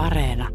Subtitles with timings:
[0.00, 0.48] Areena.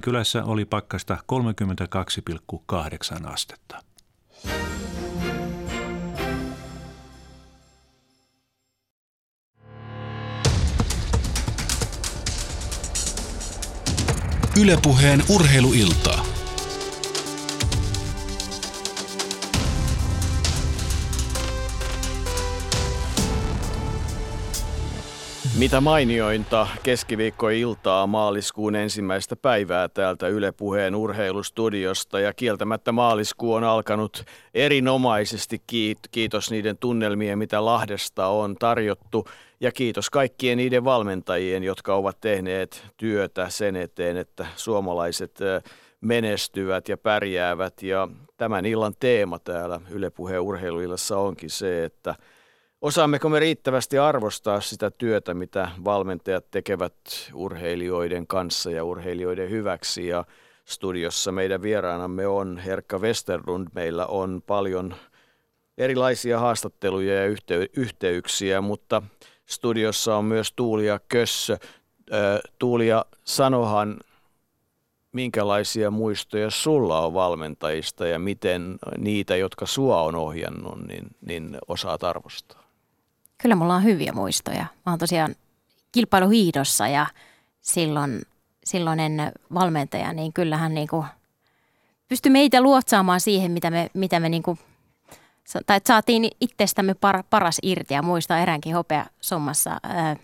[0.00, 3.80] kylässä oli pakkasta 32,8 astetta.
[14.60, 16.33] Ylepuheen urheiluiltaa.
[25.58, 32.20] Mitä mainiointa keskiviikkoiltaa maaliskuun ensimmäistä päivää täältä Yle Puheen urheilustudiosta.
[32.20, 35.62] Ja kieltämättä maaliskuu on alkanut erinomaisesti.
[36.10, 39.28] Kiitos niiden tunnelmien, mitä Lahdesta on tarjottu.
[39.60, 45.38] Ja kiitos kaikkien niiden valmentajien, jotka ovat tehneet työtä sen eteen, että suomalaiset
[46.00, 47.82] menestyvät ja pärjäävät.
[47.82, 52.14] Ja tämän illan teema täällä Yle Puheen urheiluillassa onkin se, että–
[52.84, 56.94] Osaammeko me riittävästi arvostaa sitä työtä, mitä valmentajat tekevät
[57.34, 60.06] urheilijoiden kanssa ja urheilijoiden hyväksi?
[60.06, 60.24] Ja
[60.64, 63.68] studiossa meidän vieraanamme on Herkka Westerlund.
[63.74, 64.94] Meillä on paljon
[65.78, 69.02] erilaisia haastatteluja ja yhtey- yhteyksiä, mutta
[69.46, 71.58] studiossa on myös Tuulia Kössö.
[72.58, 73.96] Tuulia, sanohan,
[75.12, 82.04] minkälaisia muistoja sulla on valmentajista ja miten niitä, jotka sua on ohjannut, niin, niin osaat
[82.04, 82.63] arvostaa?
[83.42, 84.66] Kyllä mulla on hyviä muistoja.
[84.86, 85.34] Mä oon tosiaan
[85.92, 87.06] kilpailuhiidossa ja
[87.60, 88.22] silloin
[88.64, 91.06] silloinen valmentaja, niin kyllähän niin kuin
[92.08, 94.58] pystyi meitä luotsaamaan siihen, mitä me, mitä me niin kuin,
[95.66, 100.16] tai saatiin itsestämme par, paras irti ja muista eräänkin hopea sommassa ää,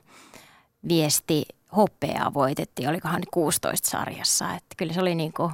[0.88, 1.42] viesti
[1.76, 4.54] hopeaa voitettiin, olikohan 16 sarjassa.
[4.54, 5.52] Että kyllä se oli niin kuin,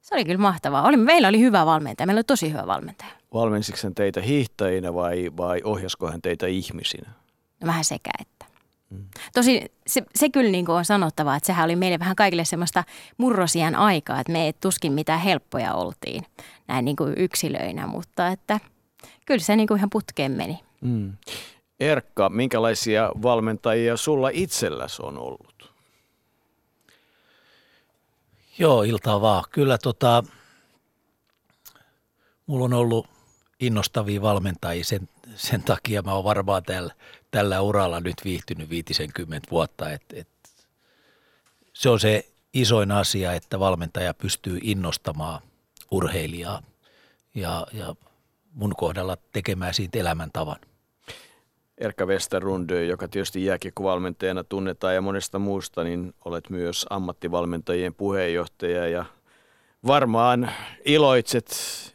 [0.00, 0.82] se oli kyllä mahtavaa.
[0.82, 3.10] Oli, meillä oli hyvä valmentaja, meillä oli tosi hyvä valmentaja.
[3.34, 7.10] Valmensiko hän teitä hiihtäjinä vai, vai ohjasko hän teitä ihmisinä?
[7.60, 8.46] No vähän sekä että.
[8.90, 9.04] Mm.
[9.34, 12.84] Tosi se, se kyllä niin kuin on sanottava, että sehän oli meille vähän kaikille semmoista
[13.16, 16.26] murrosian aikaa, että me ei tuskin mitään helppoja oltiin
[16.68, 18.60] näin niin kuin yksilöinä, mutta että
[19.26, 20.60] kyllä se niin kuin ihan putkeen meni.
[20.80, 21.12] Mm.
[21.80, 25.72] Erkka, minkälaisia valmentajia sulla itselläsi on ollut?
[28.58, 29.44] Joo, iltaa vaan.
[29.50, 30.24] Kyllä tota,
[32.46, 33.13] mulla on ollut
[33.66, 34.84] innostavia valmentajia.
[34.84, 36.94] Sen, sen takia mä oon varmaan tällä,
[37.30, 39.90] tällä uralla nyt viihtynyt 50 vuotta.
[39.90, 40.28] Et, et,
[41.72, 45.40] se on se isoin asia, että valmentaja pystyy innostamaan
[45.90, 46.62] urheilijaa
[47.34, 47.94] ja, ja
[48.52, 50.56] mun kohdalla tekemään siitä elämäntavan.
[51.78, 59.04] Erkka Westerlund, joka tietysti jääkiekkovalmentajana tunnetaan ja monesta muusta, niin olet myös ammattivalmentajien puheenjohtaja ja
[59.86, 60.50] varmaan
[60.84, 61.50] iloitset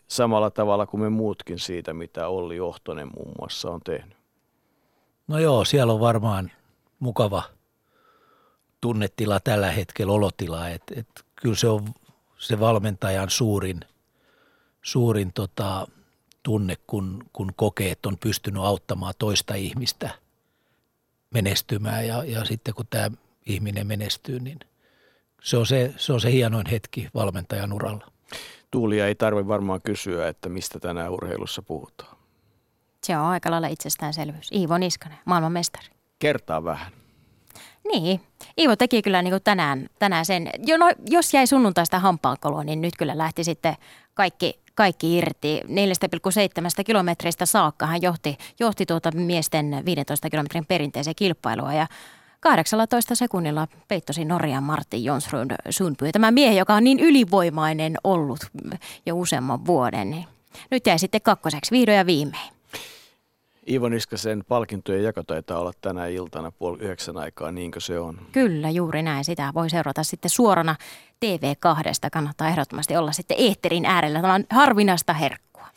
[0.08, 4.18] samalla tavalla kuin me muutkin siitä, mitä Olli Johtonen muun muassa on tehnyt.
[5.28, 6.52] No joo, siellä on varmaan
[7.00, 7.44] mukava
[8.82, 11.88] tunnetila tällä hetkellä, olotila, että et kyllä se on
[12.38, 13.80] se valmentajan suurin,
[14.82, 15.88] suurin tota,
[16.44, 20.10] tunne, kun, kun kokee, että on pystynyt auttamaan toista ihmistä
[21.32, 23.12] menestymään ja, ja sitten kun tämä
[23.46, 24.60] ihminen menestyy, niin
[25.42, 28.12] se on se, se on se hienoin hetki valmentajan uralla.
[28.72, 32.18] Tuulia ei tarvitse varmaan kysyä, että mistä tänään urheilussa puhutaan.
[33.04, 34.52] Se on aika lailla itsestäänselvyys.
[34.52, 35.88] Iivo Niskanen, maailmanmestari.
[36.20, 36.92] Kertaa vähän.
[37.94, 38.22] Niin.
[38.58, 40.50] Iivo teki kyllä niin kuin tänään, tänään sen.
[40.66, 43.76] Jo, no, jos jäi sunnuntaista hampaankoloa, niin nyt kyllä lähti sitten
[44.14, 45.62] kaikki, kaikki irti.
[45.64, 51.88] 4,7 kilometristä saakka hän johti, johti tuota miesten 15 kilometrin perinteiseen kilpailua ja
[52.40, 56.12] 18 sekunnilla peittosi Norjan Martin Jonsrud Sundby.
[56.12, 58.40] Tämä miehi, joka on niin ylivoimainen ollut
[59.06, 60.26] jo useamman vuoden, niin
[60.72, 62.54] nyt jäi sitten kakkoseksi vihdoin ja viimein.
[63.70, 68.20] Iivo Niskasen palkintojen jako taitaa olla tänä iltana puoli yhdeksän aikaa, niinkö se on?
[68.32, 69.26] Kyllä, juuri näin.
[69.26, 70.76] Sitä voi seurata sitten suorana
[71.26, 72.10] TV2.
[72.12, 74.22] Kannattaa ehdottomasti olla sitten eetterin äärellä.
[74.22, 75.68] Tämä on harvinaista herkkua.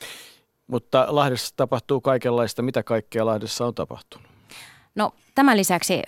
[0.67, 2.63] Mutta Lahdessa tapahtuu kaikenlaista.
[2.63, 4.29] Mitä kaikkea Lahdessa on tapahtunut?
[4.95, 6.03] No tämän lisäksi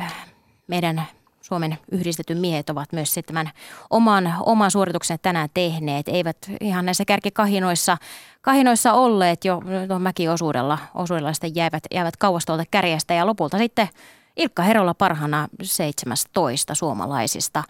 [0.67, 1.03] meidän
[1.41, 3.51] Suomen yhdistetyn miehet ovat myös tämän
[3.91, 6.09] oman, oman suorituksen tänään tehneet.
[6.09, 7.97] Eivät ihan näissä kärkikahinoissa
[8.43, 10.79] kahinoissa olleet jo tuon mäkiosuudella.
[10.95, 13.89] Osuudella sitten jäivät, jäivät kauas tuolta kärjestä ja lopulta sitten
[14.37, 17.65] Ilkka Herolla parhana 17 suomalaisista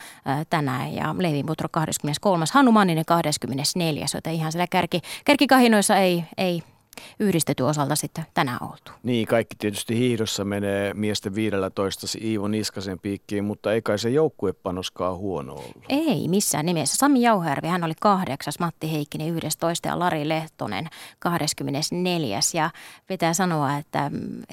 [0.50, 2.44] tänään ja Levi Mutro 23.
[2.52, 4.06] Hannu Manninen 24.
[4.14, 6.62] Joten ihan siellä kärki, kärkikahinoissa ei, ei
[7.20, 8.92] yhdistetyn osalta sitten tänään oltu.
[9.02, 15.16] Niin, kaikki tietysti hiihdossa menee miesten 15 Iivo Niskasen piikkiin, mutta ei kai se joukkuepanoskaan
[15.16, 15.84] huono ollut.
[15.88, 16.96] Ei missään nimessä.
[16.96, 20.88] Sami Jauhärvi, hän oli kahdeksas, Matti Heikkinen 11 ja Lari Lehtonen
[21.18, 22.38] 24.
[22.54, 22.70] Ja
[23.06, 24.10] pitää sanoa, että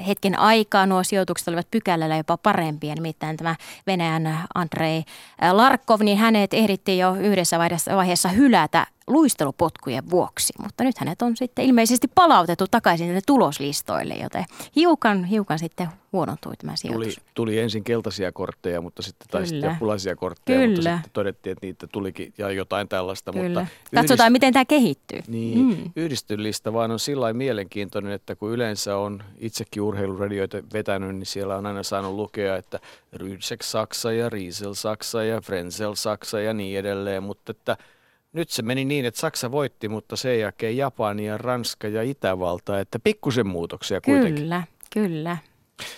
[0.07, 2.95] hetken aikaa nuo sijoitukset olivat pykälällä jopa parempia.
[2.95, 3.55] Nimittäin tämä
[3.87, 5.03] Venäjän Andrei
[5.51, 7.59] Larkov, niin hänet ehdittiin jo yhdessä
[7.95, 14.45] vaiheessa hylätä luistelupotkujen vuoksi, mutta nyt hänet on sitten ilmeisesti palautettu takaisin sinne tuloslistoille, joten
[14.75, 17.15] hiukan, hiukan sitten huonontui tämä sijoitus.
[17.15, 20.75] Tuli, tuli ensin keltaisia kortteja, mutta sitten taisi sitten punaisia kortteja, Kyllä.
[20.75, 23.31] mutta sitten todettiin, että niitä tulikin ja jotain tällaista.
[23.31, 23.59] Kyllä.
[23.59, 24.31] Mutta Katsotaan, yhdist...
[24.31, 25.19] miten tämä kehittyy.
[25.27, 25.91] Niin, mm.
[25.95, 31.65] yhdistylista vaan on sillä mielenkiintoinen, että kun yleensä on itsekin urheiluradioita vetänyt, niin siellä on
[31.65, 32.79] aina saanut lukea, että
[33.13, 37.77] Rydsek Saksa ja Riesel Saksa ja Frenzel Saksa ja niin edelleen, mutta että–
[38.33, 42.79] nyt se meni niin, että Saksa voitti, mutta sen jälkeen Japani ja Ranska ja Itävalta,
[42.79, 44.35] että pikkusen muutoksia kuitenkin.
[44.35, 44.63] Kyllä,
[44.93, 45.37] kyllä.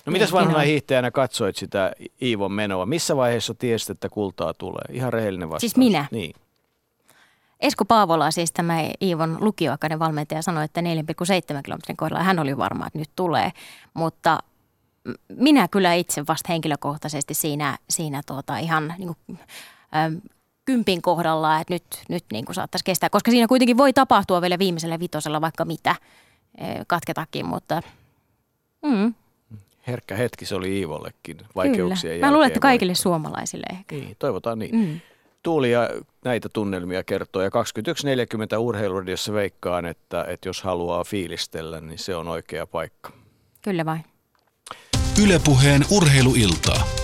[0.06, 1.92] No mitäs vanhana hiihtäjänä katsoit sitä
[2.22, 2.86] Iivon menoa?
[2.86, 4.86] Missä vaiheessa tiesit, että kultaa tulee?
[4.92, 5.62] Ihan rehellinen vastaus.
[5.62, 6.06] Siis minä?
[6.12, 6.36] Niin.
[7.60, 10.88] Esko Paavola, siis tämä Iivon lukioaikainen valmentaja, sanoi, että 4,7
[11.64, 13.52] kilometrin kohdalla hän oli varma, että nyt tulee.
[13.94, 14.40] Mutta
[15.38, 19.40] minä kyllä itse vasta henkilökohtaisesti siinä, siinä tuota ihan niin kuin,
[20.66, 24.60] kympin kohdalla, että nyt, nyt niin kuin saattaisi kestää, koska siinä kuitenkin voi tapahtua vielä
[24.60, 25.96] viimeisellä vitosella vaikka mitä
[26.58, 27.82] eh, katketakin, mutta
[28.86, 29.14] mm.
[29.88, 32.26] Herkkä hetki se oli Iivollekin vaikeuksien Kyllä.
[32.28, 32.96] Mä luulen, että kaikille voi.
[32.96, 33.96] suomalaisille ehkä.
[33.96, 34.76] Niin, toivotaan niin.
[34.76, 35.00] Mm.
[35.44, 35.90] Tuulia
[36.26, 42.28] näitä tunnelmia kertoo ja 21.40 urheiluradiossa veikkaan, että, että jos haluaa fiilistellä, niin se on
[42.28, 43.12] oikea paikka.
[43.62, 44.06] Kyllä vain.
[45.24, 47.03] Ylepuheen urheiluiltaa.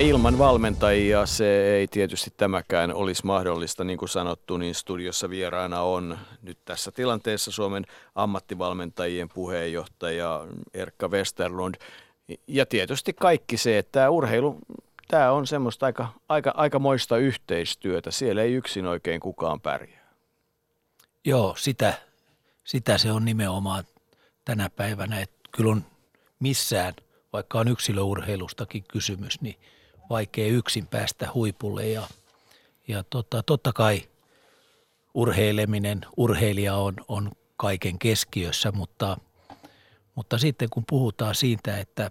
[0.00, 3.84] Ilman valmentajia se ei tietysti tämäkään olisi mahdollista.
[3.84, 11.74] Niin kuin sanottu, niin studiossa vieraana on nyt tässä tilanteessa Suomen ammattivalmentajien puheenjohtaja Erkka Westerlund.
[12.46, 14.58] Ja tietysti kaikki se, että tämä urheilu,
[15.08, 18.10] tämä on semmoista aika, aika, aika moista yhteistyötä.
[18.10, 20.08] Siellä ei yksin oikein kukaan pärjää.
[21.24, 21.94] Joo, sitä,
[22.64, 23.84] sitä se on nimenomaan
[24.44, 25.84] tänä päivänä, että kyllä on
[26.40, 26.94] missään,
[27.32, 29.56] vaikka on yksilöurheilustakin kysymys, niin–
[30.10, 32.02] vaikea yksin päästä huipulle ja,
[32.88, 34.02] ja tota, totta kai
[35.14, 39.16] urheileminen, urheilija on, on kaiken keskiössä, mutta,
[40.14, 42.10] mutta sitten kun puhutaan siitä, että,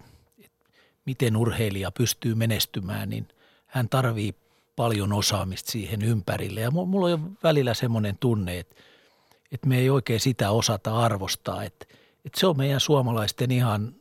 [1.06, 3.28] miten urheilija pystyy menestymään, niin
[3.66, 4.34] hän tarvii
[4.76, 6.60] paljon osaamista siihen ympärille.
[6.60, 8.74] Ja mulla on välillä semmoinen tunne, että,
[9.52, 11.86] että me ei oikein sitä osata arvostaa, että,
[12.24, 13.94] että se on meidän suomalaisten ihan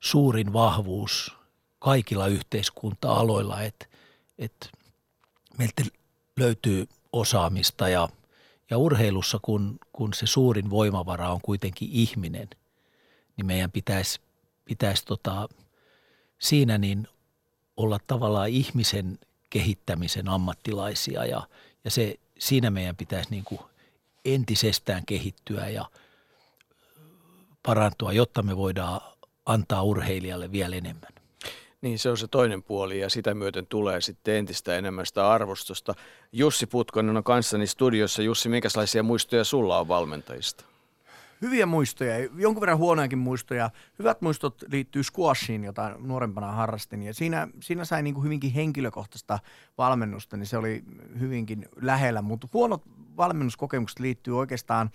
[0.00, 1.37] suurin vahvuus
[1.78, 3.86] kaikilla yhteiskunta-aloilla, että,
[4.38, 4.68] että
[5.58, 5.82] meiltä
[6.36, 8.08] löytyy osaamista ja,
[8.70, 12.48] ja urheilussa, kun, kun se suurin voimavara on kuitenkin ihminen,
[13.36, 14.20] niin meidän pitäisi,
[14.64, 15.48] pitäisi tota,
[16.38, 17.08] siinä niin
[17.76, 19.18] olla tavallaan ihmisen
[19.50, 21.48] kehittämisen ammattilaisia ja,
[21.84, 23.60] ja se, siinä meidän pitäisi niin kuin
[24.24, 25.90] entisestään kehittyä ja
[27.62, 29.00] parantua, jotta me voidaan
[29.46, 31.17] antaa urheilijalle vielä enemmän.
[31.80, 35.94] Niin, se on se toinen puoli ja sitä myöten tulee sitten entistä enemmän sitä arvostusta.
[36.32, 38.22] Jussi Putkonen on kanssani studiossa.
[38.22, 40.64] Jussi, minkälaisia muistoja sulla on valmentajista?
[41.42, 43.70] Hyviä muistoja, jonkun verran huonojakin muistoja.
[43.98, 47.02] Hyvät muistot liittyy squashiin, jota nuorempana harrastin.
[47.02, 49.38] Ja siinä, siinä sai niin kuin hyvinkin henkilökohtaista
[49.78, 50.84] valmennusta, niin se oli
[51.20, 52.22] hyvinkin lähellä.
[52.22, 52.82] Mutta huonot
[53.16, 54.90] valmennuskokemukset liittyy oikeastaan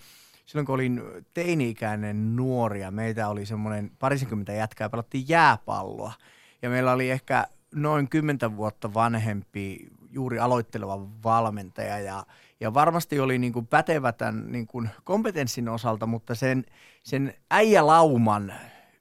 [0.46, 1.02] silloin kun olin
[1.34, 6.12] teini-ikäinen nuoria, meitä oli semmoinen parisenkymmentä jätkää, pelattiin jääpalloa–
[6.64, 11.98] ja meillä oli ehkä noin kymmentä vuotta vanhempi juuri aloitteleva valmentaja.
[11.98, 12.26] Ja,
[12.60, 16.64] ja varmasti oli niin kuin pätevä tämän niin kuin kompetenssin osalta, mutta sen,
[17.02, 18.54] sen äijälauman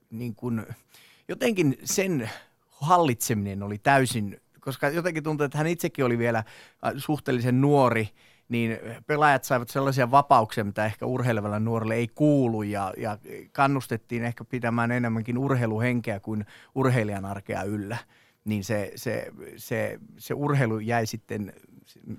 [0.10, 0.66] niin kuin,
[1.28, 2.30] jotenkin sen
[2.70, 6.44] hallitseminen oli täysin, koska jotenkin tuntui, että hän itsekin oli vielä
[6.98, 8.10] suhteellisen nuori–
[8.50, 13.18] niin pelaajat saivat sellaisia vapauksia, mitä ehkä urheilevalle nuorelle ei kuulu ja, ja
[13.52, 16.46] kannustettiin ehkä pitämään enemmänkin urheiluhenkeä kuin
[16.76, 17.98] urheilijan arkea yllä.
[18.46, 21.54] Niin se, se, se, se urheilu jäi sitten,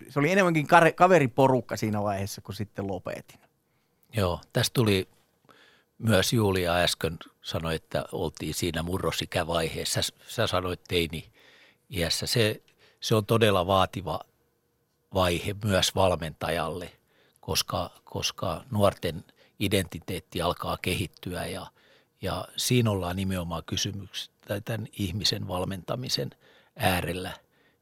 [0.09, 3.41] se oli enemmänkin kaveriporukka siinä vaiheessa, kun sitten lopetin.
[4.17, 5.09] Joo, tästä tuli
[5.99, 10.01] myös Julia äsken sanoi, että oltiin siinä murrosikävaiheessa.
[10.27, 11.31] Sä sanoit teini
[11.91, 12.27] iässä.
[12.27, 12.63] Se,
[13.01, 14.21] se on todella vaativa
[15.15, 16.93] vaihe myös valmentajalle,
[17.41, 19.25] koska, koska nuorten
[19.61, 21.67] identiteetti alkaa kehittyä ja,
[22.23, 26.31] ja siinä ollaan nimenomaan kysymyksiä tämän ihmisen valmentamisen
[26.77, 27.33] äärellä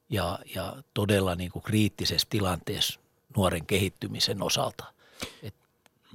[0.08, 3.00] ja, ja todella niin kuin kriittisessä tilanteessa
[3.36, 4.84] nuoren kehittymisen osalta.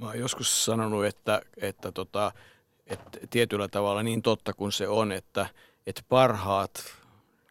[0.00, 2.32] Mä oon joskus sanonut, että, että, tota,
[2.86, 5.46] että tietyllä tavalla niin totta kuin se on, että,
[5.86, 6.84] että parhaat,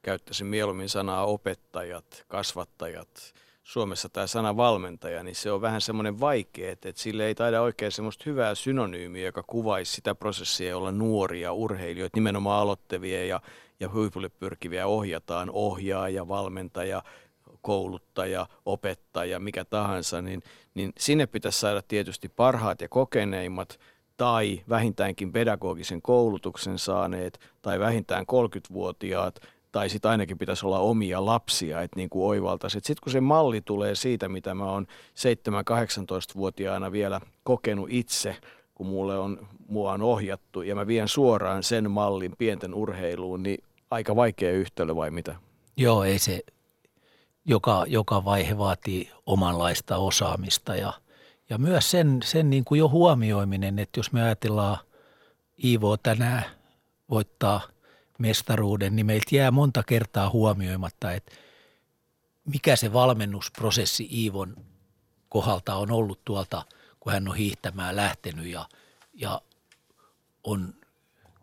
[0.04, 3.34] käyttäisin mieluummin sanaa opettajat, kasvattajat,
[3.68, 7.62] Suomessa tämä sana valmentaja, niin se on vähän semmoinen vaikea, että, että sille ei taida
[7.62, 13.42] oikein semmoista hyvää synonyymiä, joka kuvaisi sitä prosessia, jolla nuoria urheilijoita, nimenomaan aloittavia ja,
[13.80, 17.04] ja huipulle pyrkiviä ohjataan, ohjaaja, valmentaja,
[17.62, 20.44] kouluttaja, opettaja, mikä tahansa, niin,
[20.74, 23.80] niin sinne pitäisi saada tietysti parhaat ja kokeneimmat
[24.18, 29.40] tai vähintäänkin pedagogisen koulutuksen saaneet tai vähintään 30-vuotiaat
[29.72, 32.74] tai sitten ainakin pitäisi olla omia lapsia, että niin kuin oivaltaisi.
[32.78, 38.36] Sitten kun se malli tulee siitä, mitä mä oon 7-18-vuotiaana vielä kokenut itse,
[38.76, 43.64] kun mulle on, mua on ohjattu ja mä vien suoraan sen mallin pienten urheiluun, niin
[43.92, 45.36] aika vaikea yhtälö vai mitä?
[45.78, 46.42] Joo, ei se,
[47.46, 50.94] joka, joka vaihe vaatii omanlaista osaamista ja,
[51.50, 54.78] ja myös sen, sen niin kuin jo huomioiminen, että jos me ajatellaan
[55.64, 56.44] Iivo tänään
[57.10, 57.62] voittaa
[58.18, 61.32] mestaruuden, niin meiltä jää monta kertaa huomioimatta, että
[62.46, 64.56] mikä se valmennusprosessi Iivon
[65.30, 66.66] kohdalta on ollut tuolta,
[67.00, 68.70] kun hän on hiihtämään lähtenyt ja,
[69.14, 69.42] ja
[70.44, 70.74] on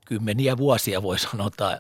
[0.06, 1.78] kymmeniä vuosia voi sanota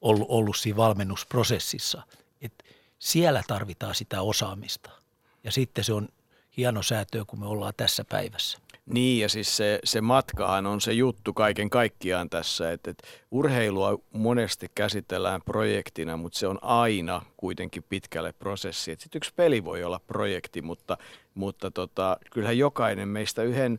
[0.00, 2.02] ollut, ollut siinä valmennusprosessissa.
[2.40, 2.64] Et
[2.98, 4.90] siellä tarvitaan sitä osaamista.
[5.44, 6.08] Ja sitten se on
[6.56, 8.58] hieno säätö, kun me ollaan tässä päivässä.
[8.86, 13.98] Niin ja siis se, se matkahan on se juttu kaiken kaikkiaan tässä, että, että urheilua
[14.12, 18.96] monesti käsitellään projektina, mutta se on aina kuitenkin pitkälle prosessi.
[18.98, 20.96] Sitten yksi peli voi olla projekti, mutta,
[21.34, 23.78] mutta tota, kyllähän jokainen meistä yhden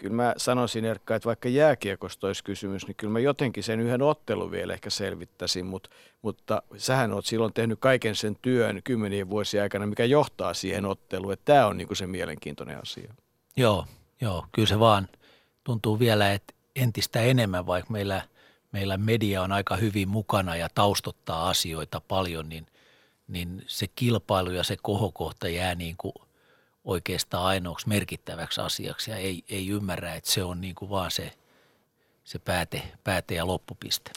[0.00, 4.02] kyllä mä sanoisin Erkka, että vaikka jääkiekosta olisi kysymys, niin kyllä mä jotenkin sen yhden
[4.02, 5.90] ottelun vielä ehkä selvittäisin, mutta,
[6.22, 11.32] mutta sähän oot silloin tehnyt kaiken sen työn kymmenien vuosien aikana, mikä johtaa siihen otteluun,
[11.32, 13.14] että tämä on niin kuin se mielenkiintoinen asia.
[13.56, 13.84] Joo,
[14.20, 15.08] joo, kyllä se vaan
[15.64, 18.22] tuntuu vielä, että entistä enemmän, vaikka meillä,
[18.72, 22.66] meillä media on aika hyvin mukana ja taustottaa asioita paljon, niin,
[23.28, 26.14] niin se kilpailu ja se kohokohta jää niin kuin–
[26.84, 31.32] oikeastaan ainoaksi merkittäväksi asiaksi ja ei, ei ymmärrä, että se on niin kuin vaan se,
[32.24, 34.10] se pääte, pääte ja loppupiste.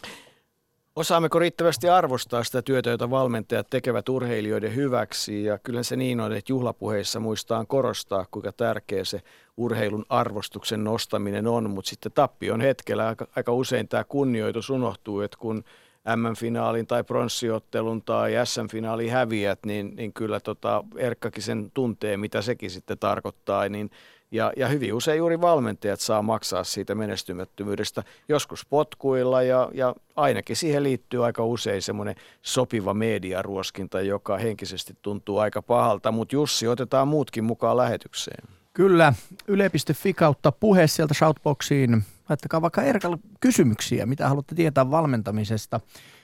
[0.95, 5.43] Osaammeko riittävästi arvostaa sitä työtä, jota valmentajat tekevät urheilijoiden hyväksi?
[5.43, 9.21] Ja kyllä se niin on, että juhlapuheissa muistaan korostaa, kuinka tärkeä se
[9.57, 13.07] urheilun arvostuksen nostaminen on, mutta sitten tappion hetkellä.
[13.07, 15.63] Aika, aika usein tämä kunnioitus unohtuu, että kun–
[16.15, 22.69] M-finaalin tai pronssiottelun tai SM-finaalin häviät, niin, niin kyllä tota Erkkakin sen tuntee, mitä sekin
[22.69, 23.69] sitten tarkoittaa.
[23.69, 23.89] Niin,
[24.33, 30.55] ja, ja hyvin usein juuri valmentajat saa maksaa siitä menestymättömyydestä, joskus potkuilla ja, ja ainakin
[30.55, 36.11] siihen liittyy aika usein semmoinen sopiva mediaruoskinta, joka henkisesti tuntuu aika pahalta.
[36.11, 38.43] Mutta Jussi, otetaan muutkin mukaan lähetykseen.
[38.73, 39.13] Kyllä,
[39.47, 45.79] yle.fi kautta puhe sieltä Shoutboxiin laittakaa vaikka Erkalle kysymyksiä, mitä haluatte tietää valmentamisesta.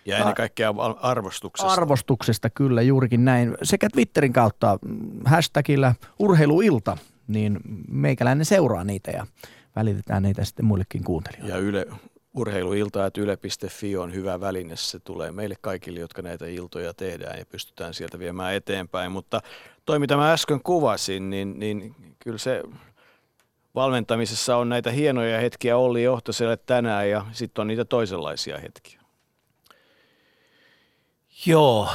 [0.05, 1.73] Ja ennen kaikkea arvostuksesta.
[1.73, 3.57] Arvostuksesta, kyllä, juurikin näin.
[3.63, 6.97] Sekä Twitterin kautta mm, hashtagillä urheiluilta,
[7.29, 9.27] niin meikäläinen seuraa niitä ja
[9.75, 11.53] välitetään niitä sitten muillekin kuuntelijoille.
[11.53, 11.87] Ja Yle,
[12.33, 14.75] urheiluilta, että yle.fi on hyvä väline.
[14.75, 19.11] Se tulee meille kaikille, jotka näitä iltoja tehdään ja pystytään sieltä viemään eteenpäin.
[19.11, 19.41] Mutta
[19.85, 22.63] toi, mitä mä äsken kuvasin, niin, niin kyllä se
[23.75, 28.99] valmentamisessa on näitä hienoja hetkiä Olli Johtoselle tänään ja sitten on niitä toisenlaisia hetkiä.
[31.45, 31.89] Joo,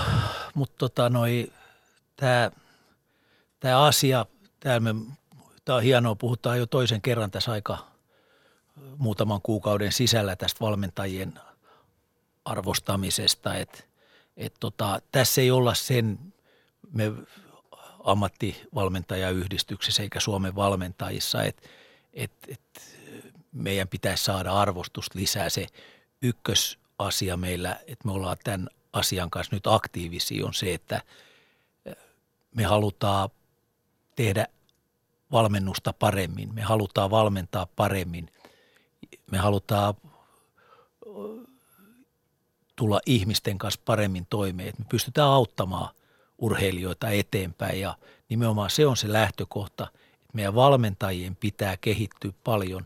[0.55, 1.53] mutta tota noi,
[2.17, 2.51] tämä
[3.61, 4.27] tää asia,
[5.65, 7.87] tämä on hienoa, puhutaan jo toisen kerran tässä aika
[8.99, 11.41] muutaman kuukauden sisällä tästä valmentajien
[12.45, 13.79] arvostamisesta, että
[14.37, 16.19] et tota, tässä ei olla sen,
[16.93, 17.13] me
[18.05, 21.69] ammattivalmentajayhdistyksessä eikä Suomen valmentajissa, että
[22.13, 22.61] et, et
[23.53, 25.51] meidän pitäisi saada arvostusta lisää.
[25.51, 25.67] Se
[26.23, 31.03] ykkösasia meillä, että me ollaan tämän asian kanssa nyt aktiivisia, on se, että
[32.55, 33.29] me halutaan
[34.17, 34.47] tehdä
[35.35, 36.55] valmennusta paremmin.
[36.55, 38.31] Me halutaan valmentaa paremmin.
[39.31, 39.95] Me halutaan
[42.77, 45.89] tulla ihmisten kanssa paremmin toimeen, että me pystytään auttamaan–
[46.39, 47.97] urheilijoita eteenpäin ja
[48.29, 52.85] nimenomaan se on se lähtökohta, että meidän valmentajien pitää kehittyä paljon,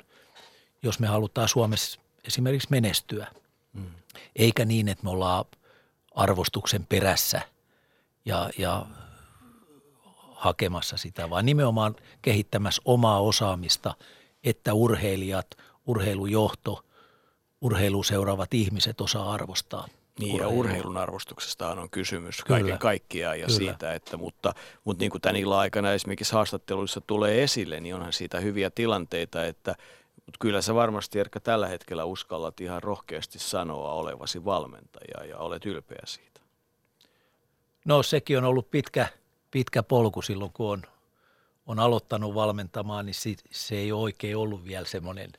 [0.82, 3.26] jos me halutaan Suomessa esimerkiksi menestyä.
[3.72, 3.90] Mm.
[4.36, 5.44] Eikä niin, että me ollaan
[6.14, 7.42] arvostuksen perässä
[8.24, 8.86] ja, ja
[10.38, 13.94] hakemassa sitä, vaan nimenomaan kehittämässä omaa osaamista,
[14.44, 15.46] että urheilijat,
[15.86, 16.84] urheilujohto,
[17.60, 20.60] urheiluseuraavat ihmiset osaa arvostaa Niin ja urheilu.
[20.60, 22.60] urheilun arvostuksesta on kysymys Kyllä.
[22.60, 23.58] kaiken kaikkiaan ja Kyllä.
[23.58, 24.54] siitä, että mutta,
[24.84, 29.44] mutta niin kuin tämän illan aikana esimerkiksi haastatteluissa tulee esille, niin onhan siitä hyviä tilanteita,
[29.44, 29.74] että
[30.26, 35.66] mutta kyllä sä varmasti Erkka tällä hetkellä uskallat ihan rohkeasti sanoa olevasi valmentaja ja olet
[35.66, 36.40] ylpeä siitä.
[37.84, 39.08] No sekin on ollut pitkä,
[39.50, 40.82] pitkä polku silloin, kun on,
[41.66, 45.32] on aloittanut valmentamaan, niin si, se ei oikein ollut vielä semmoinen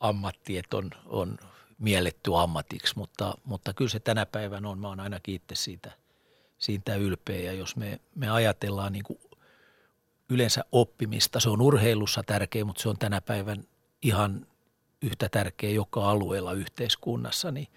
[0.00, 1.38] ammatti, että on, on
[1.78, 4.78] mielletty ammatiksi, mutta, mutta kyllä se tänä päivänä on.
[4.78, 5.92] Mä oon ainakin itse siitä,
[6.58, 9.18] siitä ylpeä ja jos me, me ajatellaan niin kuin
[10.28, 13.64] yleensä oppimista, se on urheilussa tärkeä, mutta se on tänä päivän
[14.02, 14.46] ihan
[15.02, 17.68] yhtä tärkeä joka alueella yhteiskunnassa, niin,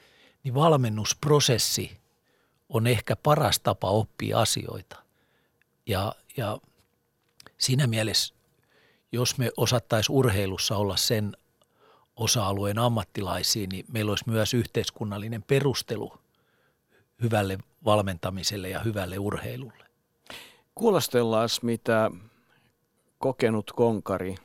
[0.43, 1.97] niin valmennusprosessi
[2.69, 5.06] on ehkä paras tapa oppia asioita.
[5.87, 6.57] Ja, ja
[7.57, 8.33] siinä mielessä,
[9.11, 11.37] jos me osattaisiin urheilussa olla sen
[12.15, 16.13] osa-alueen ammattilaisia, niin meillä olisi myös yhteiskunnallinen perustelu
[17.21, 19.85] hyvälle valmentamiselle ja hyvälle urheilulle.
[20.75, 22.11] Kuulostellaan, mitä
[23.17, 24.35] kokenut konkari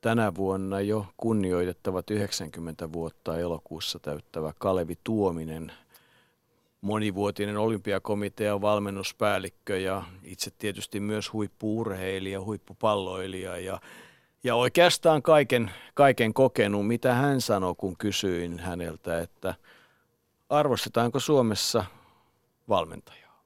[0.00, 5.72] tänä vuonna jo kunnioitettavat 90 vuotta elokuussa täyttävä Kalevi Tuominen,
[6.84, 13.80] monivuotinen olympiakomitean valmennuspäällikkö ja itse tietysti myös huippuurheilija, huippupalloilija ja,
[14.44, 16.86] ja oikeastaan kaiken, kaiken kokenut.
[16.86, 19.54] Mitä hän sanoi, kun kysyin häneltä, että
[20.48, 21.84] arvostetaanko Suomessa
[22.68, 23.44] valmentajaa?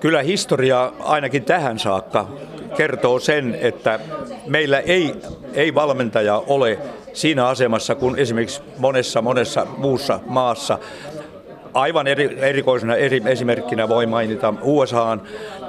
[0.00, 2.28] Kyllä historia ainakin tähän saakka
[2.76, 4.00] kertoo sen, että
[4.46, 5.14] meillä ei,
[5.54, 6.78] ei valmentaja ole
[7.12, 10.78] siinä asemassa kuin esimerkiksi monessa monessa muussa maassa.
[11.74, 15.22] Aivan eri, erikoisena eri, esimerkkinä voi mainita USAan,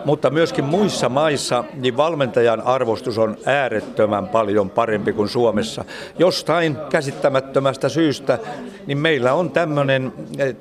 [0.05, 5.85] mutta myöskin muissa maissa niin valmentajan arvostus on äärettömän paljon parempi kuin Suomessa.
[6.19, 8.39] Jostain käsittämättömästä syystä
[8.87, 9.51] niin meillä on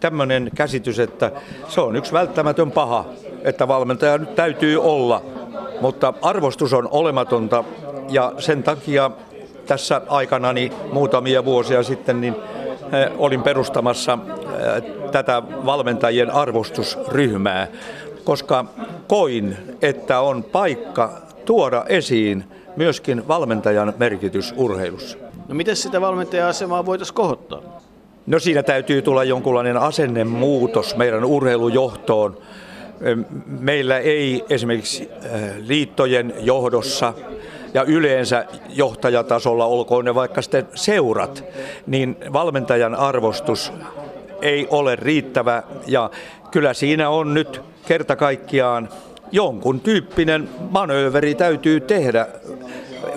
[0.01, 1.33] tämmöinen käsitys, että
[1.69, 3.05] se on yksi välttämätön paha,
[3.45, 5.23] että valmentaja nyt täytyy olla,
[5.81, 7.65] mutta arvostus on olematonta
[8.09, 9.11] ja sen takia
[9.67, 12.37] tässä aikanani muutamia vuosia sitten niin
[13.19, 14.19] olin perustamassa
[15.13, 17.67] tätä valmentajien arvostusryhmää,
[18.25, 18.65] koska
[19.07, 21.13] koin, että on paikka
[21.45, 22.45] tuoda esiin
[22.77, 25.19] myöskin valmentajan merkitys urheilussa.
[25.49, 27.63] No miten sitä valmentaja-asemaa voitaisiin kohottaa?
[28.27, 32.39] No siinä täytyy tulla jonkunlainen asennemuutos meidän urheilujohtoon.
[33.47, 35.09] Meillä ei esimerkiksi
[35.59, 37.15] liittojen johdossa
[37.75, 41.45] ja yleensä johtajatasolla, olkoon ne vaikka sitten seurat,
[41.87, 43.73] niin valmentajan arvostus
[44.43, 46.11] ei ole riittävä ja
[46.51, 48.89] kyllä siinä on nyt kerta kaikkiaan
[49.33, 52.27] jonkun tyyppinen manööveri täytyy tehdä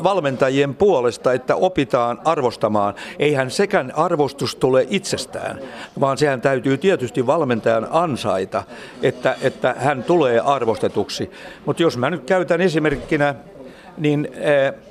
[0.03, 2.93] valmentajien puolesta, että opitaan arvostamaan.
[3.19, 5.59] Eihän sekään arvostus tule itsestään,
[5.99, 8.63] vaan sehän täytyy tietysti valmentajan ansaita,
[9.03, 11.31] että, että hän tulee arvostetuksi.
[11.65, 13.35] Mutta jos mä nyt käytän esimerkkinä
[13.97, 14.29] niin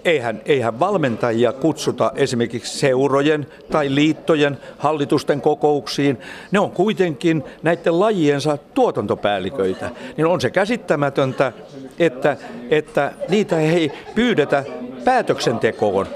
[0.04, 6.18] eihän, eihän valmentajia kutsuta esimerkiksi seurojen tai liittojen hallitusten kokouksiin.
[6.50, 9.90] Ne on kuitenkin näiden lajiensa tuotantopäälliköitä.
[10.16, 11.52] Niin on se käsittämätöntä,
[11.98, 12.36] että,
[12.70, 14.64] että niitä ei pyydetä
[15.04, 16.06] päätöksentekoon.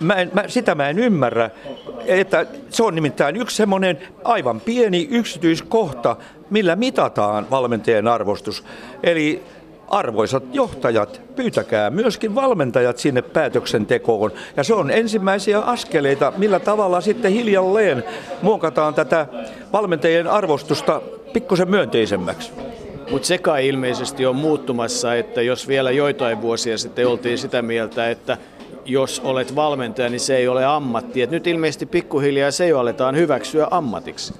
[0.00, 1.50] Mä en, mä, sitä mä en ymmärrä,
[2.06, 6.16] että se on nimittäin yksi semmoinen aivan pieni yksityiskohta,
[6.50, 8.64] millä mitataan valmentajien arvostus.
[9.02, 9.42] Eli
[9.90, 14.32] arvoisat johtajat, pyytäkää myöskin valmentajat sinne päätöksentekoon.
[14.56, 18.04] Ja se on ensimmäisiä askeleita, millä tavalla sitten hiljalleen
[18.42, 19.26] muokataan tätä
[19.72, 22.52] valmentajien arvostusta pikkusen myönteisemmäksi.
[23.10, 28.10] Mutta se kai ilmeisesti on muuttumassa, että jos vielä joitain vuosia sitten oltiin sitä mieltä,
[28.10, 28.38] että
[28.84, 31.22] jos olet valmentaja, niin se ei ole ammatti.
[31.22, 34.34] Et nyt ilmeisesti pikkuhiljaa se jo aletaan hyväksyä ammatiksi.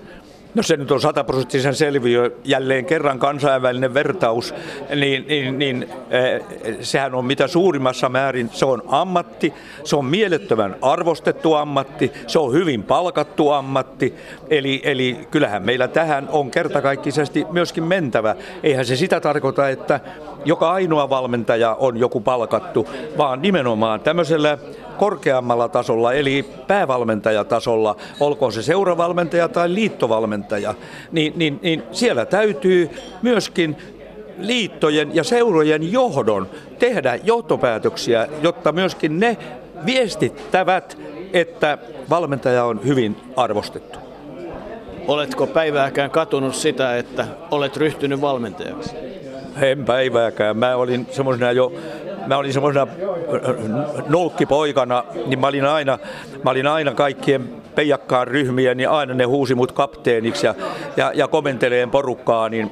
[0.55, 4.55] No se nyt on sataprosenttisen selviö, jälleen kerran kansainvälinen vertaus,
[4.95, 6.43] niin, niin, niin eh,
[6.81, 9.53] sehän on mitä suurimmassa määrin, se on ammatti,
[9.85, 14.15] se on mielettömän arvostettu ammatti, se on hyvin palkattu ammatti,
[14.49, 18.37] eli, eli kyllähän meillä tähän on kertakaikkisesti myöskin mentävä.
[18.63, 20.01] Eihän se sitä tarkoita, että
[20.45, 24.59] joka ainoa valmentaja on joku palkattu, vaan nimenomaan tämmöisellä
[24.99, 30.75] korkeammalla tasolla, eli päävalmentajatasolla, olkoon se seuravalmentaja tai liittovalmentaja,
[31.13, 32.91] niin, niin, niin siellä täytyy
[33.23, 33.77] myöskin
[34.39, 36.47] liittojen ja seurojen johdon
[36.79, 39.37] tehdä johtopäätöksiä, jotta myöskin ne
[39.87, 40.99] viestittävät,
[41.33, 41.79] että
[42.11, 43.99] valmentaja on hyvin arvostettu.
[45.09, 48.97] Oletko päivääkään katunut sitä, että olet ryhtynyt valmentajaksi?
[49.63, 50.57] En päivääkään.
[50.57, 51.73] Mä olin semmoisena jo
[52.27, 52.87] mä olin semmoisena
[54.09, 55.99] nolkkipoikana, niin mä olin aina,
[56.45, 60.55] mä olin aina kaikkien peijakkaan ryhmiä, niin aina ne huusi mut kapteeniksi ja,
[60.97, 62.71] ja, ja komenteleen porukkaa, niin,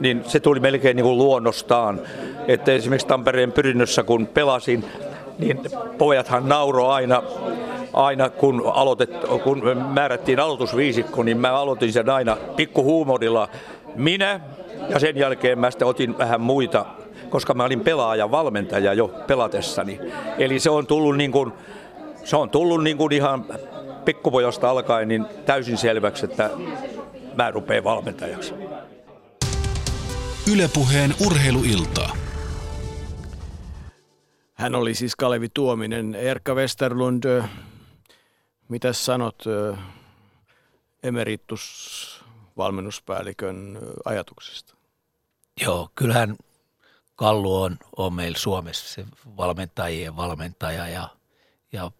[0.00, 2.00] niin se tuli melkein niin kuin luonnostaan.
[2.48, 4.84] Että esimerkiksi Tampereen pyrinnössä kun pelasin,
[5.38, 5.60] niin
[5.98, 7.22] pojathan nauro aina,
[7.92, 9.10] aina kun, aloitet,
[9.44, 13.48] kun määrättiin aloitusviisikko, niin mä aloitin sen aina pikkuhuumorilla
[13.96, 14.40] minä
[14.88, 16.86] ja sen jälkeen mä sitten otin vähän muita,
[17.28, 20.00] koska mä olin pelaaja, valmentaja jo pelatessani.
[20.38, 21.52] Eli se on tullut niin kuin,
[22.24, 23.46] se on tullut niin kuin ihan
[24.04, 26.50] pikkupojasta alkaen niin täysin selväksi, että
[27.34, 28.54] mä rupean valmentajaksi.
[30.52, 32.16] Ylepuheen urheiluiltaa.
[34.54, 36.14] Hän oli siis Kalevi Tuominen.
[36.14, 37.42] Erkka Westerlund,
[38.68, 39.44] mitä sanot
[41.02, 42.17] emeritus
[42.58, 44.74] valmennuspäällikön ajatuksista?
[45.60, 46.36] Joo, kyllähän
[47.16, 51.08] Kallu on, on meillä Suomessa se valmentajien valmentaja ja,
[51.72, 51.90] ja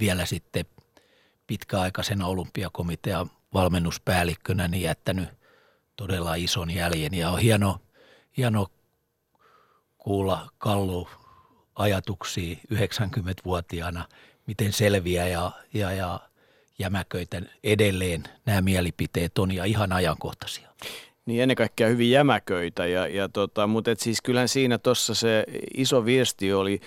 [0.00, 0.64] vielä sitten
[1.46, 5.28] pitkäaikaisena olympiakomitean valmennuspäällikkönä niin jättänyt
[5.96, 7.78] todella ison jäljen ja on hieno,
[8.36, 8.66] hieno
[9.98, 11.08] kuulla Kallu
[11.74, 14.08] ajatuksia 90-vuotiaana,
[14.46, 16.20] miten selviä ja, ja, ja
[16.82, 20.68] jämäköitä edelleen nämä mielipiteet on ja ihan ajankohtaisia.
[21.26, 25.44] Niin ennen kaikkea hyvin jämäköitä, ja, ja tota, mutta et siis kyllähän siinä tuossa se
[25.76, 26.80] iso viesti oli,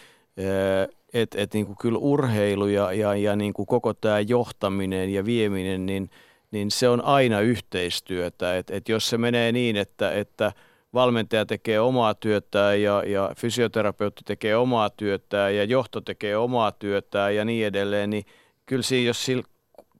[1.13, 6.09] että et niinku kyllä urheilu ja, ja, ja niinku koko tämä johtaminen ja vieminen, niin,
[6.51, 8.57] niin se on aina yhteistyötä.
[8.57, 10.51] Et, et jos se menee niin, että, että
[10.93, 17.35] valmentaja tekee omaa työtään ja, ja fysioterapeutti tekee omaa työtään ja johto tekee omaa työtään
[17.35, 18.25] ja niin edelleen, niin
[18.65, 19.43] kyllä siinä, jos sillä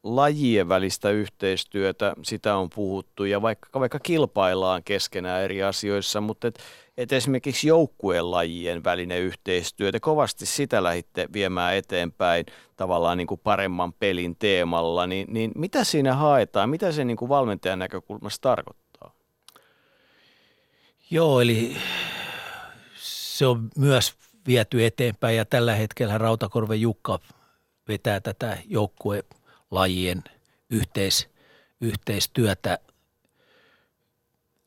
[0.02, 6.58] lajien välistä yhteistyötä, sitä on puhuttu ja vaikka, vaikka kilpaillaan keskenään eri asioissa, mutta et,
[6.96, 13.40] että esimerkiksi joukkueen lajien välinen yhteistyö, te kovasti sitä lähditte viemään eteenpäin tavallaan niin kuin
[13.44, 19.14] paremman pelin teemalla, niin, niin mitä siinä haetaan, mitä se niin kuin valmentajan näkökulmasta tarkoittaa?
[21.10, 21.76] Joo, eli
[22.96, 24.14] se on myös
[24.46, 27.18] viety eteenpäin ja tällä hetkellä Rautakorven Jukka
[27.88, 30.24] vetää tätä joukkuelajien
[30.70, 31.28] yhteis,
[31.80, 32.78] yhteistyötä.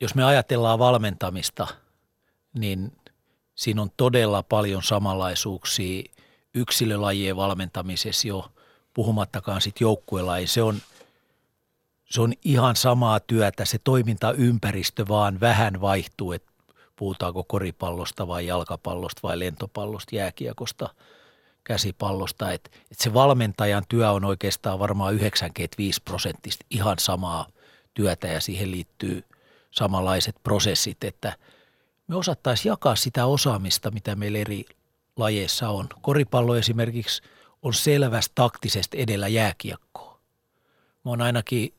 [0.01, 1.67] Jos me ajatellaan valmentamista–
[2.57, 2.91] niin
[3.55, 6.03] siinä on todella paljon samanlaisuuksia
[6.53, 8.51] yksilölajien valmentamisessa jo,
[8.93, 10.47] puhumattakaan sitten joukkuelaji.
[10.47, 10.81] Se on,
[12.09, 16.51] se on ihan samaa työtä, se toimintaympäristö vaan vähän vaihtuu, että
[16.95, 20.89] puhutaanko koripallosta vai jalkapallosta vai lentopallosta, jääkiekosta,
[21.63, 22.51] käsipallosta.
[22.51, 27.47] Et, et se valmentajan työ on oikeastaan varmaan 95 prosenttista ihan samaa
[27.93, 29.23] työtä ja siihen liittyy
[29.71, 31.33] samanlaiset prosessit, että–
[32.07, 34.65] me osattaisiin jakaa sitä osaamista, mitä meillä eri
[35.15, 35.89] lajeissa on.
[36.01, 37.21] Koripallo esimerkiksi
[37.61, 40.19] on selvästi taktisesti edellä jääkiekkoa.
[41.05, 41.73] Mä oon ainakin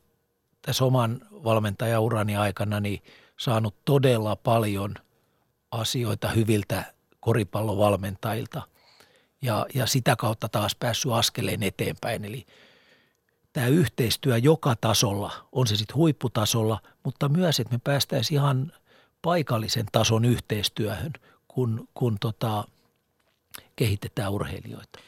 [0.61, 3.01] tässä oman valmentajaurani aikana niin
[3.39, 4.95] saanut todella paljon
[5.71, 8.61] asioita hyviltä koripallovalmentajilta
[9.41, 12.25] ja, ja sitä kautta taas päässyt askeleen eteenpäin.
[12.25, 12.45] Eli
[13.53, 18.71] tämä yhteistyö joka tasolla, on se sitten huipputasolla, mutta myös, että me päästäisiin ihan
[19.21, 21.13] paikallisen tason yhteistyöhön,
[21.47, 22.63] kun, kun tota,
[23.75, 24.99] kehitetään urheilijoita.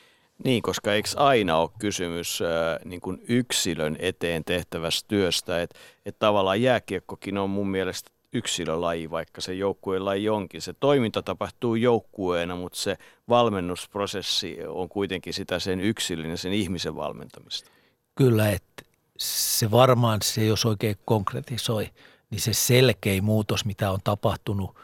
[0.43, 6.19] Niin, koska eikö aina ole kysymys äh, niin kuin yksilön eteen tehtävästä työstä, että et
[6.19, 10.61] tavallaan jääkiekkokin on mun mielestä yksilölaji, vaikka se joukkueen laji onkin.
[10.61, 12.97] Se toiminta tapahtuu joukkueena, mutta se
[13.29, 17.71] valmennusprosessi on kuitenkin sitä sen yksilön ja sen ihmisen valmentamista.
[18.15, 18.83] Kyllä, että
[19.17, 21.89] se varmaan se, jos oikein konkretisoi,
[22.31, 24.75] niin se selkeä muutos, mitä on tapahtunut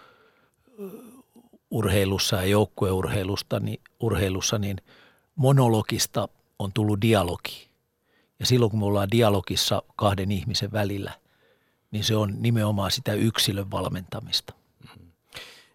[1.72, 4.78] urheilussa ja joukkueurheilusta, niin, urheilussa, niin
[5.36, 6.28] monologista
[6.60, 7.68] on tullut dialogi.
[8.40, 11.12] Ja silloin kun me ollaan dialogissa kahden ihmisen välillä,
[11.92, 14.54] niin se on nimenomaan sitä yksilön valmentamista.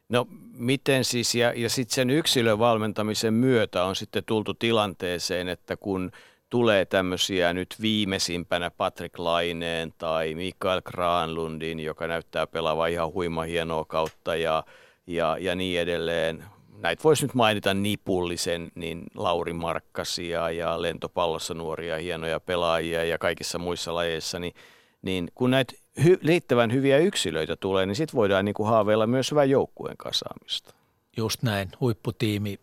[0.09, 5.77] No miten siis, ja, ja sitten sen yksilön valmentamisen myötä on sitten tultu tilanteeseen, että
[5.77, 6.11] kun
[6.53, 13.85] tulee tämmöisiä nyt viimeisimpänä Patrick Laineen tai Mikael Granlundin, joka näyttää pelaavan ihan huima hienoa
[13.85, 14.65] kautta ja,
[15.07, 16.45] ja, ja niin edelleen.
[16.79, 23.59] Näitä voisi nyt mainita nipullisen, niin Lauri Markkasia ja lentopallossa nuoria hienoja pelaajia ja kaikissa
[23.59, 24.55] muissa lajeissa, niin,
[25.03, 29.31] niin kun näitä hy, liittävän hyviä yksilöitä tulee, niin sitten voidaan niin kuin haaveilla myös
[29.31, 30.75] hyvän joukkueen kasaamista.
[31.17, 31.69] Just näin.
[31.81, 32.59] Huipputiimi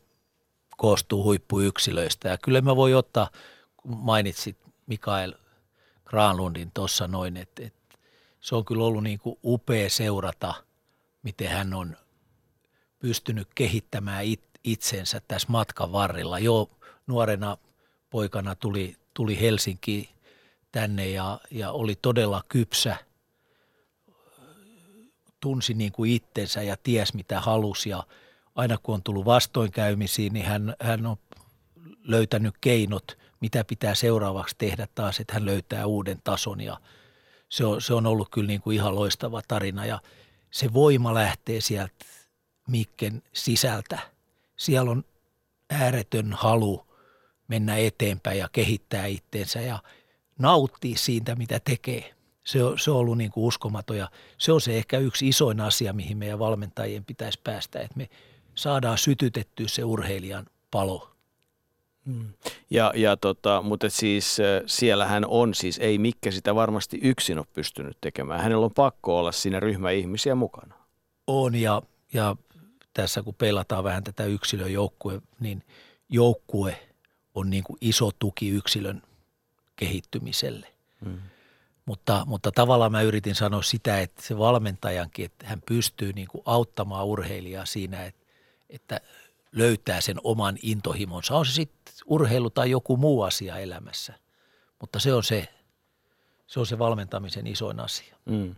[0.78, 3.30] koostuu huippuyksilöistä ja kyllä mä voi ottaa,
[3.82, 5.34] kun mainitsit Mikael
[6.06, 7.98] Granlundin tuossa noin, että, että
[8.40, 10.54] se on kyllä ollut niin kuin upea seurata,
[11.24, 11.98] miten hän on
[13.00, 16.40] pystynyt kehittämään it, itsensä tässä matkan varrella.
[16.40, 16.70] Jo
[17.08, 17.58] nuorena
[18.10, 20.10] poikana tuli, tuli Helsinki
[20.72, 22.98] tänne ja, ja oli todella kypsä–
[25.40, 28.04] tunsi niin kuin itsensä ja ties mitä halusi ja
[28.56, 31.18] aina kun on tullut vastoinkäymisiin, niin hän, hän on
[32.04, 36.80] löytänyt keinot, mitä pitää seuraavaksi tehdä taas, että hän löytää uuden tason ja
[37.50, 40.02] se on, se on ollut kyllä niin kuin ihan loistava tarina ja
[40.52, 41.94] se voima lähtee sieltä
[42.68, 44.00] Mikken sisältä.
[44.58, 45.04] Siellä on
[45.70, 46.88] ääretön halu
[47.48, 49.80] mennä eteenpäin ja kehittää itteensä ja
[50.38, 54.62] nauttia siitä, mitä tekee se on, se on ollut niin kuin uskomaton ja se on
[54.62, 58.10] se ehkä yksi isoin asia, mihin meidän valmentajien pitäisi päästä, että me
[58.56, 61.16] saadaan sytytettyä se urheilijan palo.
[62.06, 62.34] Hmm.
[62.70, 67.98] Ja, ja tota, mutta siis siellähän on siis, ei Mikke sitä varmasti yksin ole pystynyt
[68.02, 68.42] tekemään.
[68.42, 70.76] Hänellä on pakko olla siinä ryhmä ihmisiä mukana.
[71.28, 71.82] On ja,
[72.14, 72.36] ja
[72.94, 75.64] tässä kun pelataan vähän tätä yksilön joukkue, niin
[76.10, 76.80] joukkue
[77.36, 79.02] on niin kuin iso tuki yksilön
[79.76, 80.68] kehittymiselle.
[81.06, 81.20] Hmm.
[81.86, 86.42] Mutta, mutta tavallaan mä yritin sanoa sitä, että se valmentajankin, että hän pystyy niin kuin
[86.46, 88.26] auttamaan urheilijaa siinä, että,
[88.70, 89.02] että
[89.52, 91.36] löytää sen oman intohimonsa.
[91.36, 94.14] On se sitten urheilu tai joku muu asia elämässä,
[94.80, 95.48] mutta se on se,
[96.48, 98.16] se, on se valmentamisen isoin asia.
[98.26, 98.56] Mm.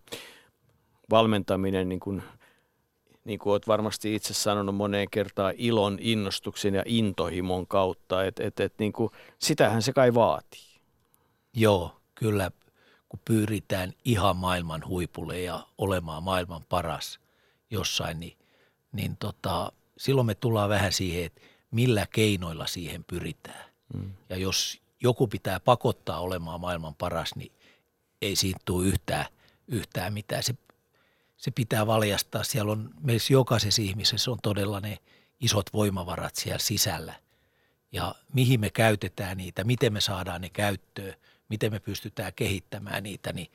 [1.10, 2.24] Valmentaminen, niin kuin,
[3.26, 8.60] niin kuin olet varmasti itse sanonut moneen kertaan, ilon, innostuksen ja intohimon kautta, että et,
[8.60, 10.82] et, niin kuin, sitähän se kai vaatii.
[11.54, 12.52] Joo, kyllä
[13.10, 17.20] kun pyritään ihan maailman huipulle ja olemaan maailman paras
[17.70, 18.38] jossain, niin,
[18.92, 19.72] niin tota,
[20.02, 23.66] silloin me tullaan vähän siihen, että millä keinoilla siihen pyritään.
[23.94, 24.14] Mm.
[24.30, 27.52] Ja jos joku pitää pakottaa olemaan maailman paras, niin
[28.22, 29.26] ei siitä tule yhtään,
[29.68, 30.44] yhtään mitään.
[30.44, 30.56] Se,
[31.38, 32.44] se pitää valjastaa.
[32.44, 34.98] Siellä on, meissä jokaisessa ihmisessä on todella ne
[35.40, 37.14] isot voimavarat siellä sisällä.
[37.92, 41.14] Ja mihin me käytetään niitä, miten me saadaan ne käyttöön–
[41.52, 43.48] miten me pystytään kehittämään niitä, niin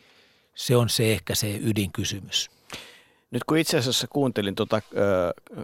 [0.55, 2.51] se on se ehkä se ydinkysymys.
[3.31, 4.83] Nyt kun itse asiassa kuuntelin tuota,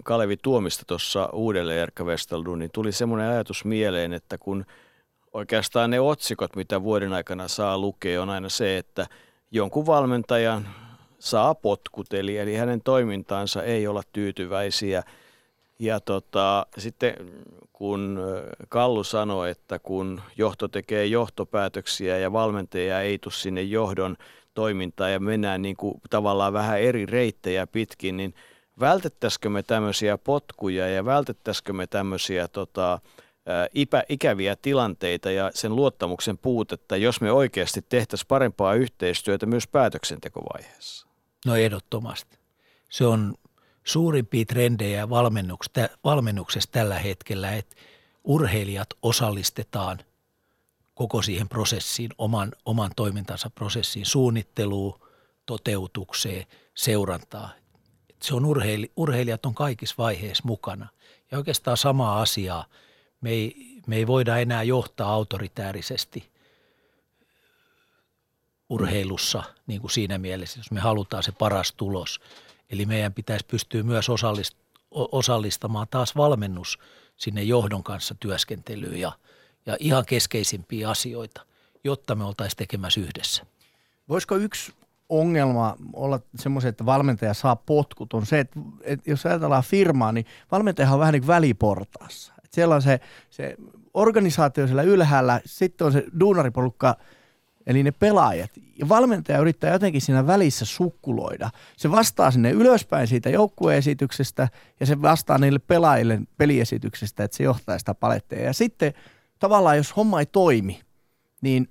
[0.05, 4.64] Kalevi Tuomista tuossa uudelleen Erkka Westeldun, niin tuli semmoinen ajatus mieleen, että kun
[5.33, 9.07] oikeastaan ne otsikot, mitä vuoden aikana saa lukea, on aina se, että
[9.51, 10.68] jonkun valmentajan
[11.18, 15.03] saa potkut, eli, eli hänen toimintaansa ei olla tyytyväisiä–
[15.83, 17.14] ja tota, sitten
[17.72, 18.20] kun
[18.68, 24.16] Kallu sanoi, että kun johto tekee johtopäätöksiä ja valmentaja ei tule sinne johdon
[24.54, 28.34] toimintaan ja mennään niin kuin tavallaan vähän eri reittejä pitkin, niin
[28.80, 32.98] vältettäisikö me tämmöisiä potkuja ja vältettäisikö me tämmöisiä tota,
[33.74, 41.06] ipä, ikäviä tilanteita ja sen luottamuksen puutetta, jos me oikeasti tehtäisiin parempaa yhteistyötä myös päätöksentekovaiheessa?
[41.46, 42.38] No ehdottomasti.
[42.88, 43.34] Se on
[43.84, 45.08] suurimpia trendejä
[46.04, 47.76] valmennuksessa tällä hetkellä, että
[48.24, 49.98] urheilijat osallistetaan
[51.02, 55.00] koko siihen prosessiin, oman, oman toimintansa prosessiin, suunnitteluun,
[55.46, 57.50] toteutukseen, seurantaa.
[58.22, 60.88] Se on urheili, urheilijat on kaikissa vaiheissa mukana.
[61.30, 62.64] Ja oikeastaan samaa asiaa.
[63.20, 66.30] Me ei, me ei voida enää johtaa autoritäärisesti
[68.68, 72.20] urheilussa niin kuin siinä mielessä, jos me halutaan se paras tulos–
[72.72, 74.56] Eli meidän pitäisi pystyä myös osallist,
[74.90, 76.78] osallistamaan taas valmennus
[77.16, 79.12] sinne johdon kanssa työskentelyyn ja,
[79.66, 81.46] ja ihan keskeisimpiä asioita,
[81.85, 83.46] jotta me oltaisiin tekemässä yhdessä.
[84.09, 84.72] Voisiko yksi
[85.09, 90.27] ongelma olla semmoisen, että valmentaja saa potkut, on se, että, että jos ajatellaan firmaa, niin
[90.51, 92.33] valmentaja on vähän niin kuin väliportaassa.
[92.38, 93.57] Että siellä on se, se
[93.94, 96.96] organisaatio siellä ylhäällä, sitten on se duunariporukka
[97.66, 98.51] eli ne pelaajat.
[98.77, 101.51] Ja valmentaja yrittää jotenkin siinä välissä sukkuloida.
[101.77, 104.48] Se vastaa sinne ylöspäin siitä joukkueesityksestä
[104.81, 108.44] ja se vastaa niille pelaajille peliesityksestä, että se johtaa sitä paletteja.
[108.44, 108.94] Ja sitten
[109.42, 110.81] tavallaan, jos homma ei toimi,
[111.40, 111.68] niin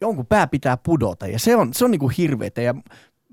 [0.00, 2.60] jonkun pää pitää pudota ja se on, se on niin kuin hirveetä.
[2.62, 2.74] Ja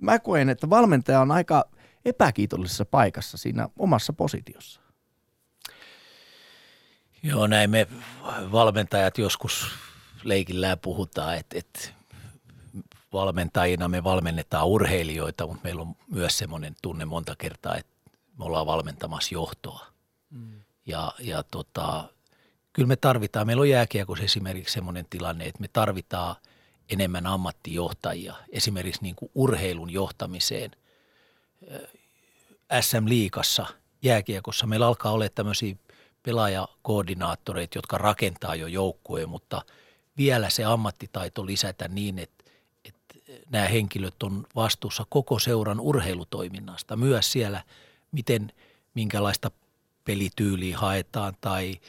[0.02, 1.66] mä koen, että valmentaja on aika
[2.06, 4.82] epäkiitollisessa paikassa siinä omassa positiossa.
[7.24, 7.88] Joo, näin me
[8.52, 9.68] valmentajat joskus
[10.24, 11.90] leikillään puhutaan, että, että
[13.14, 17.94] valmentajina me valmennetaan urheilijoita, mutta meillä on myös semmoinen tunne monta kertaa, että
[18.40, 19.88] me ollaan valmentamassa johtoa.
[20.30, 20.62] Mm.
[20.86, 22.10] Ja, ja tota,
[22.74, 26.36] kyllä me tarvitaan, meillä on jääkiekossa esimerkiksi semmoinen tilanne, että me tarvitaan
[26.90, 30.72] enemmän ammattijohtajia esimerkiksi niin kuin urheilun johtamiseen.
[32.82, 33.66] SM-liikassa,
[34.02, 35.76] jääkiekossa meillä alkaa olla tämmöisiä
[36.24, 39.62] pelaajakoordinaattoreita, jotka rakentaa jo joukkueen, mutta
[40.18, 42.44] vielä se ammattitaito lisätä niin, että,
[42.86, 43.16] että
[43.50, 46.96] nämä henkilöt on vastuussa koko seuran urheilutoiminnasta.
[46.96, 47.64] Myös siellä,
[48.12, 48.52] miten,
[48.94, 49.52] minkälaista
[50.04, 51.80] pelityyliä haetaan tai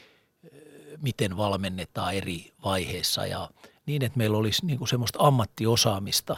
[1.01, 3.49] miten valmennetaan eri vaiheissa ja
[3.85, 6.37] niin, että meillä olisi niin kuin semmoista ammattiosaamista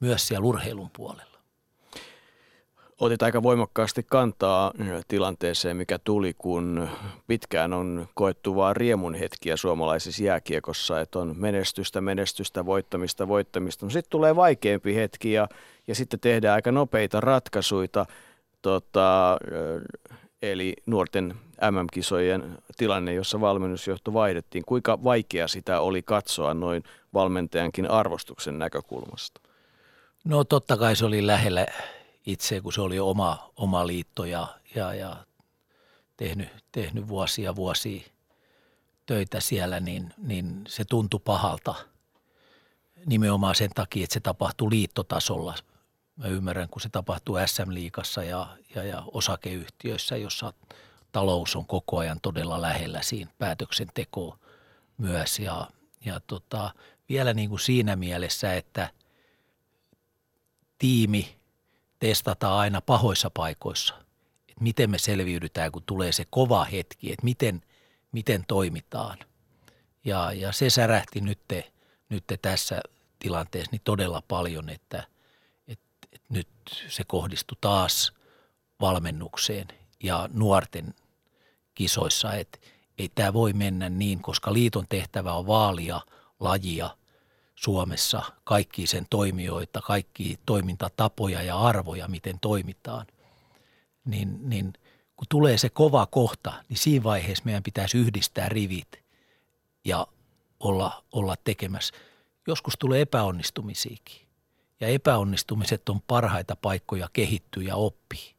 [0.00, 1.36] myös siellä urheilun puolella
[3.00, 4.72] otit aika voimakkaasti kantaa
[5.08, 6.88] tilanteeseen, mikä tuli, kun
[7.26, 13.86] pitkään on koettu vain riemun hetkiä suomalaisessa jääkiekossa, että on menestystä, menestystä, voittamista, voittamista.
[13.86, 15.48] No sitten tulee vaikeampi hetki ja,
[15.86, 18.06] ja sitten tehdään aika nopeita ratkaisuja.
[18.62, 19.38] Tota,
[20.52, 21.34] eli nuorten
[21.70, 24.64] MM-kisojen tilanne, jossa valmennusjohto vaihdettiin.
[24.64, 26.82] Kuinka vaikea sitä oli katsoa noin
[27.14, 29.40] valmentajankin arvostuksen näkökulmasta?
[30.24, 31.66] No totta kai se oli lähellä
[32.26, 35.16] itse, kun se oli oma, oma liitto ja, ja, ja
[36.16, 38.02] tehnyt, tehnyt vuosia vuosia
[39.06, 41.74] töitä siellä, niin, niin se tuntui pahalta
[43.06, 45.54] nimenomaan sen takia, että se tapahtui liittotasolla.
[46.16, 50.52] Mä ymmärrän, kun se tapahtuu SM-liikassa ja, ja, ja osakeyhtiöissä, jossa
[51.12, 54.38] talous on koko ajan todella lähellä siinä päätöksentekoa
[54.98, 55.38] myös.
[55.38, 55.68] Ja,
[56.04, 56.70] ja tota,
[57.08, 58.90] vielä niin kuin siinä mielessä, että
[60.78, 61.36] tiimi
[61.98, 63.94] testataan aina pahoissa paikoissa,
[64.48, 67.62] että miten me selviydytään, kun tulee se kova hetki, että miten,
[68.12, 69.18] miten toimitaan.
[70.04, 71.40] Ja, ja se särähti nyt,
[72.08, 72.80] nyt tässä
[73.18, 75.04] tilanteessa niin todella paljon, että,
[76.28, 76.48] nyt
[76.88, 78.12] se kohdistui taas
[78.80, 79.68] valmennukseen
[80.02, 80.94] ja nuorten
[81.74, 82.58] kisoissa, että
[82.98, 86.00] ei tämä voi mennä niin, koska liiton tehtävä on vaalia
[86.40, 86.90] lajia–
[87.56, 93.06] Suomessa kaikki sen toimijoita, kaikki toimintatapoja ja arvoja, miten toimitaan,
[94.04, 94.72] niin, niin
[95.16, 99.02] kun tulee se kova kohta, niin siinä vaiheessa meidän pitäisi yhdistää rivit
[99.84, 100.06] ja
[100.60, 101.94] olla, olla tekemässä.
[102.46, 104.25] Joskus tulee epäonnistumisiakin
[104.80, 108.34] ja epäonnistumiset on parhaita paikkoja kehittyä ja oppia.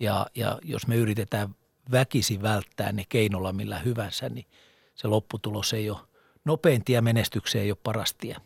[0.00, 1.54] Ja, ja jos me yritetään
[1.90, 4.46] väkisi välttää ne keinolla millä hyvänsä, niin
[4.94, 5.98] se lopputulos ei ole–
[6.44, 8.36] nopein tie menestykseen ei ole paras tie.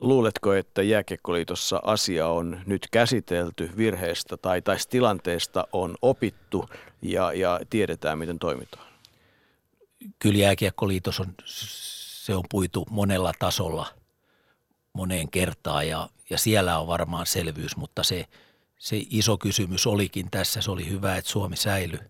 [0.00, 6.68] Luuletko, että Jääkiekkoliitossa asia on nyt käsitelty virheestä tai, tai tilanteesta on opittu
[7.02, 8.86] ja, ja tiedetään, miten toimitaan?
[10.18, 13.86] Kyllä Jääkiekkoliitos on, se on puitu monella tasolla
[14.92, 18.26] moneen kertaan ja, ja siellä on varmaan selvyys, mutta se,
[18.78, 22.00] se iso kysymys olikin tässä, se oli hyvä, että Suomi säilyi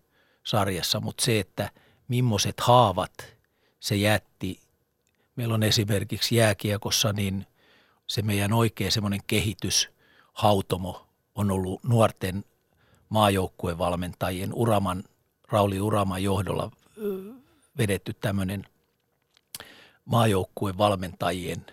[0.43, 1.71] sarjassa, mutta se, että
[2.07, 3.11] millaiset haavat
[3.79, 4.59] se jätti.
[5.35, 7.45] Meillä on esimerkiksi jääkiekossa niin
[8.07, 12.45] se meidän oikea semmoinen kehityshautomo on ollut nuorten
[13.09, 15.03] maajoukkuevalmentajien Uraman,
[15.47, 16.71] Rauli Uraman johdolla
[17.77, 18.65] vedetty tämmöinen
[20.05, 21.65] maajoukkuevalmentajien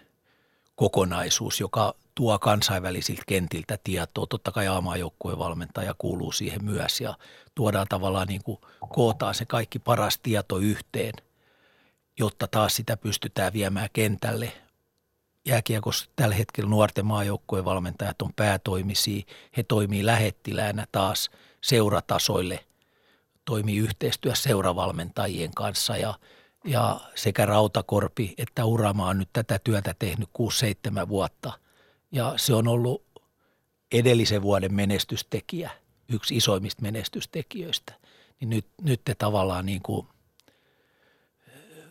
[0.74, 4.27] kokonaisuus, joka tuo kansainvälisiltä kentiltä tietoa.
[4.27, 7.14] Totta kai aamaajoukkueen valmentaja kuuluu siihen myös ja
[7.55, 11.12] tuodaan tavallaan niin kuin kootaan se kaikki paras tieto yhteen–
[12.18, 14.53] jotta taas sitä pystytään viemään kentälle.
[15.46, 19.22] Jääkiekossa tällä hetkellä nuorten maajoukkojen valmentajat on päätoimisia.
[19.57, 22.64] He toimii lähettiläänä taas seuratasoille,
[23.44, 26.14] toimii yhteistyössä seuravalmentajien kanssa ja,
[26.64, 30.29] ja sekä Rautakorpi että Urama on nyt tätä työtä tehnyt
[31.05, 31.53] 6-7 vuotta.
[32.14, 33.05] Ja se on ollut
[33.92, 35.70] edellisen vuoden menestystekijä,
[36.09, 37.94] yksi isoimmista menestystekijöistä.
[38.40, 40.07] Niin nyt, nyt te tavallaan niin kuin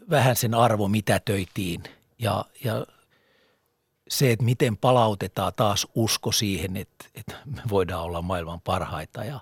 [0.10, 1.84] vähän sen arvo mitätöitiin
[2.20, 2.86] ja, ja
[4.08, 9.40] se, että miten palautetaan taas usko siihen, että, että me voidaan olla maailman parhaita ja,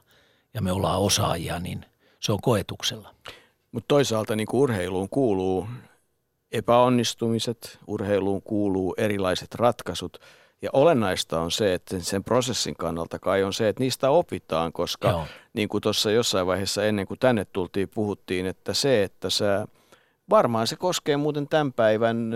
[0.53, 1.85] ja me ollaan osaajia, niin
[2.19, 3.15] se on koetuksella.
[3.71, 5.67] Mutta toisaalta niin urheiluun kuuluu
[6.51, 10.17] epäonnistumiset, urheiluun kuuluu erilaiset ratkaisut.
[10.61, 15.09] Ja olennaista on se, että sen prosessin kannalta kai on se, että niistä opitaan, koska
[15.09, 15.25] Joo.
[15.53, 19.67] niin kuin tuossa jossain vaiheessa ennen kuin tänne tultiin, puhuttiin, että se, että sä,
[20.29, 22.31] varmaan se koskee muuten tämän päivän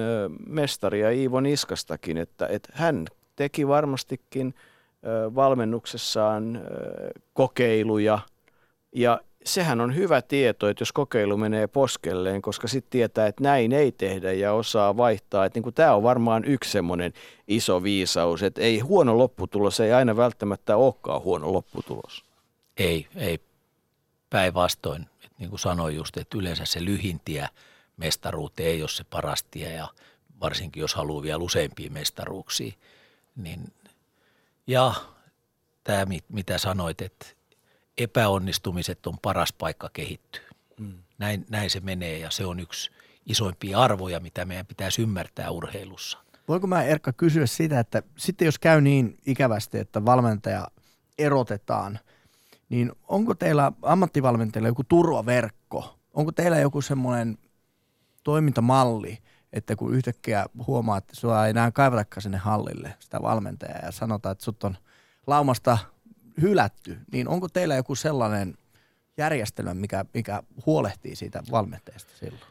[0.48, 3.06] mestaria Iivo Niskastakin, että, että hän
[3.36, 4.54] teki varmastikin
[5.36, 6.62] valmennuksessaan
[7.34, 8.20] kokeiluja
[8.96, 13.72] ja sehän on hyvä tieto, että jos kokeilu menee poskelleen, koska sitten tietää, että näin
[13.72, 15.46] ei tehdä ja osaa vaihtaa.
[15.46, 17.14] Että niin tämä on varmaan yksi semmoinen
[17.48, 22.24] iso viisaus, että ei huono lopputulos, ei aina välttämättä olekaan huono lopputulos.
[22.78, 23.40] Ei, ei
[24.30, 25.06] päinvastoin.
[25.40, 27.50] Niin kuin sanoin just, että yleensä se lyhintiä
[27.98, 29.88] mestaruuteen ei ole se paras tie ja
[30.42, 32.74] varsinkin jos haluaa vielä useampia mestaruuksia.
[33.36, 33.74] Niin,
[34.68, 34.94] ja
[35.84, 37.26] tämä, mitä sanoit, että
[37.98, 40.50] epäonnistumiset on paras paikka kehittyä.
[40.80, 40.94] Mm.
[41.18, 42.92] Näin, näin se menee ja se on yksi
[43.26, 46.18] isoimpia arvoja, mitä meidän pitäisi ymmärtää urheilussa.
[46.48, 50.68] Voinko mä Erkka kysyä sitä, että sitten jos käy niin ikävästi, että valmentaja
[51.18, 52.00] erotetaan,
[52.70, 56.00] niin onko teillä ammattivalmentajilla joku turvaverkko?
[56.14, 57.38] Onko teillä joku semmoinen
[58.24, 59.18] toimintamalli,
[59.54, 64.32] että kun yhtäkkiä huomaa, että sua ei enää kaivatakaan sinne hallille sitä valmentajaa ja sanotaan,
[64.32, 64.78] että sut on
[65.28, 65.78] laumasta
[66.42, 68.58] hylätty, niin onko teillä joku sellainen
[69.18, 72.42] järjestelmä, mikä, mikä huolehtii siitä valmentajasta silloin?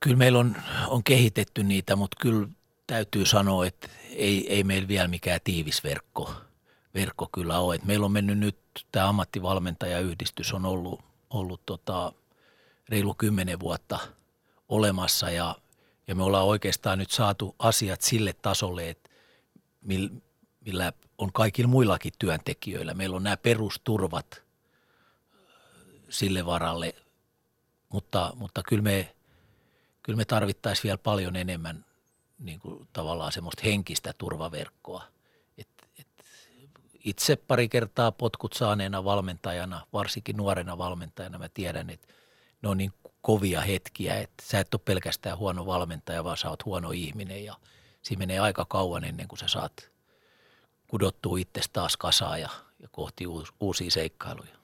[0.00, 0.56] Kyllä meillä on,
[0.88, 2.48] on kehitetty niitä, mutta kyllä
[2.86, 6.34] täytyy sanoa, että ei, ei meillä vielä mikään tiivis verkko,
[6.94, 7.74] verkko kyllä ole.
[7.74, 8.58] Et meillä on mennyt nyt,
[8.92, 12.12] tämä ammattivalmentajayhdistys on ollut, ollut tota,
[12.88, 13.98] reilu kymmenen vuotta
[14.68, 15.56] olemassa ja,
[16.06, 19.10] ja me ollaan oikeastaan nyt saatu asiat sille tasolle, että
[20.70, 22.94] millä on kaikilla muillakin työntekijöillä.
[22.94, 24.42] Meillä on nämä perusturvat
[26.08, 26.94] sille varalle,
[27.88, 29.14] mutta, mutta kyllä me,
[30.02, 31.84] kyllä me tarvittaisiin vielä paljon enemmän
[32.38, 35.04] niin kuin tavallaan semmoista henkistä turvaverkkoa.
[35.58, 35.68] Et,
[35.98, 36.24] et
[37.04, 42.08] itse pari kertaa potkut saaneena valmentajana, varsinkin nuorena valmentajana, mä tiedän, että
[42.62, 42.92] ne on niin
[43.22, 47.54] kovia hetkiä, että sä et ole pelkästään huono valmentaja, vaan sä oot huono ihminen ja
[48.02, 49.72] siinä menee aika kauan ennen kuin sä saat–
[50.90, 52.48] kudottuu itse taas kasaan ja,
[52.82, 53.24] ja kohti
[53.60, 54.60] uusia seikkailuja.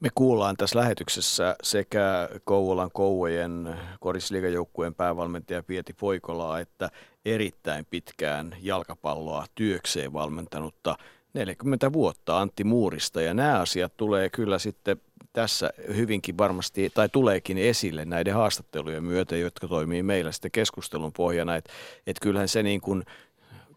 [0.00, 6.90] Me kuullaan tässä lähetyksessä sekä Kouvolan Kouvojen korisliigajoukkueen päävalmentaja Pieti Poikolaa, että
[7.24, 10.96] erittäin pitkään jalkapalloa työkseen valmentanutta
[11.34, 13.22] 40 vuotta Antti Muurista.
[13.22, 15.00] Ja nämä asiat tulee kyllä sitten
[15.32, 21.56] tässä hyvinkin varmasti, tai tuleekin esille näiden haastattelujen myötä, jotka toimii meillä sitten keskustelun pohjana,
[21.56, 21.72] että,
[22.06, 23.04] että kyllähän se niin kuin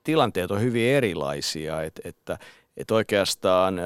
[0.06, 2.38] tilanteet on hyvin erilaisia, että, että,
[2.78, 3.80] että oikeastaan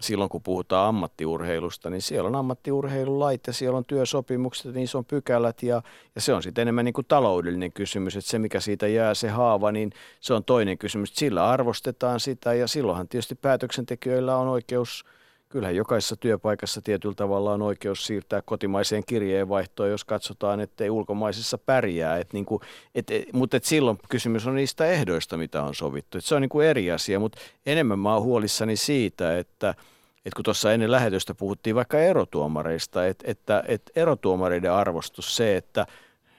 [0.00, 5.62] silloin kun puhutaan ammattiurheilusta, niin siellä on ammattiurheilulait ja siellä on työsopimukset, niissä on pykälät
[5.62, 5.82] ja,
[6.14, 9.28] ja se on sitten enemmän niin kuin taloudellinen kysymys, että se mikä siitä jää se
[9.28, 11.14] haava, niin se on toinen kysymys.
[11.14, 15.04] Sillä arvostetaan sitä ja silloinhan tietysti päätöksentekijöillä on oikeus–
[15.54, 21.58] kyllähän jokaisessa työpaikassa tietyllä tavalla on oikeus siirtää kotimaiseen kirjeenvaihtoon, jos katsotaan, että ei ulkomaisessa
[21.58, 22.18] pärjää.
[22.18, 22.60] Et niin kuin,
[22.94, 26.18] et, et, mutta et silloin kysymys on niistä ehdoista, mitä on sovittu.
[26.18, 29.74] Et se on niin kuin eri asia, mutta enemmän mä oon huolissani siitä, että,
[30.16, 35.86] että kun tuossa ennen lähetystä puhuttiin vaikka erotuomareista, että, että, että erotuomareiden arvostus se, että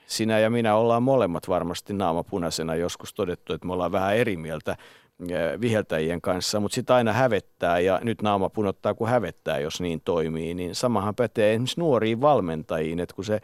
[0.07, 4.77] sinä ja minä ollaan molemmat varmasti naamapunaisena joskus todettu, että me ollaan vähän eri mieltä
[5.61, 10.53] viheltäjien kanssa, mutta sitä aina hävettää ja nyt naama punottaa, kun hävettää, jos niin toimii.
[10.53, 13.41] Niin samahan pätee esimerkiksi nuoriin valmentajiin, että kun se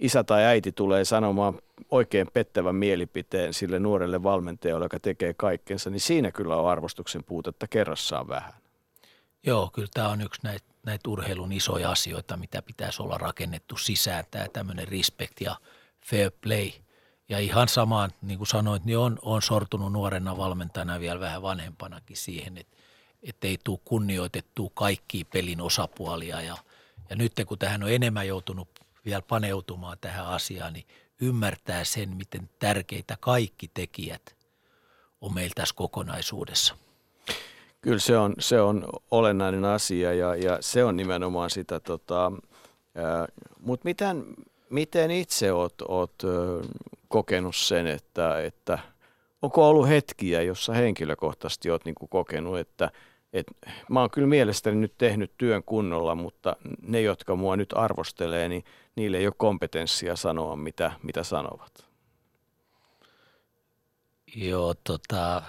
[0.00, 1.58] isä tai äiti tulee sanomaan
[1.90, 7.68] oikein pettävän mielipiteen sille nuorelle valmentajalle, joka tekee kaikkensa, niin siinä kyllä on arvostuksen puutetta
[7.68, 8.52] kerrassaan vähän.
[9.46, 14.24] Joo, kyllä tämä on yksi näitä, näitä urheilun isoja asioita, mitä pitäisi olla rakennettu sisään,
[14.30, 15.56] tämä tämmöinen respect ja
[16.06, 16.70] fair play–
[17.32, 22.16] ja ihan samaan, niin kuin sanoit, niin on, on sortunut nuorena valmentajana vielä vähän vanhempanakin
[22.16, 22.76] siihen, että,
[23.22, 26.40] että ei tule kunnioitettua kaikkia pelin osapuolia.
[26.40, 26.56] Ja,
[27.10, 28.68] ja nyt kun tähän on enemmän joutunut
[29.04, 30.86] vielä paneutumaan tähän asiaan, niin
[31.20, 34.36] ymmärtää sen, miten tärkeitä kaikki tekijät
[35.20, 36.76] on meillä tässä kokonaisuudessa.
[37.80, 42.32] Kyllä se on, se on olennainen asia ja, ja se on nimenomaan sitä, tota,
[43.60, 44.24] mutta miten,
[44.72, 46.22] miten itse oot, oot
[47.08, 48.78] kokenut sen, että, että
[49.42, 52.90] onko ollut hetkiä, jossa henkilökohtaisesti olet niin kokenut, että,
[53.32, 53.52] että
[53.90, 58.64] mä oon kyllä mielestäni nyt tehnyt työn kunnolla, mutta ne, jotka mua nyt arvostelee, niin
[58.96, 61.84] niille ei ole kompetenssia sanoa, mitä, mitä sanovat.
[64.36, 65.42] Joo, tota,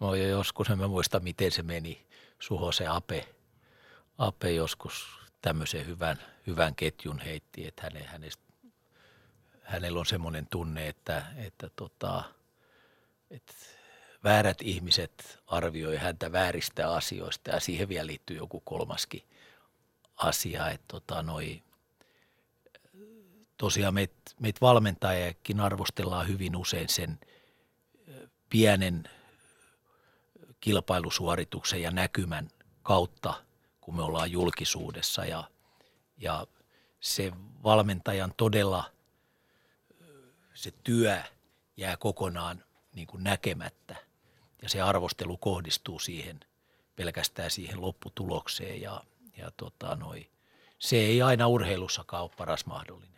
[0.00, 2.06] mä jo joskus, en mä muista miten se meni,
[2.38, 3.28] Suho se Ape,
[4.18, 5.06] Ape joskus
[5.42, 8.44] tämmöisen hyvän, hyvän ketjun heitti, että hänen, hänestä
[9.74, 12.24] hänellä on semmoinen tunne, että, että, tota,
[13.30, 13.54] että
[14.24, 19.22] väärät ihmiset arvioi häntä vääristä asioista ja siihen vielä liittyy joku kolmaskin
[20.16, 21.62] asia, että tota, noi,
[23.56, 27.18] tosiaan meitä meit valmentajakin arvostellaan hyvin usein sen
[28.50, 29.08] pienen
[30.60, 32.48] kilpailusuorituksen ja näkymän
[32.82, 33.34] kautta,
[33.80, 35.50] kun me ollaan julkisuudessa ja,
[36.16, 36.46] ja
[37.00, 37.32] se
[37.64, 38.93] valmentajan todella
[40.54, 41.16] se työ
[41.76, 43.96] jää kokonaan niin kuin näkemättä
[44.62, 46.40] ja se arvostelu kohdistuu siihen
[46.96, 49.00] pelkästään siihen lopputulokseen ja,
[49.36, 50.30] ja tota noi,
[50.78, 53.14] se ei aina urheilussakaan ole paras mahdollinen.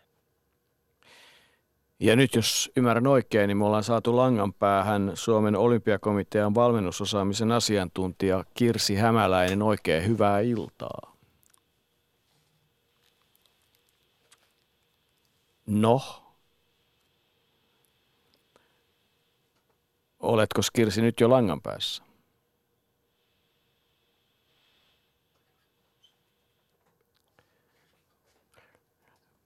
[2.01, 8.45] Ja nyt jos ymmärrän oikein, niin me ollaan saatu langan päähän Suomen olympiakomitean valmennusosaamisen asiantuntija
[8.55, 9.63] Kirsi Hämäläinen.
[9.63, 11.17] Oikein hyvää iltaa.
[15.67, 16.26] No,
[20.27, 22.03] oletko Kirsi nyt jo langan päässä?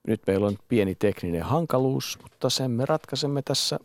[0.06, 3.78] Nyt meillä on pieni tekninen hankaluus, mutta sen me ratkaisemme tässä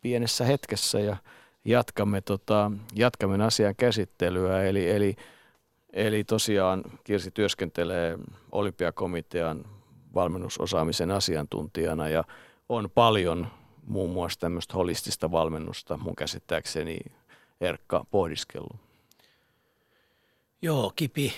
[0.00, 1.16] pienessä hetkessä ja
[1.64, 4.62] jatkamme, tota, jatkamme asian käsittelyä.
[4.62, 5.16] Eli, eli,
[5.92, 8.18] eli tosiaan Kirsi työskentelee
[8.52, 9.64] olympiakomitean
[10.14, 12.24] valmennusosaamisen asiantuntijana ja
[12.68, 13.46] on paljon
[13.86, 16.98] muun muassa tämmöistä holistista valmennusta mun käsittääkseni
[17.60, 18.76] Erkka pohdiskellut.
[20.62, 21.32] Joo, Kipi,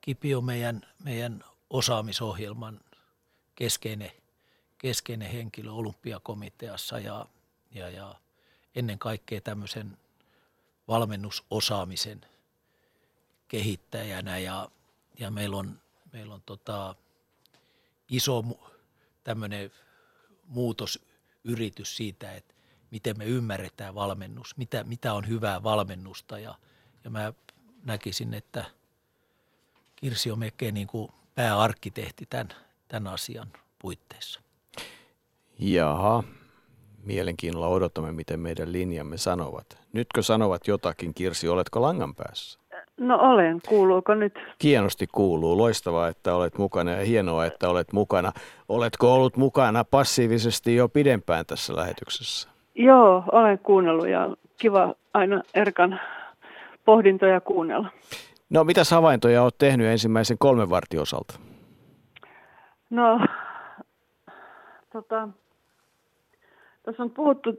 [0.00, 2.80] Kipi on meidän, meidän osaamisohjelman
[3.54, 4.10] keskeinen,
[4.78, 7.26] keskeinen henkilö olympiakomiteassa ja,
[7.70, 8.14] ja, ja
[8.74, 9.98] ennen kaikkea tämmöisen
[10.88, 12.20] valmennusosaamisen
[13.48, 14.70] kehittäjänä ja,
[15.18, 15.80] ja meillä on,
[16.12, 16.94] meillä on tota,
[18.08, 18.44] iso
[19.24, 19.72] tämmöinen
[21.44, 22.54] muutosyritys siitä, että
[22.90, 26.54] miten me ymmärretään valmennus, mitä, mitä on hyvää valmennusta ja,
[27.04, 27.32] ja mä
[27.84, 28.64] näkisin, että
[29.96, 32.48] Kirsi on melkein niin kuin pääarkkitehti tämän,
[32.88, 34.40] tämän asian puitteissa.
[35.58, 36.24] Jaha,
[37.02, 39.78] mielenkiinnolla odotamme, miten meidän linjamme sanovat.
[39.92, 42.59] Nytkö sanovat jotakin, Kirsi, oletko langan päässä?
[43.00, 44.38] No olen, kuuluuko nyt?
[44.62, 48.32] Hienosti kuuluu, loistavaa, että olet mukana ja hienoa, että olet mukana.
[48.68, 52.48] Oletko ollut mukana passiivisesti jo pidempään tässä lähetyksessä?
[52.74, 56.00] Joo, olen kuunnellut ja kiva aina Erkan
[56.84, 57.88] pohdintoja kuunnella.
[58.50, 61.38] No mitä havaintoja olet tehnyt ensimmäisen kolmen vartin osalta?
[62.90, 63.20] No,
[64.92, 65.28] tota,
[66.82, 67.56] tässä on puhuttu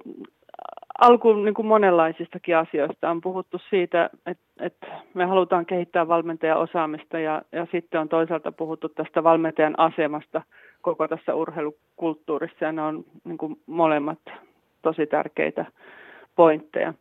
[1.00, 3.10] alkuun niin kuin monenlaisistakin asioista.
[3.10, 8.52] On puhuttu siitä, että, että me halutaan kehittää valmentajan osaamista ja, ja sitten on toisaalta
[8.52, 10.42] puhuttu tästä valmentajan asemasta
[10.82, 14.20] koko tässä urheilukulttuurissa ja ne on niin kuin molemmat
[14.82, 15.66] tosi tärkeitä
[16.36, 16.94] pointteja.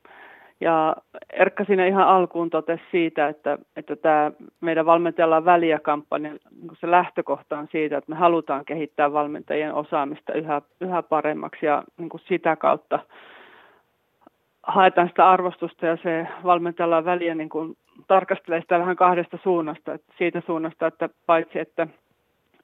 [0.61, 0.97] Ja
[1.32, 6.70] Erkka siinä ihan alkuun totesi siitä, että, että tämä meidän valmentajalla on väliä kampanja, niin
[6.80, 12.09] se lähtökohta on siitä, että me halutaan kehittää valmentajien osaamista yhä, yhä paremmaksi ja niin
[12.09, 12.99] kuin sitä kautta
[14.70, 19.94] haetaan sitä arvostusta ja se valmentajalla on väliä niin kuin tarkastelee sitä vähän kahdesta suunnasta.
[19.94, 21.86] Että siitä suunnasta, että paitsi että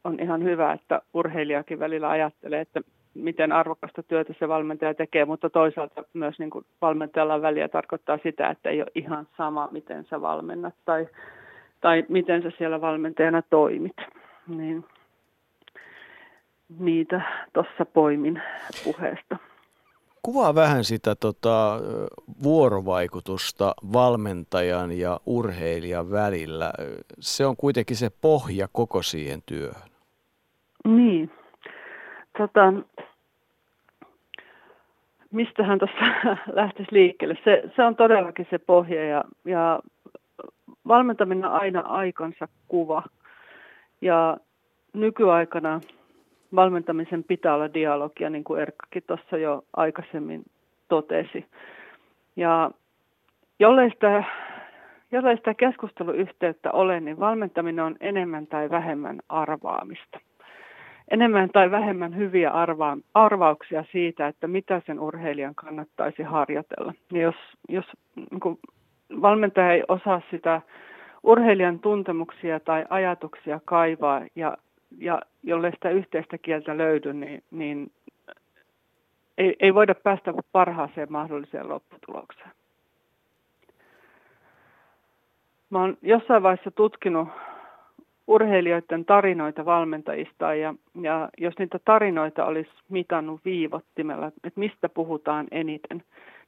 [0.05, 2.81] on ihan hyvä, että urheilijakin välillä ajattelee, että
[3.15, 8.51] miten arvokasta työtä se valmentaja tekee, mutta toisaalta myös niin kuin valmentajalla väliä tarkoittaa sitä,
[8.51, 11.09] että ei ole ihan sama, miten sä valmennat tai,
[11.81, 13.97] tai miten sä siellä valmentajana toimit.
[14.49, 14.85] Niin
[16.79, 17.21] niitä
[17.53, 18.43] tuossa poimin
[18.85, 19.37] puheesta.
[20.27, 21.81] Kuvaa vähän sitä tota,
[22.43, 26.73] vuorovaikutusta valmentajan ja urheilijan välillä.
[27.21, 29.91] Se on kuitenkin se pohja koko siihen työhön.
[30.85, 31.31] Niin.
[32.39, 32.73] Tota,
[35.31, 37.39] mistähän tuossa lähtisi liikkeelle?
[37.45, 39.81] Se, se on todellakin se pohja ja, ja
[40.89, 43.03] valmentaminen on aina aikansa kuva.
[44.01, 44.37] Ja
[44.93, 45.81] nykyaikana
[46.57, 50.43] valmentamisen pitää olla dialogia, niin kuin Erkkakin tuossa jo aikaisemmin
[50.89, 51.47] totesi.
[52.37, 52.71] Ja
[53.59, 54.25] jollei sitä,
[55.13, 60.21] jollei sitä keskusteluyhteyttä ole, niin valmentaminen on enemmän tai vähemmän arvaamista.
[61.11, 66.95] Enemmän tai vähemmän hyviä arva- arvauksia siitä, että mitä sen urheilijan kannattaisi harjoitella.
[67.13, 67.37] Ja jos
[67.69, 67.87] jos
[68.17, 68.59] niin
[69.23, 70.61] valmentaja ei osaa sitä
[71.23, 74.57] urheilijan tuntemuksia tai ajatuksia kaivaa ja
[74.99, 77.93] ja jolle sitä yhteistä kieltä löydy, niin, niin
[79.39, 82.51] ei, ei voida päästä parhaaseen mahdolliseen lopputulokseen.
[85.71, 87.29] Mä oon jossain vaiheessa tutkinut
[88.27, 96.03] urheilijoiden tarinoita valmentajista ja, ja jos niitä tarinoita olisi mitannut viivottimella, että mistä puhutaan eniten.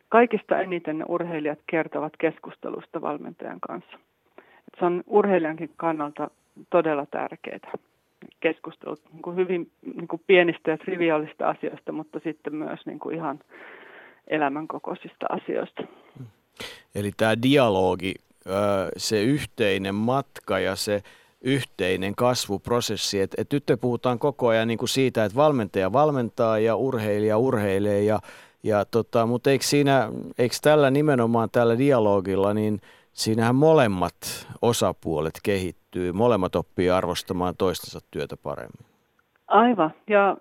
[0.08, 3.98] Kaikista eniten ne urheilijat kertovat keskustelusta valmentajan kanssa.
[4.38, 6.30] Et se on urheilijankin kannalta
[6.70, 7.72] todella tärkeää
[8.40, 13.16] keskustelut niin kuin hyvin niin kuin pienistä ja triviaalista asioista, mutta sitten myös niin kuin
[13.16, 13.40] ihan
[14.26, 15.82] elämänkokoisista asioista.
[16.94, 18.14] Eli tämä dialogi,
[18.96, 21.02] se yhteinen matka ja se
[21.40, 23.20] yhteinen kasvuprosessi.
[23.20, 28.02] Et, et nyt puhutaan koko ajan niin kuin siitä, että valmentaja valmentaa ja urheilija urheilee,
[28.02, 28.18] ja,
[28.62, 32.80] ja tota, mutta eikö, siinä, eikö tällä nimenomaan tällä dialogilla, niin
[33.12, 35.77] siinähän molemmat osapuolet kehittyy,
[36.12, 38.86] molemmat oppii arvostamaan toistensa työtä paremmin.
[39.48, 40.36] Aivan, ja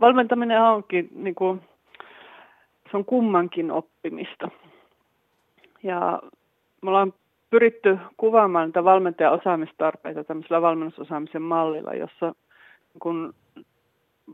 [0.00, 1.60] valmentaminen onkin, niin kuin,
[2.90, 4.48] se on kummankin oppimista.
[5.82, 6.22] Ja
[6.82, 7.14] me ollaan
[7.50, 12.34] pyritty kuvaamaan niitä valmentajan osaamistarpeita tämmöisellä valmennusosaamisen mallilla, jossa
[12.98, 13.34] kun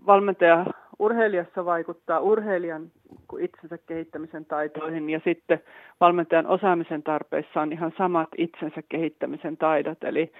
[0.06, 0.66] valmentaja
[1.00, 2.90] urheilijassa vaikuttaa urheilijan
[3.38, 5.60] itsensä kehittämisen taitoihin ja sitten
[6.00, 10.04] valmentajan osaamisen tarpeissa on ihan samat itsensä kehittämisen taidot.
[10.04, 10.32] Eli,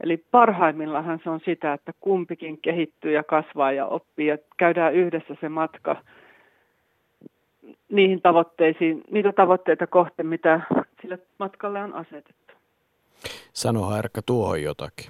[0.00, 5.36] eli parhaimmillaan se on sitä, että kumpikin kehittyy ja kasvaa ja oppii ja käydään yhdessä
[5.40, 5.96] se matka
[7.88, 10.60] niihin tavoitteisiin, niitä tavoitteita kohti, mitä
[11.02, 12.54] sille matkalle on asetettu.
[13.52, 15.06] Sano Herkka tuohon jotakin.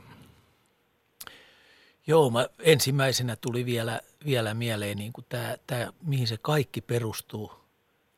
[2.06, 7.52] Joo, mä ensimmäisenä tuli vielä, vielä mieleen, niin kuin tämä, tämä, mihin se kaikki perustuu,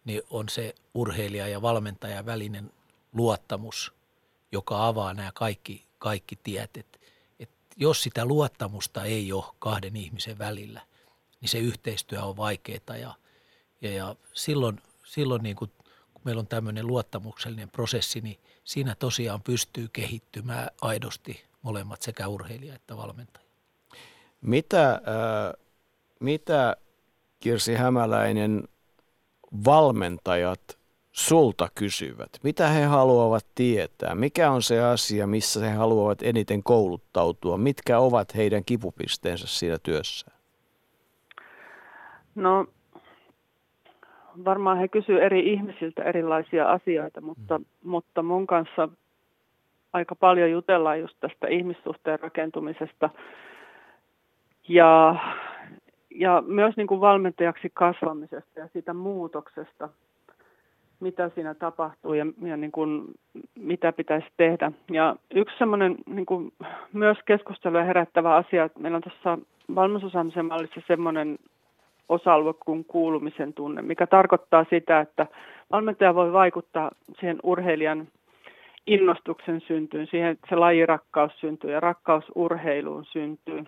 [0.05, 2.73] niin on se urheilija ja valmentaja välinen
[3.13, 3.93] luottamus,
[4.53, 6.77] joka avaa nämä kaikki, kaikki tiet.
[6.77, 7.01] Et,
[7.41, 10.81] et jos sitä luottamusta ei ole kahden ihmisen välillä,
[11.41, 13.15] niin se yhteistyö on vaikeaa ja,
[13.81, 15.71] ja, ja silloin, silloin niin kuin,
[16.15, 22.75] kun meillä on tämmöinen luottamuksellinen prosessi, niin siinä tosiaan pystyy kehittymään aidosti molemmat sekä urheilija
[22.75, 23.47] että valmentaja.
[24.41, 25.68] Mitä, äh,
[26.21, 26.77] mitä
[27.41, 28.63] Kirsi Hämäläinen
[29.65, 30.79] valmentajat
[31.13, 32.29] sulta kysyvät?
[32.43, 34.15] Mitä he haluavat tietää?
[34.15, 37.57] Mikä on se asia, missä he haluavat eniten kouluttautua?
[37.57, 40.31] Mitkä ovat heidän kipupisteensä siinä työssä?
[42.35, 42.67] No
[44.45, 47.65] varmaan he kysyvät eri ihmisiltä erilaisia asioita, mutta, mm.
[47.85, 48.89] mutta mun kanssa
[49.93, 53.11] aika paljon jutellaan just tästä ihmissuhteen rakentumisesta–
[54.69, 55.17] ja,
[56.19, 59.89] ja myös niin kuin valmentajaksi kasvamisesta ja siitä muutoksesta,
[61.01, 63.05] mitä siinä tapahtuu ja, ja niin kuin,
[63.55, 64.73] mitä pitäisi tehdä.
[64.91, 66.53] Ja yksi semmoinen niin kuin,
[66.93, 69.39] myös keskustelua herättävä asia, että meillä on tässä
[69.75, 71.39] valmennusosaamisen mallissa semmoinen
[72.09, 75.27] osa-alue kuin kuulumisen tunne, mikä tarkoittaa sitä, että
[75.73, 76.91] valmentaja voi vaikuttaa
[77.21, 78.09] siihen urheilijan
[78.87, 83.65] innostuksen syntyyn, siihen, että se lajirakkaus syntyy ja rakkaus urheiluun syntyy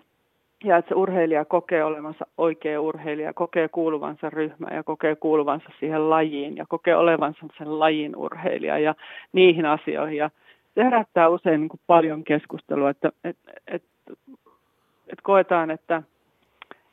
[0.63, 6.09] ja että se urheilija kokee olevansa oikea urheilija, kokee kuuluvansa ryhmään ja kokee kuuluvansa siihen
[6.09, 8.95] lajiin ja kokee olevansa sen lajin urheilija ja
[9.33, 10.17] niihin asioihin.
[10.17, 10.29] Ja
[10.75, 13.37] se herättää usein niin kuin paljon keskustelua, että et,
[13.67, 13.83] et,
[15.07, 16.03] et koetaan, että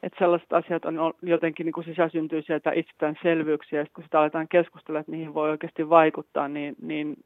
[0.02, 5.12] et sellaiset asiat on jotenkin niin sisäsyntyisiä tai itsestäänselvyyksiä, ja kun sitä aletaan keskustella, että
[5.12, 7.16] niihin voi oikeasti vaikuttaa, niin, niin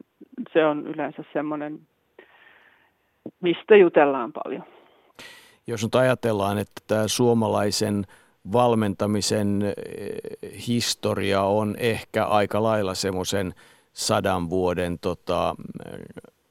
[0.53, 1.79] se on yleensä semmoinen,
[3.41, 4.63] mistä jutellaan paljon
[5.67, 8.05] jos nyt ajatellaan, että tämä suomalaisen
[8.51, 9.73] valmentamisen eh,
[10.67, 13.53] historia on ehkä aika lailla semmoisen
[13.93, 15.55] sadan vuoden tota,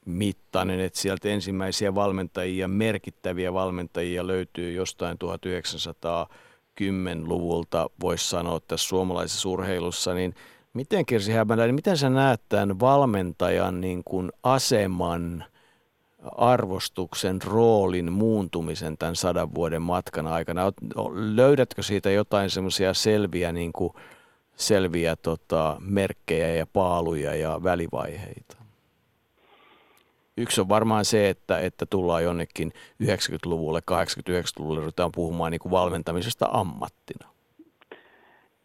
[0.04, 10.14] mittainen, että sieltä ensimmäisiä valmentajia, merkittäviä valmentajia löytyy jostain 1910-luvulta, voisi sanoa tässä suomalaisessa urheilussa,
[10.14, 10.34] niin
[10.74, 15.44] miten Kirsi Hämäläinen, miten sä näet tämän valmentajan niin kuin aseman–
[16.36, 20.72] arvostuksen roolin muuntumisen tämän sadan vuoden matkan aikana?
[21.34, 23.92] Löydätkö siitä jotain semmoisia selviä, niin kuin,
[24.54, 28.56] selviä tota, merkkejä ja paaluja ja välivaiheita?
[30.36, 36.48] Yksi on varmaan se, että, että tullaan jonnekin 90-luvulle, 89-luvulle, ruvetaan puhumaan niin kuin valmentamisesta
[36.52, 37.28] ammattina.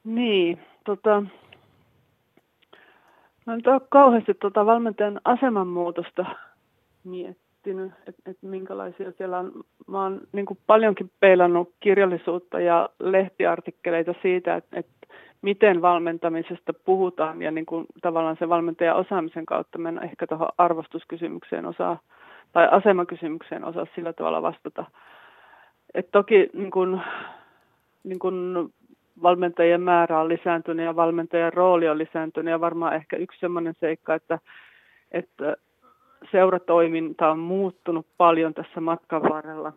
[0.03, 1.23] Niin, tota,
[3.45, 6.25] mä en ole kauheasti tota valmentajan asemanmuutosta
[7.03, 9.51] miettinyt miettinyt, että, että minkälaisia siellä on.
[9.87, 15.07] Mä oon niin kuin paljonkin peilannut kirjallisuutta ja lehtiartikkeleita siitä, että, että
[15.41, 21.65] miten valmentamisesta puhutaan ja niin kuin tavallaan se valmentajan osaamisen kautta mennä ehkä tuohon arvostuskysymykseen
[21.65, 21.99] osaa
[22.51, 24.85] tai asemakysymykseen osaa sillä tavalla vastata.
[25.93, 27.01] Et toki niin kuin,
[28.03, 28.69] niin kuin
[29.23, 34.15] valmentajien määrä on lisääntynyt ja valmentajan rooli on lisääntynyt ja varmaan ehkä yksi sellainen seikka,
[34.15, 34.39] että,
[35.11, 35.57] että
[36.31, 39.73] seuratoiminta on muuttunut paljon tässä matkan varrella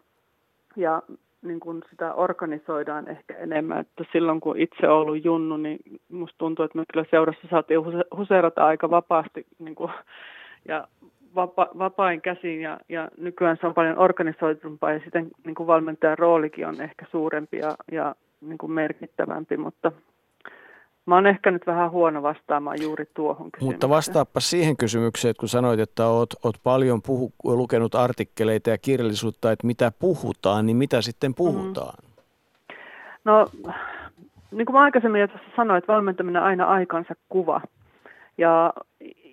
[0.76, 1.02] ja
[1.42, 3.80] niin kun sitä organisoidaan ehkä enemmän.
[3.80, 5.78] Että silloin kun itse olen ollut junnu, niin
[6.12, 7.80] musta tuntuu, että me kyllä seurassa saatiin
[8.16, 9.90] huseerata aika vapaasti niin kun,
[10.68, 10.88] ja
[11.34, 16.18] vapa, vapain käsiin ja, ja nykyään se on paljon organisoitumpaa ja sitten niin kuin valmentajan
[16.18, 19.92] roolikin on ehkä suurempi ja, ja niin kuin merkittävämpi, mutta
[21.06, 23.72] Mä oon ehkä nyt vähän huono vastaamaan juuri tuohon kysymykseen.
[23.72, 28.78] Mutta vastaappa siihen kysymykseen, että kun sanoit, että oot, oot paljon puhu, lukenut artikkeleita ja
[28.78, 31.94] kirjallisuutta, että mitä puhutaan, niin mitä sitten puhutaan?
[32.02, 32.10] Mm.
[33.24, 33.46] No,
[34.50, 37.60] niin kuin mä aikaisemmin jo tuossa sanoin, että valmentaminen aina aikansa kuva.
[38.38, 38.72] Ja,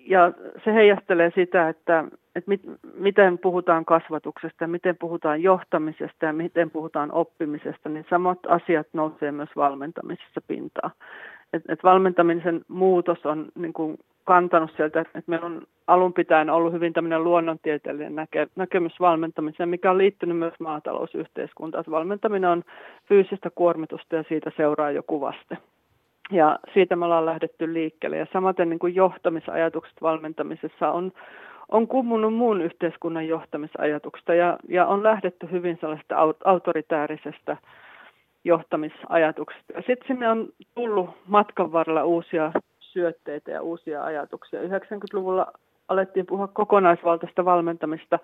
[0.06, 0.32] ja
[0.64, 2.04] se heijastelee sitä, että,
[2.36, 2.60] että mit,
[2.94, 9.50] miten puhutaan kasvatuksesta miten puhutaan johtamisesta ja miten puhutaan oppimisesta, niin samat asiat nousee myös
[9.56, 10.92] valmentamisessa pintaan
[11.52, 16.50] että et valmentamisen muutos on niin kuin kantanut sieltä, että et meillä on alun pitäen
[16.50, 21.80] ollut hyvin tämmöinen luonnontieteellinen näke, näkemys valmentamiseen, mikä on liittynyt myös maatalousyhteiskuntaan.
[21.80, 22.64] Että valmentaminen on
[23.08, 25.58] fyysistä kuormitusta ja siitä seuraa joku vaste.
[26.30, 28.16] Ja siitä me ollaan lähdetty liikkeelle.
[28.16, 31.12] Ja samaten niin kuin johtamisajatukset valmentamisessa on,
[31.68, 37.56] on kummunut muun yhteiskunnan johtamisajatuksesta ja, ja on lähdetty hyvin sellaista autoritäärisestä
[38.44, 39.72] johtamisajatuksista.
[39.76, 44.60] Sitten sinne on tullut matkan varrella uusia syötteitä ja uusia ajatuksia.
[44.62, 45.52] 90-luvulla
[45.88, 48.18] alettiin puhua kokonaisvaltaista valmentamista.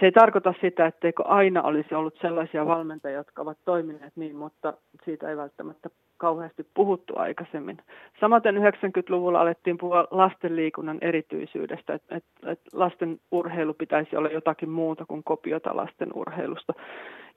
[0.00, 4.74] Se ei tarkoita sitä, etteikö aina olisi ollut sellaisia valmentajia, jotka ovat toimineet niin, mutta
[5.04, 7.78] siitä ei välttämättä kauheasti puhuttu aikaisemmin.
[8.20, 14.70] Samaten 90-luvulla alettiin puhua lasten liikunnan erityisyydestä, että et, et lasten urheilu pitäisi olla jotakin
[14.70, 16.72] muuta kuin kopiota lasten urheilusta.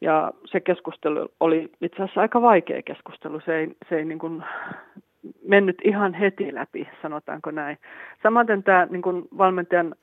[0.02, 3.40] Ja se keskustelu oli itse asiassa aika vaikea keskustelu.
[3.40, 4.44] Se ei, se ei niin kuin
[5.48, 7.78] mennyt ihan heti läpi, sanotaanko näin.
[8.24, 9.96] Samaten tämä niin kuin valmentajan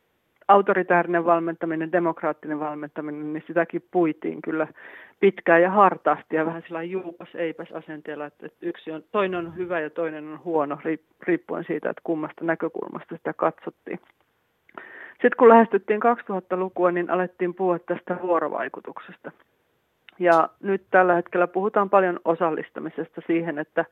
[0.49, 4.67] autoritäärinen valmentaminen, demokraattinen valmentaminen, niin sitäkin puitiin kyllä
[5.21, 9.57] pitkään ja hartaasti ja vähän sillä juupas eipäs asenteella, että, että yksi on, toinen on
[9.57, 10.79] hyvä ja toinen on huono,
[11.23, 14.01] riippuen siitä, että kummasta näkökulmasta sitä katsottiin.
[15.11, 19.33] Sitten kun lähestyttiin 2000-lukua, niin alettiin puhua tästä vuorovaikutuksesta.
[20.19, 23.85] Ja nyt tällä hetkellä puhutaan paljon osallistamisesta siihen, että,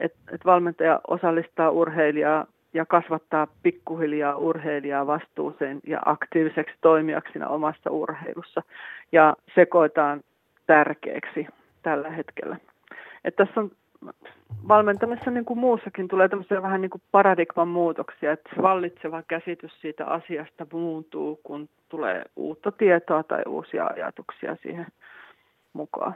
[0.00, 8.62] että, että valmentaja osallistaa urheilijaa ja kasvattaa pikkuhiljaa urheilijaa vastuuseen ja aktiiviseksi toimijaksi omassa urheilussa.
[9.12, 10.20] Ja sekoitaan
[10.66, 11.46] tärkeäksi
[11.82, 12.56] tällä hetkellä.
[13.24, 13.70] Että tässä on
[14.68, 20.06] valmentamisessa niin kuin muussakin tulee tämmöisiä vähän niin kuin paradigman muutoksia, että vallitseva käsitys siitä
[20.06, 24.86] asiasta muuntuu, kun tulee uutta tietoa tai uusia ajatuksia siihen
[25.72, 26.14] mukaan.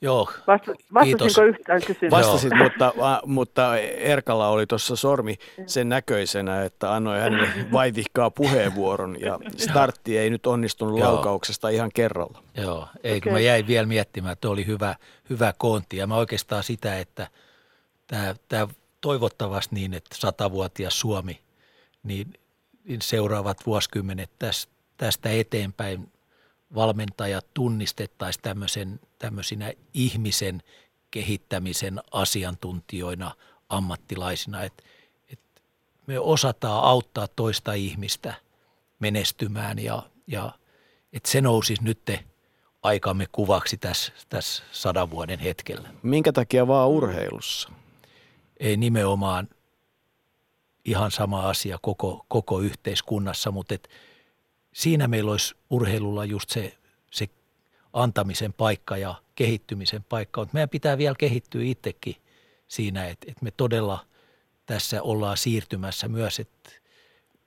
[0.00, 1.38] Joo, Vastasinko kiitos.
[1.38, 2.10] yhtään kysymykseen?
[2.10, 2.92] Vastasit, mutta,
[3.26, 5.34] mutta Erkalla oli tuossa sormi
[5.66, 11.08] sen näköisenä, että annoi hänelle vaivihkaa puheenvuoron ja startti ei nyt onnistunut Joo.
[11.08, 12.42] laukauksesta ihan kerralla.
[12.54, 13.20] Joo, ei okay.
[13.20, 14.96] kun mä jäin vielä miettimään, että oli hyvä,
[15.30, 17.28] hyvä konti ja mä oikeastaan sitä, että
[18.48, 18.68] tämä,
[19.00, 21.40] toivottavasti niin, että satavuotias Suomi,
[22.02, 22.34] niin,
[22.84, 26.12] niin seuraavat vuosikymmenet tästä, tästä eteenpäin
[26.74, 30.62] valmentajat tunnistettaisiin tämmöisen, tämmöisinä ihmisen
[31.10, 33.34] kehittämisen asiantuntijoina,
[33.68, 34.82] ammattilaisina, että,
[35.28, 35.62] että
[36.06, 38.34] me osataan auttaa toista ihmistä
[38.98, 40.52] menestymään ja, ja
[41.12, 42.10] että se nousisi nyt
[42.82, 45.88] aikamme kuvaksi tässä, tässä sadan vuoden hetkellä.
[46.02, 47.68] Minkä takia vaan urheilussa?
[48.60, 49.48] Ei nimenomaan
[50.84, 53.88] ihan sama asia koko, koko yhteiskunnassa, mutta et
[54.78, 56.78] siinä meillä olisi urheilulla just se,
[57.10, 57.28] se
[57.92, 60.40] antamisen paikka ja kehittymisen paikka.
[60.40, 62.16] Mutta meidän pitää vielä kehittyä itsekin
[62.68, 64.06] siinä, että, että me todella
[64.66, 66.70] tässä ollaan siirtymässä myös, että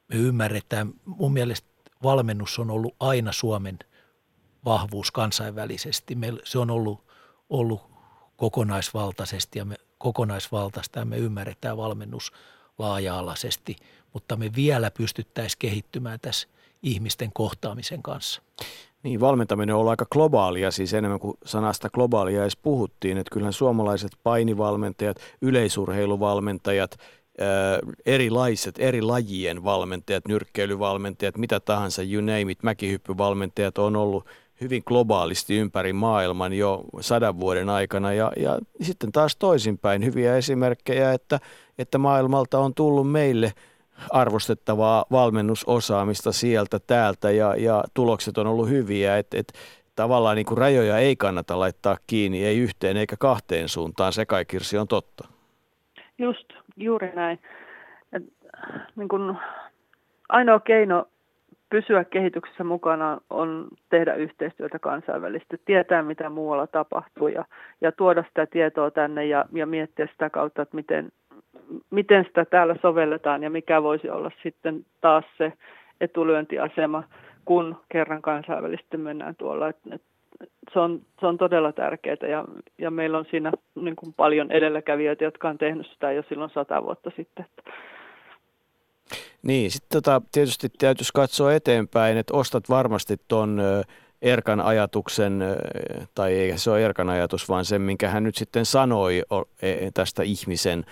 [0.07, 1.67] me ymmärretään, mun mielestä
[2.03, 3.79] valmennus on ollut aina Suomen
[4.65, 6.15] vahvuus kansainvälisesti.
[6.15, 7.07] Me, se on ollut,
[7.49, 7.82] ollut
[8.38, 12.32] kokonaisvaltaisesti ja me, kokonaisvaltaista ja me ymmärretään valmennus
[12.77, 13.75] laaja-alaisesti,
[14.13, 16.47] mutta me vielä pystyttäisiin kehittymään tässä–
[16.84, 18.41] ihmisten kohtaamisen kanssa.
[19.03, 23.53] Niin, valmentaminen on ollut aika globaalia, siis enemmän kuin sanasta globaalia edes puhuttiin, että kyllähän
[23.53, 26.97] suomalaiset painivalmentajat, yleisurheiluvalmentajat,
[28.05, 34.25] erilaiset, eri lajien valmentajat, nyrkkeilyvalmentajat, mitä tahansa, you name it, mäkihyppyvalmentajat on ollut
[34.61, 41.13] hyvin globaalisti ympäri maailman jo sadan vuoden aikana ja, ja sitten taas toisinpäin hyviä esimerkkejä,
[41.13, 41.39] että,
[41.77, 43.53] että maailmalta on tullut meille–
[44.10, 49.54] arvostettavaa valmennusosaamista sieltä täältä ja, ja tulokset on ollut hyviä, että et,
[49.95, 54.78] tavallaan niin kuin rajoja ei kannata laittaa kiinni, ei yhteen eikä kahteen suuntaan, se kaikirsi
[54.78, 55.28] on totta.
[56.18, 57.39] Just, juuri näin.
[58.14, 58.24] Et
[58.95, 59.38] niin kuin,
[60.30, 61.06] ainoa keino
[61.72, 67.45] pysyä kehityksessä mukana on tehdä yhteistyötä kansainvälisesti, tietää mitä muualla tapahtuu ja,
[67.82, 71.12] ja tuoda sitä tietoa tänne ja, ja miettiä sitä kautta, että miten,
[71.89, 75.53] miten sitä täällä sovelletaan ja mikä voisi olla sitten taas se
[76.01, 77.03] etulyöntiasema,
[77.45, 79.67] kun kerran kansainvälisesti mennään tuolla.
[79.67, 80.01] Et, et,
[80.74, 82.45] se, on, se on todella tärkeää ja,
[82.78, 86.84] ja meillä on siinä niin kuin paljon edelläkävijöitä, jotka on tehnyt sitä jo silloin sata
[86.84, 87.45] vuotta sitten.
[89.43, 93.61] Niin, sitten tota, tietysti täytyisi katsoa eteenpäin, että ostat varmasti tuon
[94.22, 95.43] Erkan ajatuksen,
[96.15, 99.24] tai ei se ole Erkan ajatus, vaan sen, minkä hän nyt sitten sanoi
[99.61, 100.86] e, tästä ihmisen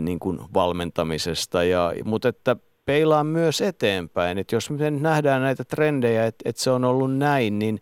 [0.00, 1.64] niin kuin valmentamisesta.
[1.64, 6.70] Ja, mutta että peilaan myös eteenpäin, että jos me nähdään näitä trendejä, että, että se
[6.70, 7.80] on ollut näin, niin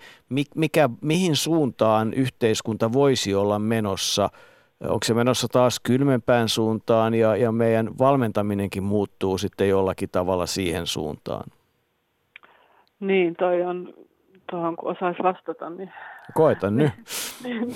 [0.55, 4.31] mikä, mihin suuntaan yhteiskunta voisi olla menossa–
[4.89, 10.87] onko se menossa taas kylmempään suuntaan ja, ja meidän valmentaminenkin muuttuu sitten jollakin tavalla siihen
[10.87, 11.45] suuntaan?
[13.01, 13.95] Niin, toi on,
[14.53, 15.93] tuohon kun osaisi vastata, niin...
[16.35, 16.93] Koeta nyt.
[17.45, 17.75] niin.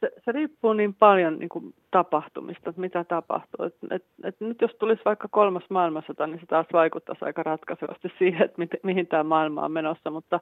[0.00, 3.66] Se, se riippuu niin paljon niin kuin tapahtumista, että mitä tapahtuu.
[3.66, 8.12] Et, et, et nyt jos tulisi vaikka kolmas maailmansota, niin se taas vaikuttaisi aika ratkaisevasti
[8.18, 10.10] siihen, että mi, mihin tämä maailma on menossa.
[10.10, 10.40] Mutta,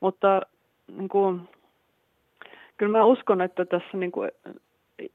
[0.00, 0.40] mutta
[0.96, 1.40] niin kuin,
[2.76, 4.30] kyllä mä uskon, että tässä niin kuin,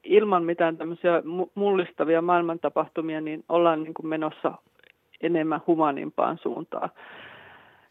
[0.04, 1.22] ilman mitään tämmöisiä
[1.54, 4.52] mullistavia maailmantapahtumia, niin ollaan niin kuin menossa
[5.20, 6.90] enemmän humanimpaan suuntaan.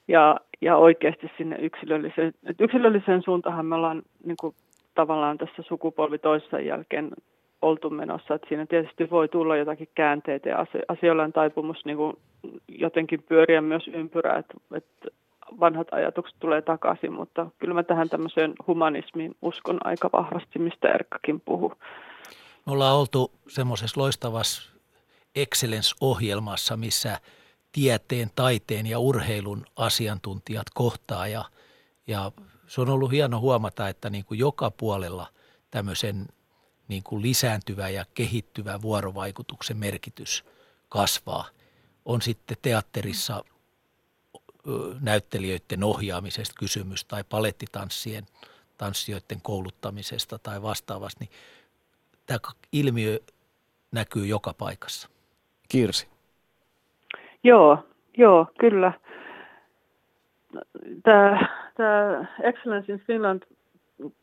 [0.08, 4.56] Ja, ja oikeasti sinne yksilölliseen, yksilölliseen suuntaan me ollaan niin kuin
[4.96, 7.12] tavallaan tässä sukupolvi toisen jälkeen
[7.62, 8.34] oltu menossa.
[8.34, 12.18] Että siinä tietysti voi tulla jotakin käänteitä ja asioilla on taipumus niin kuin
[12.68, 15.08] jotenkin pyöriä myös ympyrää, että, että
[15.60, 21.42] vanhat ajatukset tulee takaisin, mutta kyllä mä tähän tämmöiseen humanismiin uskon aika vahvasti, mistä Erkkakin
[21.42, 21.74] puhuu.
[22.66, 24.74] Me ollaan oltu semmoisessa loistavassa
[25.36, 27.20] Excellence-ohjelmassa, missä
[27.74, 31.46] tieteen, taiteen ja urheilun asiantuntijat kohtaa ja,
[32.08, 32.32] ja
[32.68, 35.28] se on ollut hieno huomata, että niin kuin joka puolella
[35.72, 36.28] tämmöisen
[36.88, 40.46] niin kuin lisääntyvä ja kehittyvä vuorovaikutuksen merkitys
[40.90, 41.50] kasvaa.
[42.06, 43.44] On sitten teatterissa
[45.00, 48.26] näyttelijöiden ohjaamisesta kysymys tai palettitanssien
[48.78, 51.32] tanssijoiden kouluttamisesta tai vastaavasti, niin
[52.26, 52.40] tämä
[52.72, 53.20] ilmiö
[53.92, 55.10] näkyy joka paikassa.
[55.70, 56.13] Kirsi.
[57.44, 57.78] Joo,
[58.18, 58.92] joo, kyllä.
[61.04, 63.44] Tämä, tämä Excellence in Finland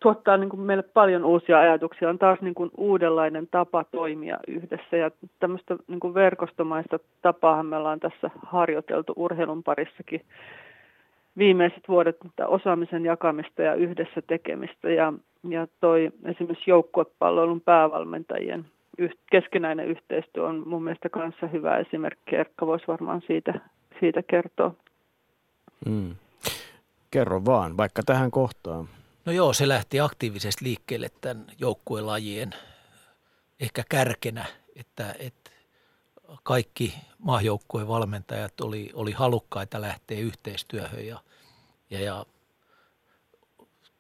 [0.02, 2.08] tuottaa niin kuin meille paljon uusia ajatuksia.
[2.08, 7.76] On taas niin kuin uudenlainen tapa toimia yhdessä ja tämmöistä niin kuin verkostomaista tapaa me
[7.76, 10.20] ollaan tässä harjoiteltu urheilun parissakin
[11.38, 12.16] viimeiset vuodet
[12.46, 15.12] osaamisen jakamista ja yhdessä tekemistä ja,
[15.48, 18.64] ja toi esimerkiksi joukkuepalloilun päävalmentajien
[19.30, 22.36] keskinäinen yhteistyö on mun mielestä kanssa hyvä esimerkki.
[22.36, 23.60] Erkka voisi varmaan siitä,
[24.00, 24.74] siitä kertoa.
[25.86, 26.14] Mm.
[27.10, 28.88] Kerro vaan, vaikka tähän kohtaan.
[29.24, 32.50] No joo, se lähti aktiivisesti liikkeelle tämän joukkuelajien
[33.60, 34.44] ehkä kärkenä,
[34.76, 35.50] että, että
[36.42, 41.20] kaikki maajoukkueen valmentajat oli, oli halukkaita lähteä yhteistyöhön ja,
[41.90, 42.26] ja, ja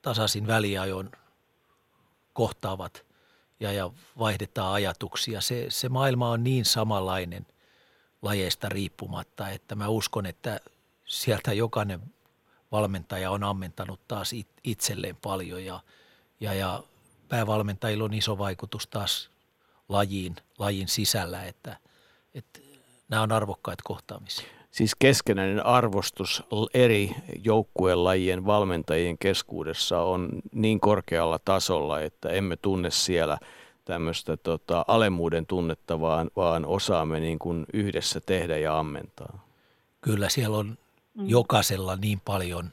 [0.02, 1.10] tasaisin väliajon
[2.32, 3.09] kohtaavat
[3.60, 5.40] ja, ja vaihdetaan ajatuksia.
[5.40, 7.46] Se, se maailma on niin samanlainen
[8.22, 10.60] lajeista riippumatta, että mä uskon, että
[11.04, 12.00] sieltä jokainen
[12.72, 14.30] valmentaja on ammentanut taas
[14.64, 15.80] itselleen paljon ja,
[16.40, 16.82] ja, ja
[17.28, 19.30] päävalmentajilla on iso vaikutus taas
[19.88, 21.76] lajiin, lajin sisällä, että,
[22.34, 22.60] että
[23.08, 24.59] nämä on arvokkaita kohtaamisia.
[24.70, 26.42] Siis keskenäinen arvostus
[26.74, 27.14] eri
[27.44, 33.38] joukkuelajien valmentajien keskuudessa on niin korkealla tasolla, että emme tunne siellä
[33.84, 39.46] tämmöistä tota, alemmuuden tunnetta, vaan, vaan osaamme niin kuin yhdessä tehdä ja ammentaa.
[40.00, 40.78] Kyllä siellä on
[41.14, 41.28] mm.
[41.28, 42.70] jokaisella niin paljon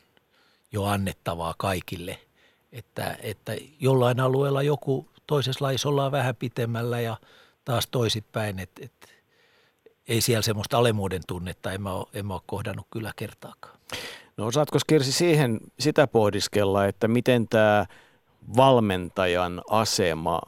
[0.72, 2.20] jo annettavaa kaikille,
[2.72, 7.18] että, että jollain alueella joku toisessa lajissa ollaan vähän pitemmällä ja
[7.66, 9.08] taas toisipäin, että, että
[10.08, 13.78] ei siellä semmoista alemuuden tunnetta, en mä, ole, en mä ole kohdannut kyllä kertaakaan.
[14.38, 17.86] No osaatko Kirsi siihen sitä pohdiskella, että miten tämä
[18.58, 20.40] valmentajan asema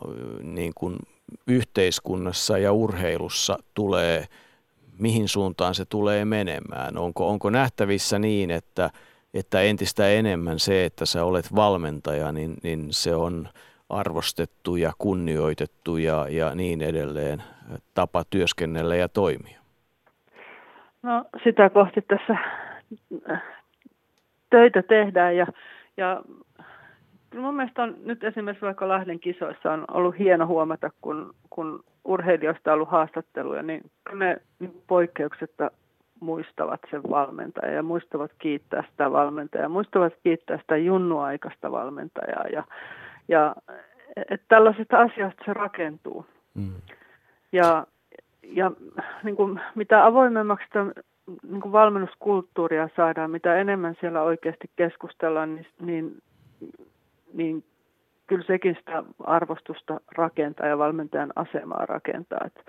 [0.43, 0.97] niin kuin
[1.47, 4.26] yhteiskunnassa ja urheilussa tulee–
[4.99, 6.97] mihin suuntaan se tulee menemään?
[6.97, 8.89] Onko, onko nähtävissä niin, että,
[9.34, 13.49] että entistä enemmän se, että sä olet valmentaja, niin, niin se on
[13.89, 17.43] arvostettu ja kunnioitettu ja, ja niin edelleen
[17.93, 19.59] tapa työskennellä ja toimia?
[21.03, 22.38] No sitä kohti tässä
[23.32, 23.43] äh,
[24.49, 25.47] töitä tehdään ja,
[25.97, 26.22] ja
[27.36, 32.74] mun mielestä on nyt esimerkiksi vaikka Lahden kisoissa on ollut hieno huomata, kun, kun urheilijoista
[32.74, 33.82] ollut haastatteluja, niin
[34.13, 34.38] ne
[34.88, 35.72] poikkeuksetta
[36.20, 42.63] muistavat sen valmentajan ja muistavat kiittää sitä valmentajaa, muistavat kiittää sitä junnuaikaista valmentajaa ja,
[43.28, 43.55] ja
[44.15, 46.26] että tällaisista asioista se rakentuu.
[46.53, 46.74] Mm.
[47.52, 47.88] Ja,
[48.43, 48.72] ja
[49.24, 50.86] niin kuin, mitä avoimemmaksi sitä
[51.50, 56.18] niin kuin valmennuskulttuuria saadaan, mitä enemmän siellä oikeasti keskustellaan, niin, niin,
[57.34, 57.64] niin
[58.28, 62.39] kyllä sekin sitä arvostusta rakentaa ja valmentajan asemaa rakentaa.
[62.45, 62.66] Et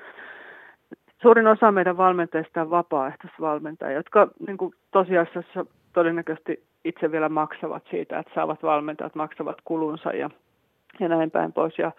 [1.22, 8.18] suurin osa meidän valmentajista on vapaaehtoisvalmentajia, jotka niin kuin tosiasiassa todennäköisesti itse vielä maksavat siitä,
[8.18, 10.30] että saavat valmentajat, maksavat kulunsa ja,
[11.00, 11.78] ja näin päin pois.
[11.78, 11.92] Ja,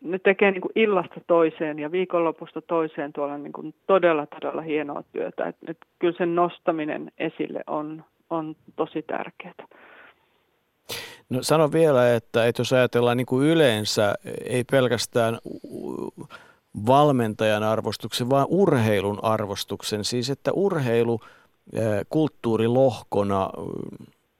[0.00, 5.02] ne tekee niin kuin illasta toiseen ja viikonlopusta toiseen tuolla niin kuin todella, todella hienoa
[5.12, 5.48] työtä.
[5.48, 9.54] Et, et kyllä sen nostaminen esille on, on tosi tärkeää.
[11.30, 14.14] No sano vielä, että, että jos ajatellaan niin kuin yleensä,
[14.44, 15.38] ei pelkästään
[16.86, 20.04] valmentajan arvostuksen, vaan urheilun arvostuksen.
[20.04, 21.20] Siis että urheilu
[22.08, 23.50] kulttuurilohkona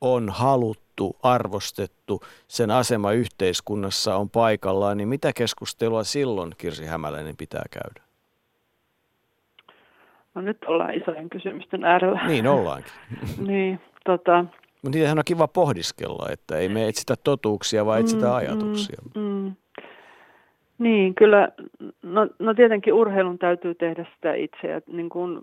[0.00, 0.83] on haluttu,
[1.22, 8.08] arvostettu, sen asema yhteiskunnassa on paikallaan, niin mitä keskustelua silloin Kirsi Hämäläinen pitää käydä?
[10.34, 12.26] No nyt ollaan isojen kysymysten äärellä.
[12.26, 12.92] Niin ollaankin.
[13.48, 14.44] niin, tota,
[14.84, 19.02] mutta niitähän on kiva pohdiskella, että ei me etsitä totuuksia, vaan etsitä mm, ajatuksia.
[19.14, 19.52] Mm, mm.
[20.78, 21.48] Niin, kyllä,
[22.02, 25.40] no, no tietenkin urheilun täytyy tehdä sitä itse ja niin kuin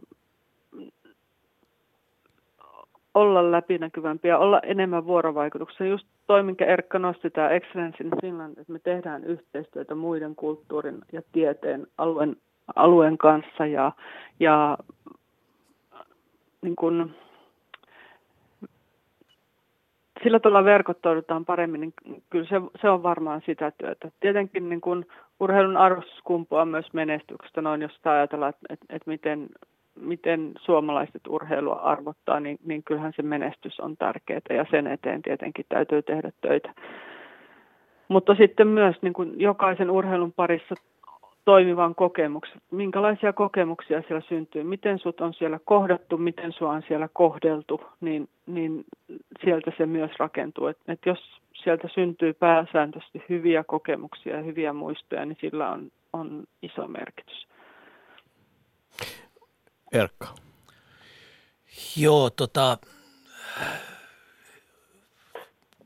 [3.13, 5.85] olla läpinäkyvämpi ja olla enemmän vuorovaikutuksessa.
[5.85, 11.01] Just toi, minkä Erkka nosti, tämä Excellence in Finland, että me tehdään yhteistyötä muiden kulttuurin
[11.11, 12.35] ja tieteen alueen,
[12.75, 13.91] alueen kanssa ja,
[14.39, 14.77] ja
[16.61, 17.15] niin kuin,
[20.23, 21.93] sillä tavalla verkottoudutaan paremmin, niin
[22.29, 24.11] kyllä se, se on varmaan sitä työtä.
[24.19, 25.05] Tietenkin niin kun
[25.39, 29.49] urheilun arvostus kumpuaa myös menestyksestä, noin jos ajatellaan, että, että, että miten,
[30.01, 35.65] miten suomalaiset urheilua arvottaa, niin, niin kyllähän se menestys on tärkeää ja sen eteen tietenkin
[35.69, 36.73] täytyy tehdä töitä.
[38.07, 40.75] Mutta sitten myös niin kuin jokaisen urheilun parissa
[41.45, 42.61] toimivan kokemuksen.
[42.71, 48.29] Minkälaisia kokemuksia siellä syntyy, miten sut on siellä kohdattu, miten sua on siellä kohdeltu, niin,
[48.45, 48.85] niin
[49.43, 50.67] sieltä se myös rakentuu.
[50.67, 56.43] Et, et jos sieltä syntyy pääsääntöisesti hyviä kokemuksia ja hyviä muistoja, niin sillä on, on
[56.61, 57.47] iso merkitys.
[59.91, 60.35] Erkka.
[61.95, 62.77] Joo, tota,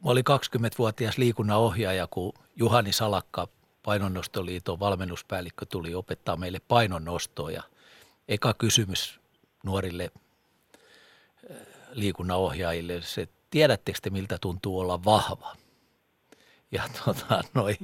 [0.04, 3.48] mä olin 20-vuotias liikunnanohjaaja, kun Juhani Salakka
[3.84, 7.64] painonnostoliiton valmennuspäällikkö tuli opettaa meille painonnostoa ja
[8.28, 9.20] eka kysymys
[9.64, 10.12] nuorille
[11.52, 11.58] äh,
[11.92, 15.56] liikunnanohjaajille se, tiedättekö te miltä tuntuu olla vahva?
[16.72, 17.78] Ja tota, noi,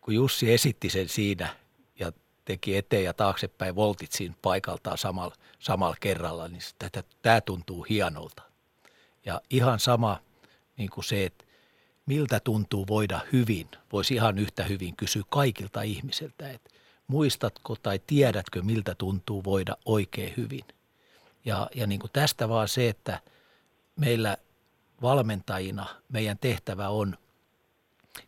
[0.00, 1.56] kun Jussi esitti sen siinä
[2.48, 6.62] teki eteen ja taaksepäin voltit siinä paikaltaan samalla, samalla kerralla, niin
[7.22, 8.42] tämä tuntuu hienolta.
[9.24, 10.20] Ja ihan sama
[10.76, 11.44] niin kuin se, että
[12.06, 16.70] miltä tuntuu voida hyvin, voisi ihan yhtä hyvin kysyä kaikilta ihmisiltä, että
[17.06, 20.64] muistatko tai tiedätkö, miltä tuntuu voida oikein hyvin.
[21.44, 23.20] Ja, ja niin kuin tästä vaan se, että
[23.96, 24.36] meillä
[25.02, 27.18] valmentajina meidän tehtävä on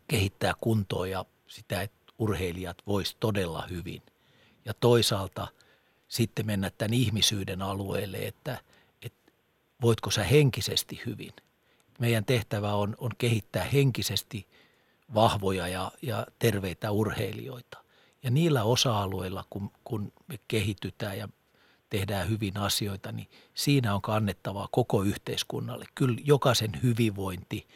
[0.07, 4.01] kehittää kuntoa ja sitä, että urheilijat vois todella hyvin.
[4.65, 5.47] Ja toisaalta
[6.07, 8.57] sitten mennä tämän ihmisyyden alueelle, että,
[9.01, 9.31] että
[9.81, 11.33] voitko sä henkisesti hyvin–
[12.01, 14.47] meidän tehtävä on, on kehittää henkisesti
[15.13, 17.77] vahvoja ja, ja terveitä urheilijoita.
[18.23, 21.29] Ja niillä osa-alueilla, kun, kun me kehitytään ja
[21.89, 25.85] tehdään hyvin asioita, niin siinä on kannettavaa koko yhteiskunnalle.
[25.95, 27.67] Kyllä jokaisen hyvinvointi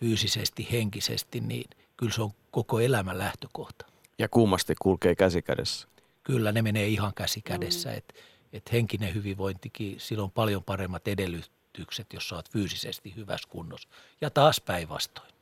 [0.00, 3.86] fyysisesti, henkisesti, niin kyllä se on koko elämän lähtökohta.
[4.18, 5.88] Ja kuumasti kulkee käsi kädessä.
[6.22, 7.90] Kyllä ne menee ihan käsi kädessä.
[7.90, 7.96] Mm.
[7.96, 8.14] Et,
[8.52, 13.88] et henkinen hyvinvointikin, sillä on paljon paremmat edellytykset jos olet fyysisesti hyvässä kunnossa.
[14.20, 15.32] Ja taas päinvastoin.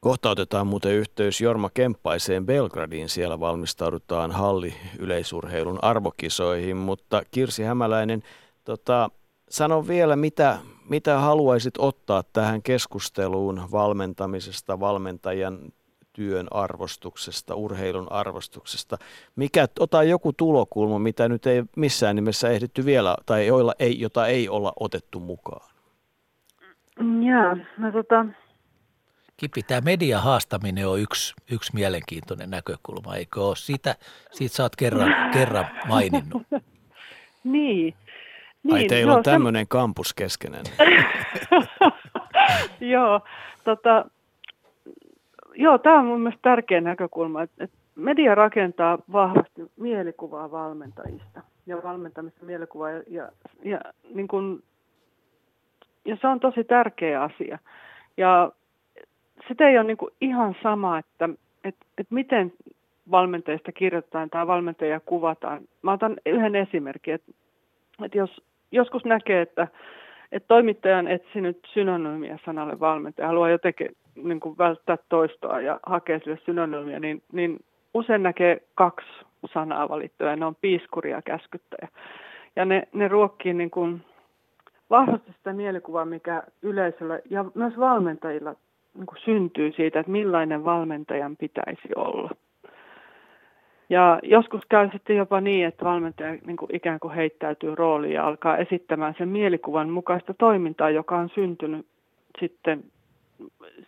[0.00, 3.08] Kohta otetaan muuten yhteys Jorma Kemppaiseen Belgradiin.
[3.08, 8.22] Siellä valmistaudutaan halli yleisurheilun arvokisoihin, mutta Kirsi Hämäläinen,
[8.64, 9.10] tota,
[9.50, 15.72] sano vielä, mitä, mitä haluaisit ottaa tähän keskusteluun valmentamisesta, valmentajan
[16.18, 18.98] työn arvostuksesta, urheilun arvostuksesta.
[19.36, 24.26] Mikä, ota joku tulokulma, mitä nyt ei missään nimessä ehditty vielä, tai joilla ei, jota
[24.26, 25.70] ei olla otettu mukaan.
[26.98, 28.26] Joo, no tota...
[29.36, 33.56] Kipi, tämä median haastaminen on yksi, yksi mielenkiintoinen näkökulma, eikö ole?
[33.56, 33.94] Siitä,
[34.32, 36.42] siitä sä oot kerran, kerran maininnut.
[37.44, 37.94] niin.
[38.72, 39.68] Ai niin, teillä on tämmöinen se...
[39.68, 40.64] kampus keskenen.
[42.94, 43.20] joo,
[43.64, 44.04] tota,
[45.58, 47.42] Joo, tämä on mun mielestä tärkeä näkökulma.
[47.42, 53.28] Et, et media rakentaa vahvasti mielikuvaa valmentajista ja valmentamista mielikuvaa ja, ja,
[53.64, 53.80] ja,
[54.14, 54.62] niin kun,
[56.04, 57.58] ja se on tosi tärkeä asia.
[58.16, 58.52] Ja
[59.48, 61.28] sitä ei ole niin ihan sama, että
[61.64, 62.52] et, et miten
[63.10, 65.60] valmentajista kirjoitetaan tai valmentajia kuvataan.
[65.82, 67.32] Mä otan yhden esimerkin, että,
[68.04, 68.42] että jos
[68.72, 69.68] joskus näkee, että,
[70.32, 73.88] että toimittaja on etsinyt synonyymiä sanalle valmentaja, haluaa jotenkin
[74.22, 77.58] niin kuin välttää toistoa ja hakea sille synonyymiä, niin, niin
[77.94, 79.08] usein näkee kaksi
[79.52, 81.88] sanaa valittuja, ne on piiskuri ja käskyttäjä.
[82.56, 84.02] Ja ne, ne ruokkii niin kuin
[84.90, 88.54] vahvasti sitä mielikuvaa, mikä yleisöllä ja myös valmentajilla
[88.94, 92.30] niin kuin syntyy siitä, että millainen valmentajan pitäisi olla.
[93.90, 98.26] Ja joskus käy sitten jopa niin, että valmentaja niin kuin ikään kuin heittäytyy rooliin ja
[98.26, 101.86] alkaa esittämään sen mielikuvan mukaista toimintaa, joka on syntynyt
[102.40, 102.84] sitten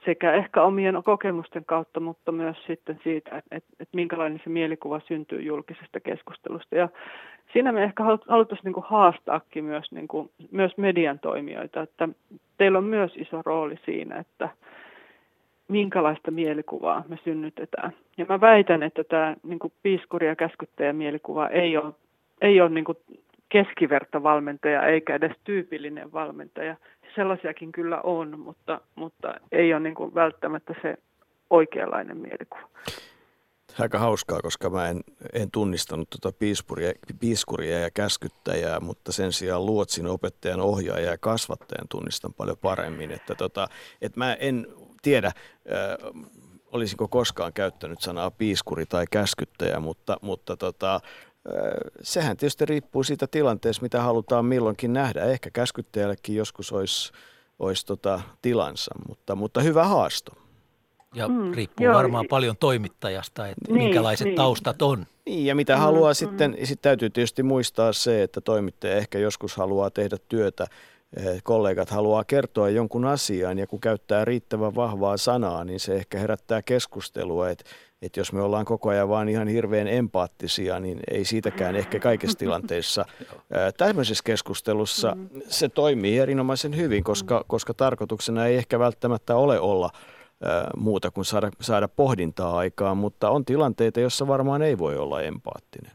[0.05, 5.01] sekä ehkä omien kokemusten kautta, mutta myös sitten siitä, että, että, että minkälainen se mielikuva
[5.01, 6.77] syntyy julkisesta keskustelusta.
[6.77, 6.89] Ja
[7.53, 12.09] siinä me ehkä haluttaisiin niin kuin haastaakin myös, niin kuin, myös median toimijoita, että
[12.59, 14.49] teillä on myös iso rooli siinä, että
[15.69, 17.93] minkälaista mielikuvaa me synnytetään.
[18.19, 21.93] Ja mä väitän, että tämä niin kuin piiskuri ja käskyttäjä mielikuva ei ole,
[22.41, 22.99] ei ole niin kuin
[23.53, 26.77] keskivertovalmentaja eikä edes tyypillinen valmentaja.
[27.15, 30.97] Sellaisiakin kyllä on, mutta, mutta ei ole niin kuin välttämättä se
[31.51, 32.69] oikeanlainen mielikuva.
[33.79, 35.01] Aika hauskaa, koska mä en,
[35.33, 41.89] en tunnistanut tuota piiskuria, piiskuria ja käskyttäjää, mutta sen sijaan luotsin opettajan, ohjaaja ja kasvattajan
[41.89, 43.11] tunnistan paljon paremmin.
[43.11, 43.67] Että tota,
[44.03, 44.67] et mä en
[45.03, 45.35] tiedä, äh,
[46.73, 51.01] olisinko koskaan käyttänyt sanaa piiskuri tai käskyttäjä, mutta, mutta tota,
[52.03, 55.25] sehän tietysti riippuu siitä tilanteesta, mitä halutaan milloinkin nähdä.
[55.25, 57.13] Ehkä käskyttäjällekin joskus olisi,
[57.59, 60.33] olisi tota tilansa, mutta, mutta hyvä haasto.
[61.15, 61.95] Ja mm, riippuu joo.
[61.95, 64.37] varmaan paljon toimittajasta, että niin, minkälaiset niin.
[64.37, 65.07] taustat on.
[65.27, 66.15] Niin, ja mitä mm, haluaa mm.
[66.15, 70.67] sitten, sitten täytyy tietysti muistaa se, että toimittaja ehkä joskus haluaa tehdä työtä,
[71.43, 76.63] kollegat haluaa kertoa jonkun asian, ja kun käyttää riittävän vahvaa sanaa, niin se ehkä herättää
[76.63, 77.65] keskustelua, että
[78.03, 82.39] että jos me ollaan koko ajan vaan ihan hirveän empaattisia, niin ei siitäkään ehkä kaikissa
[82.39, 83.05] tilanteissa.
[83.77, 85.41] tämmöisessä keskustelussa mm.
[85.49, 89.91] se toimii erinomaisen hyvin, koska, koska tarkoituksena ei ehkä välttämättä ole olla
[90.77, 95.93] muuta kuin saada, saada pohdintaa aikaan, mutta on tilanteita, joissa varmaan ei voi olla empaattinen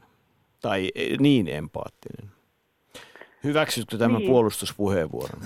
[0.61, 2.31] tai e, niin empaattinen.
[3.43, 4.31] Hyväksytkö tämän niin.
[4.31, 5.41] puolustuspuheenvuoron?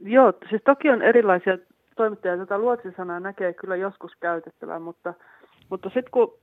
[0.00, 1.58] Joo, siis toki on erilaisia
[1.96, 2.36] toimittajia.
[2.36, 5.14] Tätä luotsisanaa näkee kyllä joskus käytettävän, mutta–
[5.70, 6.34] mutta sitten kun,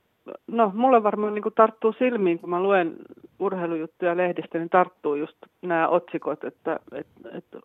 [0.46, 2.96] no mulle varmaan niin tarttuu silmiin, kun mä luen
[3.38, 7.60] urheilujuttuja lehdistä, niin tarttuu just nämä otsikot, että, että, että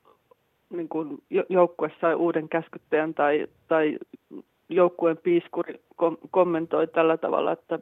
[0.70, 1.18] niin kuin
[1.49, 3.97] joukkue sai uuden käskyttäjän tai, tai
[4.70, 7.80] joukkueen piiskuri kom- kommentoi tällä tavalla, että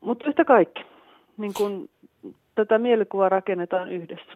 [0.00, 0.84] mutta yhtä kaikki,
[1.36, 1.88] niin kun
[2.54, 4.32] tätä mielikuvaa rakennetaan yhdessä.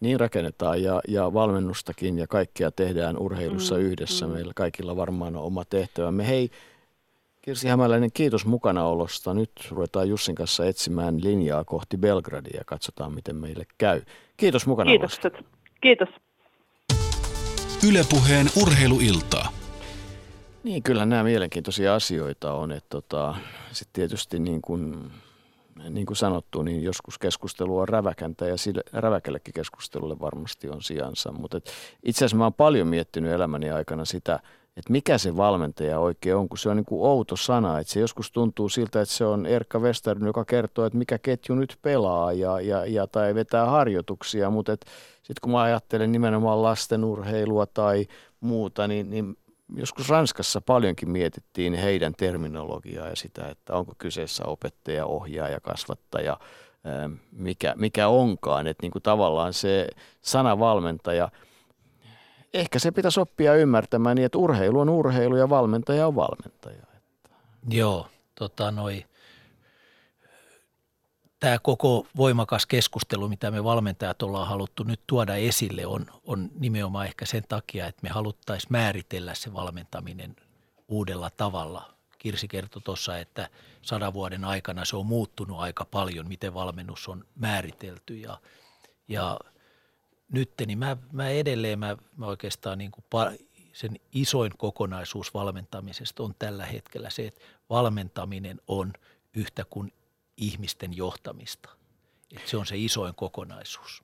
[0.00, 4.26] Niin rakennetaan ja, ja valmennustakin ja kaikkea tehdään urheilussa mm, yhdessä.
[4.26, 4.32] Mm.
[4.32, 6.26] Meillä kaikilla varmaan on oma tehtävämme.
[6.28, 6.50] Hei,
[7.42, 9.34] Kirsi Hämäläinen, kiitos mukanaolosta.
[9.34, 14.02] Nyt ruvetaan Jussin kanssa etsimään linjaa kohti Belgradia ja katsotaan, miten meille käy.
[14.36, 15.30] Kiitos mukanaolosta.
[15.30, 15.50] Kiitos.
[15.80, 16.08] Kiitos.
[17.88, 19.48] Ylepuheen urheiluiltaa.
[20.64, 22.72] Niin, kyllä nämä mielenkiintoisia asioita on.
[22.72, 23.34] Että tota,
[23.72, 25.10] sitten tietysti niin kuin
[25.90, 31.32] niin kuin sanottu, niin joskus keskustelu on räväkäntä ja sille, räväkällekin keskustelulle varmasti on sijansa.
[31.32, 31.60] Mutta
[32.02, 34.40] itse asiassa mä oon paljon miettinyt elämäni aikana sitä,
[34.76, 37.78] että mikä se valmentaja oikein on, kun se on niin kuin outo sana.
[37.78, 41.54] Että se joskus tuntuu siltä, että se on Erkka Westerny, joka kertoo, että mikä ketju
[41.54, 44.50] nyt pelaa ja, ja, ja tai vetää harjoituksia.
[44.50, 44.72] Mutta
[45.22, 48.06] sitten kun mä ajattelen nimenomaan lastenurheilua tai
[48.40, 49.36] muuta, niin, niin
[49.76, 56.36] joskus Ranskassa paljonkin mietittiin heidän terminologiaa ja sitä, että onko kyseessä opettaja, ohjaaja, kasvattaja,
[57.32, 58.66] mikä, mikä onkaan.
[58.66, 59.88] Että niin kuin tavallaan se
[60.22, 61.28] sanavalmentaja,
[62.54, 66.82] ehkä se pitäisi oppia ymmärtämään niin, että urheilu on urheilu ja valmentaja on valmentaja.
[67.68, 69.04] Joo, tota noi,
[71.40, 77.06] tämä koko voimakas keskustelu, mitä me valmentajat ollaan haluttu nyt tuoda esille, on, on nimenomaan
[77.06, 80.36] ehkä sen takia, että me haluttaisiin määritellä se valmentaminen
[80.88, 81.94] uudella tavalla.
[82.18, 83.48] Kirsi kertoi tuossa, että
[83.82, 88.40] sadan vuoden aikana se on muuttunut aika paljon, miten valmennus on määritelty ja,
[89.08, 89.38] ja
[90.32, 93.04] nyt, niin mä, mä edelleen, mä, mä oikeastaan niin kuin
[93.72, 97.40] sen isoin kokonaisuus valmentamisesta on tällä hetkellä se, että
[97.70, 98.92] valmentaminen on
[99.34, 99.92] yhtä kuin
[100.40, 101.70] ihmisten johtamista.
[102.36, 104.02] Että se on se isoin kokonaisuus.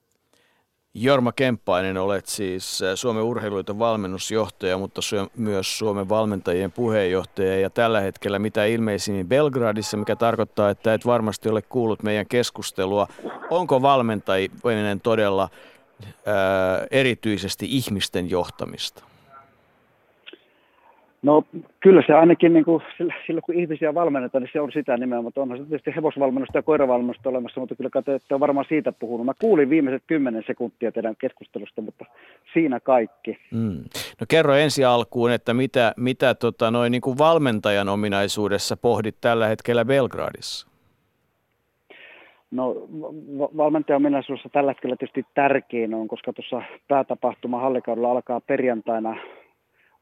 [0.93, 5.01] Jorma Kemppainen, olet siis Suomen urheiluiden valmennusjohtaja, mutta
[5.35, 11.49] myös Suomen valmentajien puheenjohtaja ja tällä hetkellä mitä ilmeisimmin Belgradissa, mikä tarkoittaa, että et varmasti
[11.49, 13.07] ole kuullut meidän keskustelua.
[13.49, 15.49] Onko valmentajien todella
[16.25, 19.03] ää, erityisesti ihmisten johtamista?
[21.21, 21.43] No
[21.79, 25.23] kyllä se ainakin niin kuin, silloin kun ihmisiä valmennetaan, niin se on sitä nimenomaan.
[25.23, 28.91] Mutta onhan se tietysti hevosvalmennusta ja koiravalmennusta olemassa, mutta kyllä te ette ole varmaan siitä
[28.91, 29.25] puhunut.
[29.25, 32.05] Mä kuulin viimeiset kymmenen sekuntia teidän keskustelusta, mutta
[32.53, 33.37] siinä kaikki.
[33.51, 33.83] Mm.
[34.19, 39.47] No kerro ensi alkuun, että mitä, mitä tota, noin niin kuin valmentajan ominaisuudessa pohdit tällä
[39.47, 40.67] hetkellä Belgradissa?
[42.51, 42.75] No
[43.57, 49.17] valmentajan ominaisuudessa tällä hetkellä tietysti tärkein on, koska tuossa päätapahtuma hallikaudella alkaa perjantaina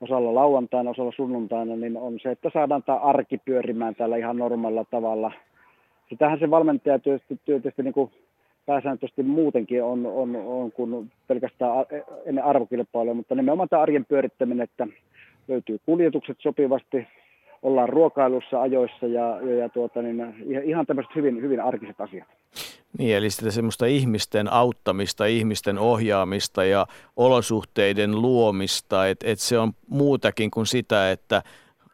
[0.02, 4.86] osalla lauantaina, osalla sunnuntaina, niin on se, että saadaan tämä arki pyörimään täällä ihan normaalilla
[4.92, 5.32] tavalla.
[6.10, 8.12] Sitähän se valmentaja tietysti, tietysti niin kuin
[8.66, 11.72] pääsääntöisesti muutenkin on, on, on kuin pelkästään
[12.26, 14.88] ennen arvokilpailuja, mutta nimenomaan tämä arjen pyörittäminen, että
[15.48, 17.08] löytyy kuljetukset sopivasti,
[17.64, 22.28] ollaan ruokailussa ajoissa ja, ja, ja tuota, niin ihan tämmöiset hyvin, hyvin arkiset asiat.
[22.98, 26.86] Niin, eli sitä semmoista ihmisten auttamista, ihmisten ohjaamista ja
[27.16, 31.42] olosuhteiden luomista, että et se on muutakin kuin sitä, että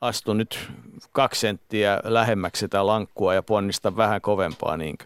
[0.01, 0.69] astu nyt
[1.11, 5.05] kaksi senttiä lähemmäksi sitä lankkua ja ponnista vähän kovempaa, niinkö?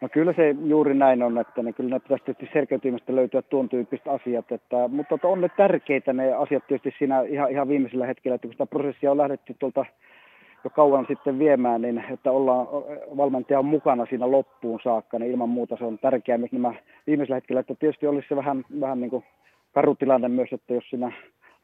[0.00, 3.68] No kyllä se juuri näin on, että ne, kyllä ne pitäisi tietysti selkeytymistä löytyä tuon
[3.68, 8.34] tyyppiset asiat, että, mutta on ne tärkeitä ne asiat tietysti siinä ihan, ihan viimeisellä hetkellä,
[8.34, 9.84] että kun sitä prosessia on lähdetty tuolta
[10.64, 12.66] jo kauan sitten viemään, niin että ollaan,
[13.16, 16.74] valmentaja on mukana siinä loppuun saakka, niin ilman muuta se on tärkeää myös nämä
[17.06, 19.24] viimeisellä hetkellä, että tietysti olisi se vähän, vähän niin kuin
[19.72, 21.12] karutilanne myös, että jos siinä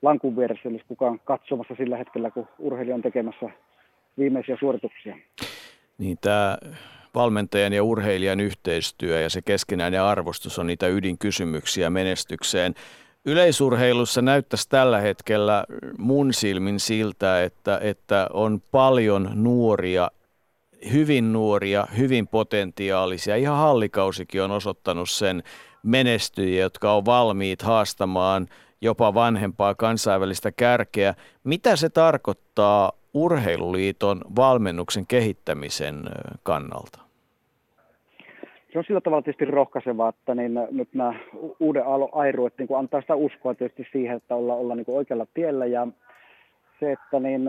[0.03, 3.51] lankun vieressä olisi kukaan katsomassa sillä hetkellä, kun urheilija on tekemässä
[4.19, 5.17] viimeisiä suorituksia.
[5.99, 6.59] Niin tämä
[7.15, 12.75] valmentajan ja urheilijan yhteistyö ja se keskinäinen arvostus on niitä ydinkysymyksiä menestykseen.
[13.27, 15.65] Yleisurheilussa näyttäisi tällä hetkellä
[15.99, 20.11] mun silmin siltä, että, että on paljon nuoria,
[20.93, 23.37] hyvin nuoria, hyvin potentiaalisia.
[23.37, 25.43] Ihan hallikausikin on osoittanut sen
[25.83, 28.49] menestyjiä, jotka on valmiit haastamaan
[28.81, 31.15] jopa vanhempaa kansainvälistä kärkeä.
[31.45, 36.05] Mitä se tarkoittaa urheiluliiton valmennuksen kehittämisen
[36.43, 37.06] kannalta?
[38.77, 41.15] Se on sillä tavalla tietysti rohkaisevaa, että niin nyt nämä
[41.61, 41.83] uuden
[42.13, 45.87] airuet niin kuin antaa sitä uskoa tietysti siihen, että ollaan, ollaan niin oikealla tiellä ja
[46.81, 47.43] se, että niin,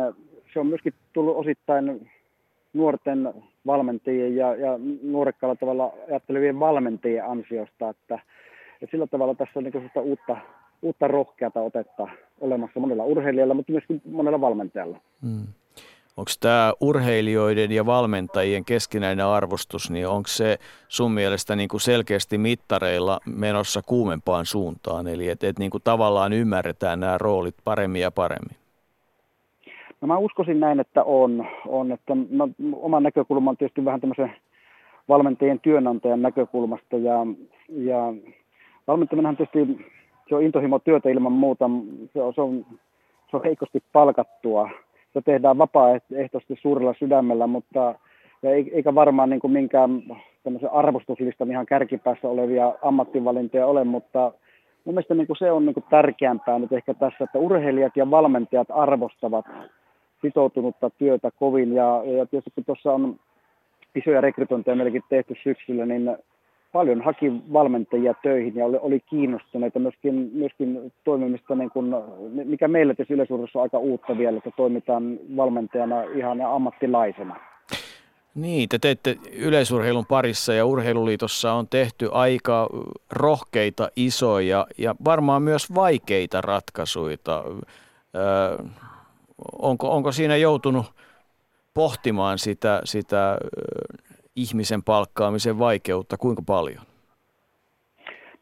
[0.53, 2.09] se on myöskin tullut osittain
[2.73, 3.33] nuorten
[3.65, 8.19] valmentajien ja, ja nuorekkaalla tavalla ajattelevien valmentajien ansiosta, että,
[8.81, 10.37] että sillä tavalla tässä on niin uutta,
[10.81, 12.07] uutta rohkeata otetta
[12.41, 14.99] olemassa monella urheilijalla, mutta myöskin monella valmentajalla.
[15.21, 15.47] Hmm.
[16.17, 20.57] Onko tämä urheilijoiden ja valmentajien keskinäinen arvostus, niin onko se
[20.87, 25.07] sun mielestä niin kuin selkeästi mittareilla menossa kuumempaan suuntaan?
[25.07, 28.55] Eli että et niin kuin tavallaan ymmärretään nämä roolit paremmin ja paremmin?
[30.01, 31.47] No mä uskoisin näin, että on.
[31.67, 34.35] on että mä, oman näkökulman on tietysti vähän tämmöisen
[35.09, 36.97] valmentajien työnantajan näkökulmasta.
[36.97, 37.17] Ja,
[37.69, 38.13] ja
[38.87, 39.85] valmentaminenhan tietysti
[40.29, 41.69] se on intohimo työtä ilman muuta.
[42.13, 42.65] Se on, se on,
[43.31, 44.69] se on heikosti palkattua
[45.17, 47.95] se tehdään vapaaehtoisesti suurella sydämellä, mutta
[48.43, 50.03] ja eikä varmaan niin kuin minkään
[50.71, 54.31] arvostuslistan ihan kärkipäässä olevia ammattivalintoja ole, mutta
[54.85, 58.11] mun mielestä niin kuin se on niin kuin tärkeämpää nyt ehkä tässä, että urheilijat ja
[58.11, 59.45] valmentajat arvostavat
[60.21, 61.73] sitoutunutta työtä kovin.
[61.73, 63.15] Ja, ja tietysti kun tuossa on
[63.95, 66.17] isoja rekrytointeja meilläkin tehty syksyllä, niin
[66.71, 71.95] paljon haki valmentajia töihin ja oli, oli kiinnostuneita myöskin, myöskin toimimista, niin kuin,
[72.45, 77.35] mikä meillä tietysti yleisurheilussa on aika uutta vielä, että toimitaan valmentajana ihan ammattilaisena.
[78.35, 82.69] Niin, te teette yleisurheilun parissa ja urheiluliitossa on tehty aika
[83.11, 87.17] rohkeita, isoja ja varmaan myös vaikeita ratkaisuja.
[88.15, 88.57] Öö,
[89.61, 90.85] onko, onko siinä joutunut
[91.73, 93.37] pohtimaan sitä, sitä
[94.37, 96.83] ihmisen palkkaamisen vaikeutta, kuinka paljon?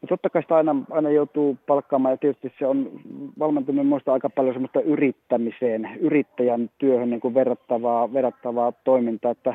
[0.02, 2.90] No totta kai sitä aina, aina joutuu palkkaamaan ja tietysti se on
[3.38, 9.54] valmentuminen muista aika paljon semmoista yrittämiseen, yrittäjän työhön niin kuin verrattavaa, verrattavaa toimintaa, että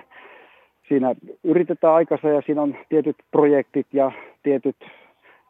[0.88, 4.12] siinä yritetään aikansa ja siinä on tietyt projektit ja
[4.44, 4.76] tietyt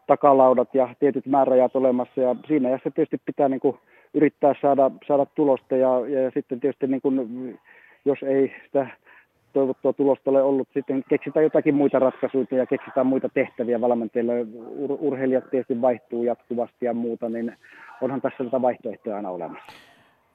[0.07, 3.77] takalaudat ja tietyt määräajat olemassa ja siinä ja se tietysti pitää niin kuin
[4.13, 7.59] yrittää saada, saada tulosta ja, ja sitten tietysti niin kuin,
[8.05, 8.88] jos ei sitä
[9.53, 10.68] toivottua tulosta ole ollut.
[10.73, 14.41] Sitten keksitään jotakin muita ratkaisuja ja keksitään muita tehtäviä valmentajille.
[14.86, 17.57] Ur- urheilijat tietysti vaihtuu jatkuvasti ja muuta, niin
[18.02, 19.72] onhan tässä tätä vaihtoehtoja aina olemassa.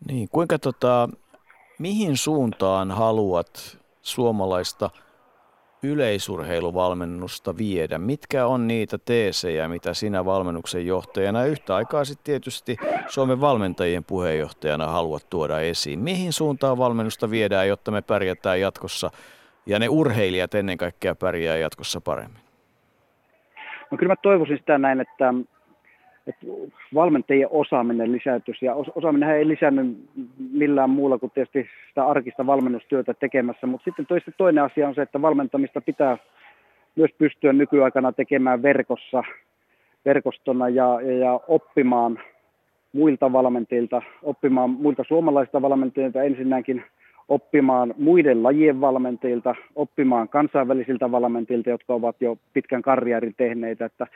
[0.09, 1.09] Niin, kuinka tota,
[1.79, 4.91] mihin suuntaan haluat suomalaista
[5.83, 7.99] yleisurheiluvalmennusta viedä?
[7.99, 12.77] Mitkä on niitä teesejä, mitä sinä valmennuksen johtajana ja yhtä aikaa sitten tietysti
[13.07, 15.99] Suomen valmentajien puheenjohtajana haluat tuoda esiin?
[15.99, 19.11] Mihin suuntaan valmennusta viedään, jotta me pärjätään jatkossa
[19.67, 22.41] ja ne urheilijat ennen kaikkea pärjää jatkossa paremmin?
[23.91, 25.35] No kyllä mä toivoisin sitä näin, että,
[26.27, 26.47] että
[26.95, 28.67] valmentajien osaaminen lisääntyisi.
[28.67, 29.99] Ja osaaminen ei lisännyt
[30.53, 33.67] millään muulla kuin tietysti sitä arkista valmennustyötä tekemässä.
[33.67, 36.19] Mutta sitten toista toinen asia on se, että valmentamista pitää
[36.97, 39.25] myös pystyä nykyaikana tekemään verkossa,
[40.05, 42.19] verkostona ja, ja, ja oppimaan
[42.93, 46.85] muilta valmentajilta, oppimaan muilta suomalaisilta valmentajilta ensinnäkin–
[47.29, 53.85] oppimaan muiden lajien valmentajilta, oppimaan kansainvälisiltä valmentajilta, jotka ovat jo pitkän karjäärin tehneitä.
[53.85, 54.07] Että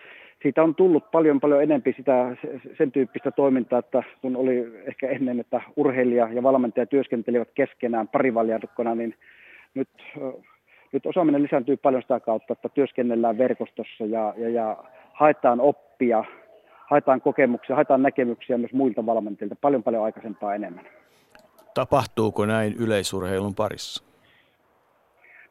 [0.43, 2.37] siitä on tullut paljon paljon enempi sitä,
[2.79, 8.95] sen tyyppistä toimintaa, että kun oli ehkä ennen, että urheilija ja valmentaja työskentelivät keskenään parivaljadukkona,
[8.95, 9.15] niin
[9.75, 9.89] nyt,
[10.93, 14.77] nyt osaaminen lisääntyy paljon sitä kautta, että työskennellään verkostossa ja, ja, ja
[15.13, 16.25] haetaan oppia,
[16.91, 20.85] haetaan kokemuksia, haetaan näkemyksiä myös muilta valmentajilta paljon paljon aikaisempaa enemmän.
[21.81, 24.05] Tapahtuuko näin yleisurheilun parissa?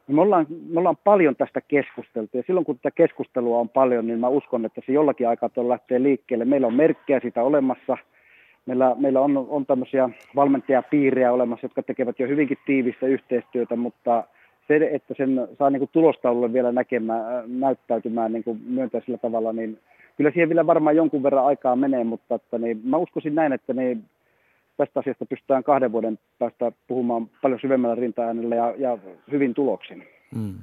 [0.08, 4.06] No me ollaan, me ollaan paljon tästä keskusteltu ja silloin kun tätä keskustelua on paljon,
[4.06, 6.44] niin mä uskon, että se jollakin aikaa tuolla lähtee liikkeelle.
[6.44, 7.96] Meillä on merkkejä sitä olemassa.
[8.66, 14.24] Meillä, meillä on, on tämmöisiä valmentajapiirejä olemassa, jotka tekevät jo hyvinkin tiivistä yhteistyötä, mutta
[14.68, 19.78] se, että sen saa niin kuin tulostaululle vielä näkemään, näyttäytymään niin kuin myönteisellä tavalla, niin
[20.16, 23.72] kyllä siihen vielä varmaan jonkun verran aikaa menee, mutta että niin, mä uskoisin näin, että
[23.72, 24.04] niin
[24.80, 28.98] tästä asiasta pystytään kahden vuoden päästä puhumaan paljon syvemmällä rinta ja, ja
[29.30, 30.06] hyvin tuloksin.
[30.34, 30.54] Mm.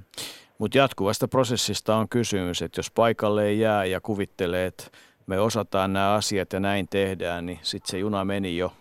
[0.57, 4.83] Mutta jatkuvasta prosessista on kysymys, että jos paikalle ei jää ja kuvittelee, että
[5.27, 8.71] me osataan nämä asiat ja näin tehdään, niin sitten se juna meni jo.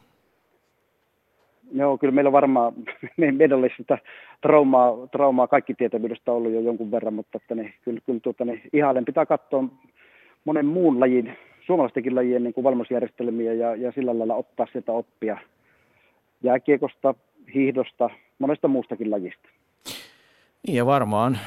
[1.73, 2.73] Joo, kyllä meillä on varmaan,
[3.17, 3.99] meidän olisi sitä
[4.43, 8.63] traumaa, traumaa kaikki tietävyydestä ollut jo jonkun verran, mutta että niin, kyllä, kyllä tuota, niin,
[8.73, 9.65] ihailen pitää katsoa
[10.45, 15.38] monen muun lajin suomalaistenkin lajien niin kuin valmennusjärjestelmiä ja, ja sillä lailla ottaa sieltä oppia
[16.43, 17.14] jääkiekosta,
[17.55, 19.48] hiihdosta, monesta muustakin lajista.
[20.66, 21.38] Niin ja varmaan,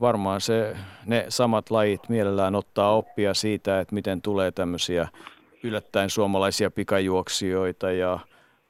[0.00, 0.76] varmaan se,
[1.06, 5.08] ne samat lajit mielellään ottaa oppia siitä, että miten tulee tämmöisiä
[5.62, 8.18] yllättäen suomalaisia pikajuoksijoita ja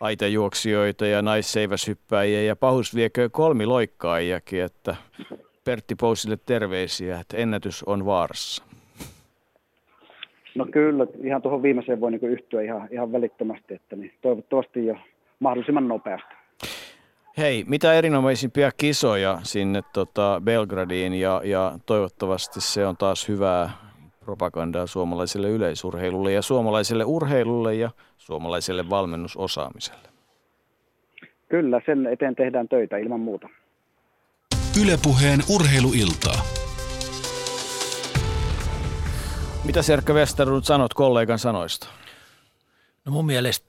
[0.00, 4.96] aitajuoksijoita ja naisseiväshyppäjiä ja pahusviekö kolmiloikkaajiakin, että
[5.64, 8.73] Pertti Pousille terveisiä, että ennätys on vaarassa.
[10.54, 14.96] No kyllä, ihan tuohon viimeiseen voi niin yhtyä ihan, ihan välittömästi, että niin toivottavasti jo
[15.40, 16.34] mahdollisimman nopeasti.
[17.38, 23.70] Hei, mitä erinomaisimpia kisoja sinne tota Belgradiin ja, ja toivottavasti se on taas hyvää
[24.24, 30.08] propagandaa suomalaiselle yleisurheilulle ja suomalaiselle urheilulle ja suomalaiselle valmennusosaamiselle.
[31.48, 33.48] Kyllä, sen eteen tehdään töitä ilman muuta.
[34.82, 36.63] Ylepuheen urheiluiltaa.
[39.64, 41.86] Mitä Serkka Westerlund sanot kollegan sanoista?
[43.04, 43.66] No mun mielestä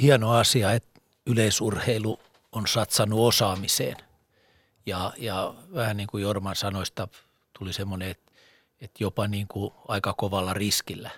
[0.00, 2.20] hieno asia, että yleisurheilu
[2.52, 3.96] on satsannut osaamiseen.
[4.86, 7.08] Ja, ja vähän niin kuin Jorman sanoista
[7.58, 8.32] tuli semmoinen, että,
[8.80, 11.10] että jopa niin kuin aika kovalla riskillä,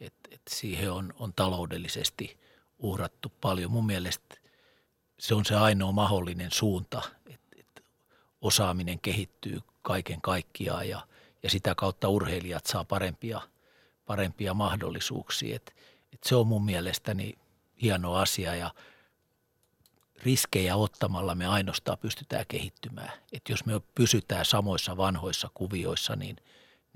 [0.00, 2.38] että, että siihen on, on taloudellisesti
[2.78, 3.70] uhrattu paljon.
[3.70, 4.36] Mun mielestä
[5.18, 7.82] se on se ainoa mahdollinen suunta, että, että
[8.40, 11.06] osaaminen kehittyy kaiken kaikkiaan ja–
[11.42, 13.40] ja sitä kautta urheilijat saa parempia,
[14.06, 15.56] parempia mahdollisuuksia.
[15.56, 15.76] Et,
[16.12, 17.34] et se on mun mielestäni
[17.82, 18.74] hieno asia ja
[20.22, 23.12] riskejä ottamalla me ainoastaan pystytään kehittymään.
[23.32, 26.36] Et jos me pysytään samoissa vanhoissa kuvioissa, niin–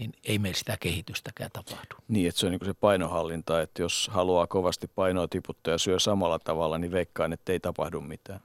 [0.00, 1.94] niin ei meillä sitä kehitystäkään tapahdu.
[2.08, 5.98] Niin, että se on niin se painohallinta, että jos haluaa kovasti painoa tiputtaa ja syö
[5.98, 8.40] samalla tavalla, niin veikkaan, että ei tapahdu mitään.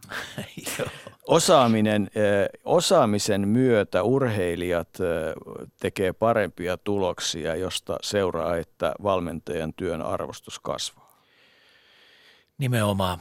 [1.28, 5.34] Osaaminen, eh, osaamisen myötä urheilijat eh,
[5.80, 11.24] tekee parempia tuloksia, josta seuraa, että valmentajan työn arvostus kasvaa.
[12.58, 13.20] Nimenomaan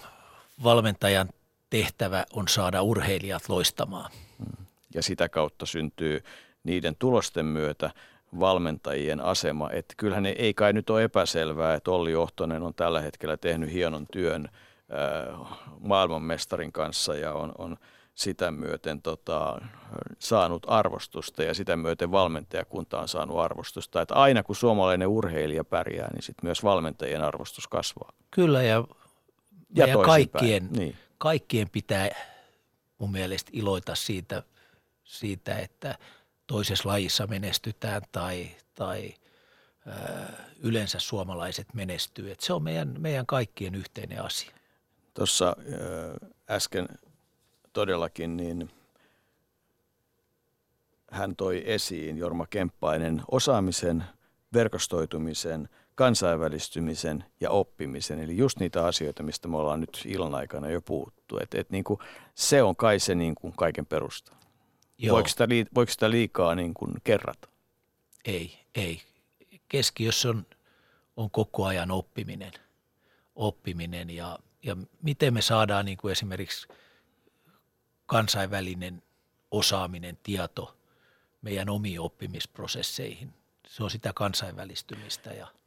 [0.64, 1.28] valmentajan
[1.70, 4.10] tehtävä on saada urheilijat loistamaan.
[4.38, 4.66] Hmm.
[4.94, 6.24] Ja sitä kautta syntyy
[6.64, 7.90] niiden tulosten myötä
[8.40, 9.70] valmentajien asema.
[9.70, 13.72] Että kyllähän ne, ei kai nyt ole epäselvää, että Olli Ohtonen on tällä hetkellä tehnyt
[13.72, 17.76] hienon työn äh, maailmanmestarin kanssa ja on, on
[18.14, 19.60] sitä myöten tota,
[20.18, 24.02] saanut arvostusta ja sitä myöten valmentajakunta on saanut arvostusta.
[24.02, 28.12] Että aina kun suomalainen urheilija pärjää, niin sit myös valmentajien arvostus kasvaa.
[28.30, 28.84] Kyllä ja,
[29.74, 30.96] ja kaikkien, niin.
[31.18, 32.08] kaikkien pitää
[32.98, 34.42] mun mielestä iloita siitä,
[35.04, 35.94] siitä että–
[36.46, 39.14] toisessa lajissa menestytään tai, tai
[40.60, 42.30] yleensä suomalaiset menestyy.
[42.30, 44.50] Et se on meidän, meidän kaikkien yhteinen asia.
[45.14, 45.56] Tuossa
[46.50, 46.88] äsken
[47.72, 48.70] todellakin niin
[51.10, 54.04] hän toi esiin, Jorma Kemppainen, osaamisen,
[54.52, 58.20] verkostoitumisen, kansainvälistymisen ja oppimisen.
[58.20, 61.38] Eli just niitä asioita, mistä me ollaan nyt illan aikana jo puhuttu.
[61.38, 62.00] Et, et niin kuin,
[62.34, 64.36] se on kai se niin kuin kaiken perusta.
[65.12, 67.48] Voiko sitä, voiko sitä liikaa niin kuin kerrata?
[68.24, 69.02] Ei, ei.
[69.68, 70.46] Keskiössä on,
[71.16, 72.52] on koko ajan oppiminen.
[73.34, 76.68] oppiminen ja, ja miten me saadaan niin kuin esimerkiksi
[78.06, 79.02] kansainvälinen
[79.50, 80.76] osaaminen, tieto
[81.42, 83.34] meidän omiin oppimisprosesseihin.
[83.66, 85.46] Se on sitä kansainvälistymistä ja–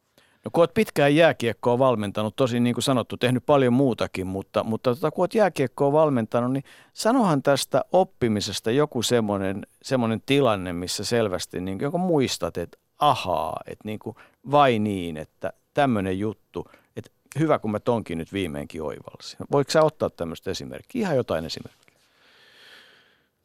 [0.47, 4.95] No kun olet pitkään jääkiekkoa valmentanut, tosi niin kuin sanottu, tehnyt paljon muutakin, mutta, mutta
[4.95, 6.63] tota, kun olet jääkiekkoa valmentanut, niin
[6.93, 13.81] sanohan tästä oppimisesta joku semmoinen, semmoinen tilanne, missä selvästi niin joku muistat, että ahaa, että
[13.85, 14.15] niin kuin
[14.51, 19.37] vai niin, että tämmöinen juttu, että hyvä kun mä tonkin nyt viimeinkin oivalsin.
[19.51, 21.97] Voiko sä ottaa tämmöistä esimerkkiä, ihan jotain esimerkkiä?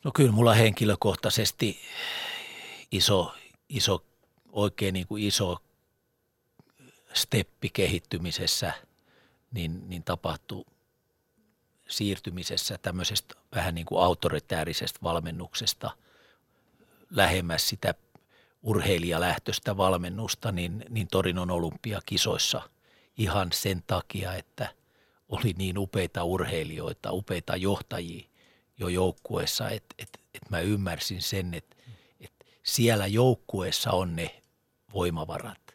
[0.04, 1.76] No kyllä mulla henkilökohtaisesti
[2.92, 3.32] iso,
[3.68, 4.04] iso
[4.52, 5.58] oikein niin kuin iso
[7.14, 8.72] steppi kehittymisessä
[9.52, 10.66] niin, niin tapahtuu
[11.88, 15.90] siirtymisessä tämmöisestä vähän niin kuin autoritäärisestä valmennuksesta
[17.10, 17.94] lähemmäs sitä
[18.62, 22.62] urheilijalähtöistä valmennusta, niin, niin Torinon olympiakisoissa
[23.18, 24.68] ihan sen takia, että
[25.28, 28.28] oli niin upeita urheilijoita, upeita johtajia
[28.78, 31.76] jo joukkueessa, että, että, että mä ymmärsin sen, että,
[32.20, 34.42] että siellä joukkueessa on ne
[34.94, 35.71] voimavarat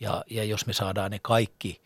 [0.00, 1.82] ja, ja jos me saadaan ne kaikki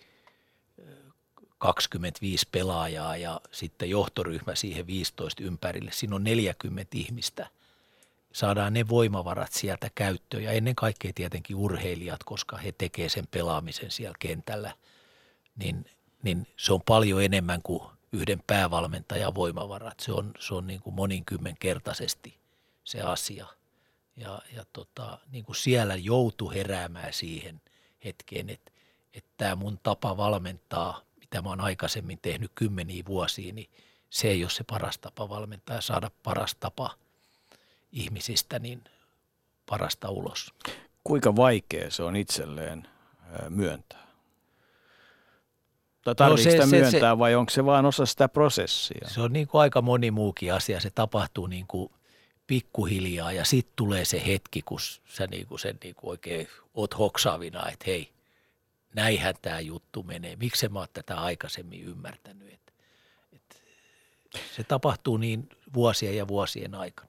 [1.58, 7.46] 25 pelaajaa ja sitten johtoryhmä siihen 15 ympärille, siinä on 40 ihmistä,
[8.32, 13.90] saadaan ne voimavarat sieltä käyttöön ja ennen kaikkea tietenkin urheilijat, koska he tekevät sen pelaamisen
[13.90, 14.74] siellä kentällä,
[15.56, 15.84] niin,
[16.22, 17.82] niin se on paljon enemmän kuin
[18.12, 20.00] yhden päävalmentajan voimavarat.
[20.00, 22.38] Se on, se on niin kuin moninkymmenkertaisesti
[22.84, 23.46] se asia.
[24.16, 27.60] Ja, ja tota, niin kuin siellä joutu heräämään siihen–
[28.04, 28.72] hetkeen, että,
[29.14, 33.70] että tämä mun tapa valmentaa, mitä mä oon aikaisemmin tehnyt kymmeniä vuosia, niin
[34.10, 36.94] se ei ole se paras tapa valmentaa ja saada paras tapa
[37.92, 38.84] ihmisistä niin
[39.66, 40.54] parasta ulos.
[41.04, 42.88] Kuinka vaikea se on itselleen
[43.48, 44.04] myöntää?
[46.16, 49.08] Tai no se, sitä myöntää se, vai onko se vain osa sitä prosessia?
[49.08, 50.80] Se on niin kuin aika moni muukin asia.
[50.80, 51.92] Se tapahtuu niin kuin
[52.46, 57.84] pikkuhiljaa ja sitten tulee se hetki, kun sä niinku sen niinku oikein oot hoksaavina, että
[57.86, 58.12] hei,
[58.94, 60.36] näinhän tämä juttu menee.
[60.36, 62.52] Miksi mä oon tätä aikaisemmin ymmärtänyt?
[62.52, 62.72] Et,
[63.32, 63.60] et,
[64.56, 67.08] se tapahtuu niin vuosien ja vuosien aikana.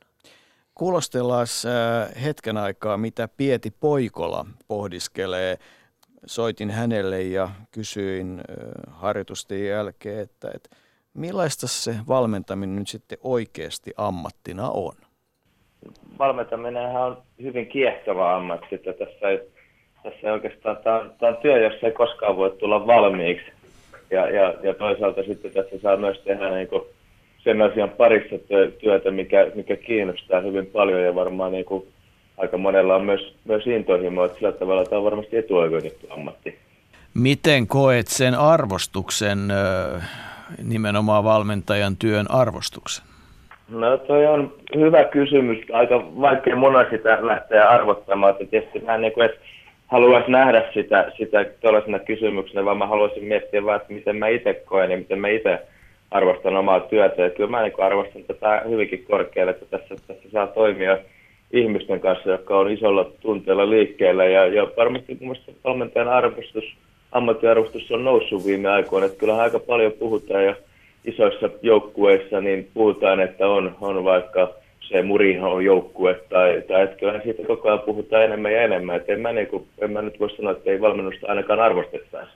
[0.76, 5.60] Kuulostellaan äh, hetken aikaa, mitä Pieti Poikola pohdiskelee.
[6.26, 10.76] Soitin hänelle ja kysyin äh, harjoitusten jälkeen, että, että
[11.14, 14.96] millaista se valmentaminen nyt sitten oikeasti ammattina on?
[16.20, 19.40] Valmentaminen on hyvin kiehtova ammatti, että tässä ei,
[20.04, 23.46] tässä ei oikeastaan, tämä on, tämä on työ, jossa ei koskaan voi tulla valmiiksi.
[24.12, 26.84] Ja, ja, ja toisaalta sitten tässä saa myös tehdä niin kuin
[27.44, 28.36] sen asian parissa
[28.80, 31.88] työtä, mikä, mikä kiinnostaa hyvin paljon ja varmaan niin kuin
[32.38, 36.58] aika monella on myös, myös intohimo, että sillä tavalla tämä on varmasti etuoikeutettu ammatti.
[37.14, 39.40] Miten koet sen arvostuksen,
[40.64, 43.06] nimenomaan valmentajan työn arvostuksen?
[43.70, 45.58] No toi on hyvä kysymys.
[45.74, 48.32] Aika vaikea on sitä lähteä arvottamaan.
[48.32, 49.38] Että tietysti mä en niin edes
[49.88, 54.54] haluaisi nähdä sitä, sitä tuollaisena kysymyksenä, vaan mä haluaisin miettiä vaan, että miten mä itse
[54.54, 55.60] koen ja miten mä itse
[56.12, 57.22] arvostan omaa työtä.
[57.22, 60.98] Ja kyllä mä niin arvostan tätä hyvinkin korkealle, että tässä, tässä saa toimia
[61.52, 64.26] ihmisten kanssa, jotka on isolla tunteella liikkeellä.
[64.26, 66.64] Ja, ja varmasti mun mielestä valmentajan arvostus,
[67.12, 69.06] ammattiarvostus on noussut viime aikoina.
[69.06, 70.56] Että kyllähän aika paljon puhutaan ja
[71.06, 74.50] isoissa joukkueissa niin puhutaan, että on, on vaikka
[74.90, 78.96] se Murihan joukkue tai, tai että kyllähän siitä koko ajan puhutaan enemmän ja enemmän.
[78.96, 82.32] Että en, mä niin kuin, en mä nyt voi sanoa, että ei valmennusta ainakaan arvostettaisi.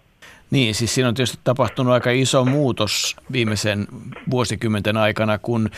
[0.51, 3.87] Niin, siis siinä on tietysti tapahtunut aika iso muutos viimeisen
[4.31, 5.69] vuosikymmenten aikana, kun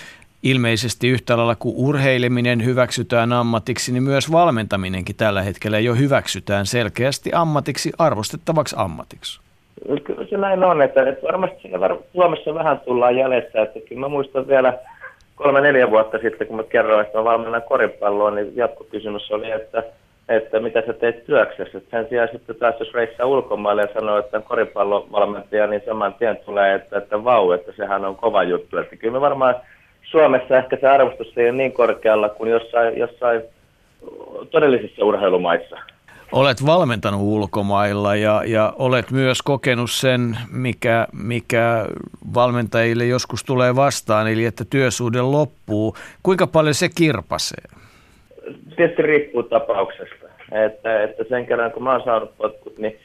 [0.43, 7.30] ilmeisesti yhtä lailla kuin urheileminen hyväksytään ammatiksi, niin myös valmentaminenkin tällä hetkellä jo hyväksytään selkeästi
[7.34, 9.41] ammatiksi, arvostettavaksi ammatiksi.
[10.03, 14.08] Kyllä se näin on, että, että varmasti var, Suomessa vähän tullaan jäljessä, että kyllä mä
[14.08, 14.74] muistan vielä
[15.36, 19.84] kolme-neljä vuotta sitten, kun mä kerroin, että mä valmennan koripalloa, niin jatkokysymys oli, että,
[20.30, 21.78] että mitä sä teet työksessä.
[21.78, 26.38] Että sen sijaan sitten taas jos reissaa ulkomaille ja sanoo, että koripallovalmentaja, niin saman tien
[26.45, 28.78] tulee, että, että vau, että sehän on kova juttu.
[28.78, 29.56] Että kyllä me varmaan
[30.03, 33.41] Suomessa ehkä se arvostus ei ole niin korkealla kuin jossain, jossain
[34.52, 35.78] todellisissa urheilumaissa.
[36.32, 41.86] Olet valmentanut ulkomailla ja, ja olet myös kokenut sen, mikä, mikä
[42.34, 45.95] valmentajille joskus tulee vastaan, eli että työsuhde loppuu.
[46.24, 47.64] Kuinka paljon se kirpasee?
[48.76, 50.26] tietysti riippuu tapauksesta.
[50.52, 52.99] Että, että sen kerran kun mä oon saanut potkut, niin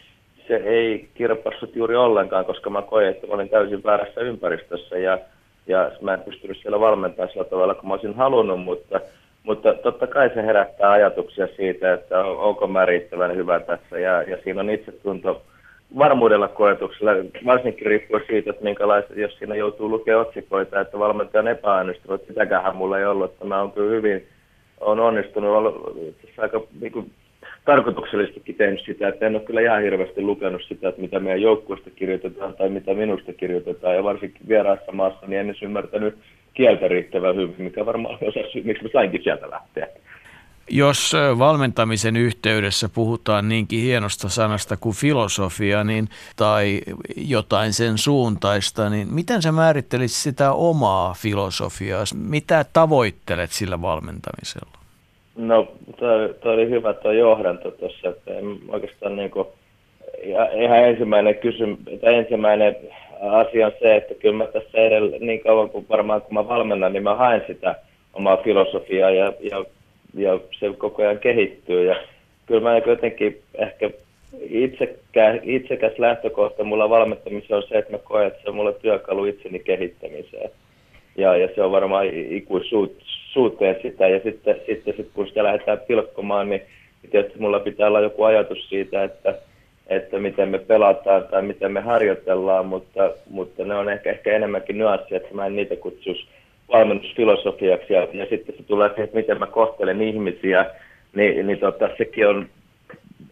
[0.48, 5.18] se ei kirpassut juuri ollenkaan, koska mä koin, että olin täysin väärässä ympäristössä ja,
[5.66, 9.00] ja mä en pystynyt siellä valmentamaan sillä tavalla, kun mä olisin halunnut, mutta,
[9.46, 13.98] mutta totta kai se herättää ajatuksia siitä, että onko mä riittävän hyvä tässä.
[13.98, 15.42] Ja, ja siinä on itsetunto
[15.98, 17.12] varmuudella koetuksella,
[17.46, 22.98] varsinkin riippuen siitä, että minkälaista, jos siinä joutuu lukemaan otsikoita, että valmentajan epäonnistunut, sitäkään mulla
[22.98, 24.26] ei ollut, että mä oon kyllä hyvin,
[24.80, 25.96] on onnistunut, ollut
[26.38, 27.10] aika niin kuin,
[27.64, 31.90] tarkoituksellisestikin tehnyt sitä, että en ole kyllä ihan hirveästi lukenut sitä, että mitä meidän joukkueesta
[31.90, 33.94] kirjoitetaan tai mitä minusta kirjoitetaan.
[33.94, 36.18] Ja varsinkin vieraassa maassa, niin en edes ymmärtänyt
[36.56, 39.88] kieltä riittävän hyvin, mikä varmaan osa syy, miksi mä sainkin sieltä lähteä.
[40.70, 46.80] Jos valmentamisen yhteydessä puhutaan niinkin hienosta sanasta kuin filosofia niin, tai
[47.16, 52.04] jotain sen suuntaista, niin miten sä määrittelisit sitä omaa filosofiaa?
[52.14, 54.78] Mitä tavoittelet sillä valmentamisella?
[55.36, 55.72] No,
[56.40, 59.48] toi oli hyvä tuo johdanto tuossa, että en oikeastaan niin kuin,
[60.62, 62.76] ihan ensimmäinen kysymys, tai ensimmäinen
[63.20, 66.92] asia on se, että kyllä mä tässä edellä, niin kauan kuin varmaan kun mä valmennan,
[66.92, 67.74] niin mä haen sitä
[68.14, 69.64] omaa filosofiaa ja, ja,
[70.14, 71.96] ja se koko ajan kehittyy ja
[72.46, 73.90] kyllä mä jotenkin ehkä
[74.40, 79.24] itsekä, itsekäs lähtökohta mulla valmentamisessa on se, että mä koen, että se on mulle työkalu
[79.24, 80.50] itseni kehittämiseen.
[81.16, 84.08] Ja, ja se on varmaan ikuisuuteen sitä.
[84.08, 86.62] Ja sitten, sitten sit, kun sitä lähdetään pilkkomaan, niin,
[87.02, 89.34] niin tietysti mulla pitää olla joku ajatus siitä, että,
[89.88, 94.78] että miten me pelataan tai miten me harjoitellaan, mutta, mutta ne on ehkä, ehkä enemmänkin
[94.78, 96.26] nyanssia, että mä en niitä kutsuisi
[96.72, 97.92] valmennusfilosofiaksi.
[97.92, 100.66] Ja, ja sitten se tulee siihen, että miten mä kohtelen ihmisiä,
[101.14, 102.46] niin, niin tota, sekin on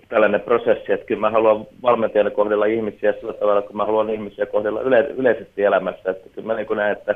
[0.08, 4.46] tällainen prosessi, että kyllä mä haluan valmentajana kohdella ihmisiä sillä tavalla, kun mä haluan ihmisiä
[4.46, 6.10] kohdella yle, yleisesti elämässä.
[6.10, 7.14] Että kyllä mä niin näen, että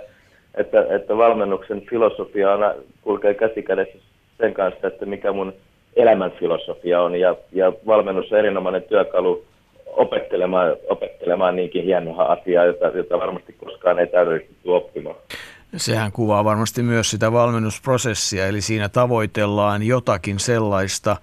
[0.54, 3.98] että, että valmennuksen filosofia on, kulkee käsikädessä
[4.38, 5.52] sen kanssa, että mikä mun
[5.98, 7.16] elämän filosofia on.
[7.16, 9.44] Ja, ja valmennus on erinomainen työkalu
[9.86, 15.16] opettelemaan, opettelemaan niinkin hienoa asiaa, jota, jota varmasti koskaan ei täydellisesti tule oppimaan.
[15.76, 21.16] Sehän kuvaa varmasti myös sitä valmennusprosessia, eli siinä tavoitellaan jotakin sellaista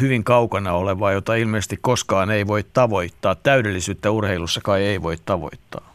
[0.00, 3.34] hyvin kaukana olevaa, jota ilmeisesti koskaan ei voi tavoittaa.
[3.34, 5.94] Täydellisyyttä urheilussa kai ei voi tavoittaa.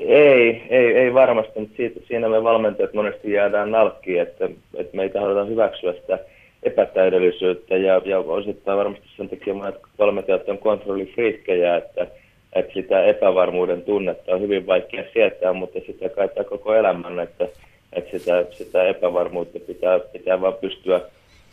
[0.00, 5.02] Ei, ei, ei varmasti, mutta siitä, siinä me valmentajat monesti jäädään nalkkiin, että, että me
[5.02, 6.18] ei tahdota hyväksyä sitä
[6.62, 12.06] epätäydellisyyttä ja, ja osittain varmasti sen takia monet valmentajat on kontrollifriikkejä, että,
[12.52, 17.48] että sitä epävarmuuden tunnetta on hyvin vaikea sietää, mutta sitä kaitaa koko elämän, että,
[17.92, 21.00] että sitä, sitä epävarmuutta pitää, pitää vaan pystyä,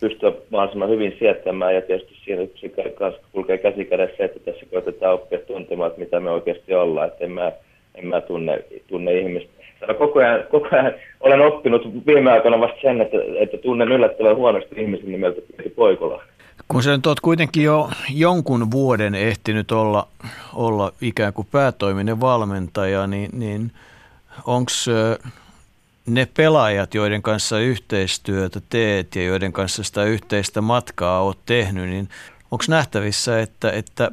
[0.02, 5.14] pystyä mahdollisimman hyvin sietämään ja tietysti siinä se kanssa kulkee käsi kädessä, että tässä koitetaan
[5.14, 7.52] oppia tuntemaan, että mitä me oikeasti ollaan, että en mä
[7.96, 9.55] en mä tunne, tunne ihmistä.
[9.94, 14.76] Koko ajan, koko ajan olen oppinut viime aikoina vasta sen, että, että tunnen yllättävän huonosti
[14.82, 16.24] ihmisen nimeltä Pieti Poikola.
[16.68, 20.08] Kun sä nyt oot kuitenkin jo jonkun vuoden ehtinyt olla,
[20.56, 23.72] olla ikään kuin päätoiminen valmentaja, niin, niin
[24.48, 24.72] onko
[26.08, 32.10] ne pelaajat, joiden kanssa yhteistyötä teet ja joiden kanssa sitä yhteistä matkaa oot tehnyt, niin
[32.52, 34.12] Onko nähtävissä, että, että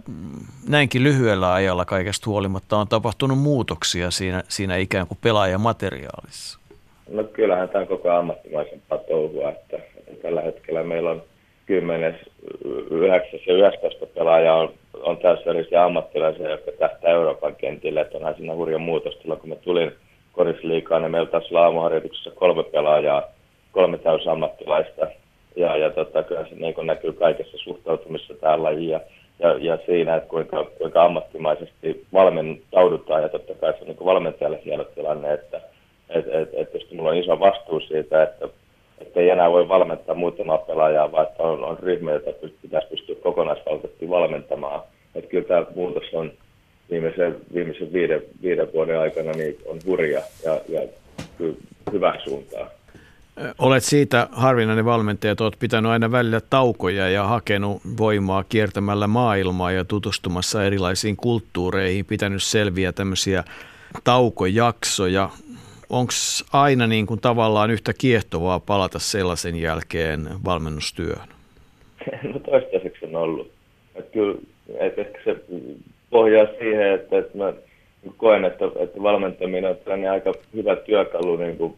[0.68, 6.59] näinkin lyhyellä ajalla kaikesta huolimatta on tapahtunut muutoksia siinä, siinä ikään kuin pelaajamateriaalissa?
[7.10, 9.78] No kyllähän tämä on koko ammattimaisempaa touhua, että,
[10.22, 11.22] tällä hetkellä meillä on
[11.66, 12.20] 10,
[12.90, 14.72] 9 ja 11 pelaajaa on,
[15.02, 18.00] on täysverisiä ammattilaisia, jotka tähtää Euroopan kentille.
[18.00, 19.14] Että onhan siinä hurja muutos.
[19.14, 19.92] Silloin kun mä tulin
[20.32, 23.22] korisliikaan, niin meillä taas aamuharjoituksessa kolme pelaajaa,
[23.72, 25.06] kolme täysammattilaista
[25.57, 29.01] ja, ja tota, kyllä se niin näkyy kaikessa suhtautumisessa tähän lajiin ja,
[29.39, 34.61] ja, ja siinä, että kuinka, kuinka ammattimaisesti valmentaudutaan ja totta kai se on niin valmentajalle
[34.65, 35.61] hieno tilanne, että
[36.11, 38.49] et, et, et tietysti mulla on iso vastuu siitä, että
[39.03, 42.31] että ei enää voi valmentaa muutamaa pelaajaa, vaan että on, on ryhmä, jota
[42.62, 44.83] pitäisi pystyä kokonaisvaltaisesti valmentamaan.
[45.15, 46.33] Että kyllä tämä muutos on
[46.91, 50.81] viimeisen, viimeisen viiden, viiden vuoden aikana niin on hurja ja, ja
[51.93, 52.66] hyvää suuntaan.
[53.59, 59.72] Olet siitä harvinainen valmentaja, että olet pitänyt aina välillä taukoja ja hakenut voimaa kiertämällä maailmaa
[59.72, 63.44] ja tutustumassa erilaisiin kulttuureihin, pitänyt selviä tämmöisiä
[64.04, 65.30] taukojaksoja.
[65.90, 66.12] Onko
[66.52, 71.28] aina niin kuin tavallaan yhtä kiehtovaa palata sellaisen jälkeen valmennustyöhön?
[72.32, 73.50] No toistaiseksi on ollut.
[73.94, 74.38] Että kyllä,
[74.78, 75.36] että ehkä se
[76.10, 77.52] pohjaa siihen, että, että mä
[78.16, 81.74] koen, että, että valmentaminen on aika hyvä työkalu niin kuin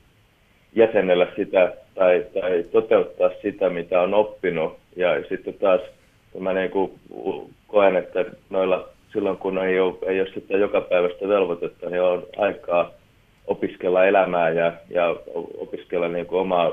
[0.75, 4.77] jäsenellä sitä tai, tai toteuttaa sitä, mitä on oppinut.
[4.97, 5.81] Ja sitten taas
[6.39, 6.93] mä niin kuin
[7.67, 12.27] koen, että noilla silloin kun ei ole, ei ole sitä joka päivästä velvoitetta, niin on
[12.37, 12.91] aikaa
[13.47, 15.17] opiskella elämää ja, ja
[15.59, 16.73] opiskella niin kuin omaa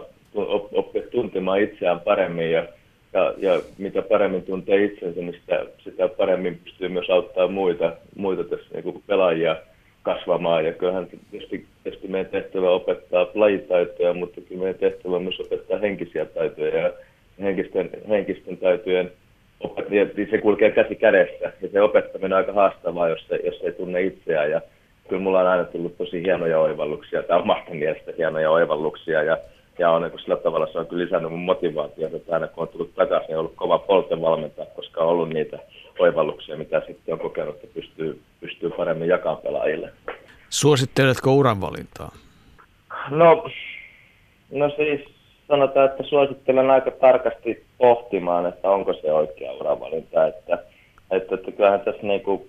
[0.71, 2.67] oppia tuntemaan itseään paremmin ja,
[3.13, 8.43] ja, ja mitä paremmin tuntee itsensä, niin sitä, sitä paremmin pystyy myös auttaa muita, muita
[8.43, 9.55] tässä niin kuin pelaajia
[10.03, 10.65] kasvamaan.
[10.65, 16.25] Ja kyllähän tietysti, tietysti meidän tehtävä opettaa lajitaitoja, mutta kyllä meidän tehtävä myös opettaa henkisiä
[16.25, 16.77] taitoja.
[16.77, 16.93] Ja
[17.41, 19.11] henkisten, henkisten taitojen
[19.59, 21.53] opet, niin se kulkee käsi kädessä.
[21.61, 24.51] Ja se opettaminen on aika haastavaa, jos, se, jos ei tunne itseään.
[24.51, 24.61] Ja
[25.07, 27.23] kyllä mulla on aina tullut tosi hienoja oivalluksia.
[27.23, 29.23] Tai omasta mielestä hienoja oivalluksia.
[29.23, 29.37] Ja,
[29.79, 32.67] ja on, niin sillä tavalla se on kyllä lisännyt mun motivaatiota, että aina kun on
[32.67, 35.59] tullut takaisin, on ollut kova polte valmentaa, koska on ollut niitä
[35.99, 39.89] oivalluksia, mitä sitten on kokenut, että pystyy, pystyy paremmin jakamaan pelaajille.
[40.49, 42.11] Suositteletko uranvalintaa?
[43.09, 43.43] No,
[44.51, 45.01] no siis
[45.47, 50.27] sanotaan, että suosittelen aika tarkasti pohtimaan, että onko se oikea uravalinta.
[50.27, 50.53] Että,
[51.11, 52.41] että, että kyllähän tässä niin kuin,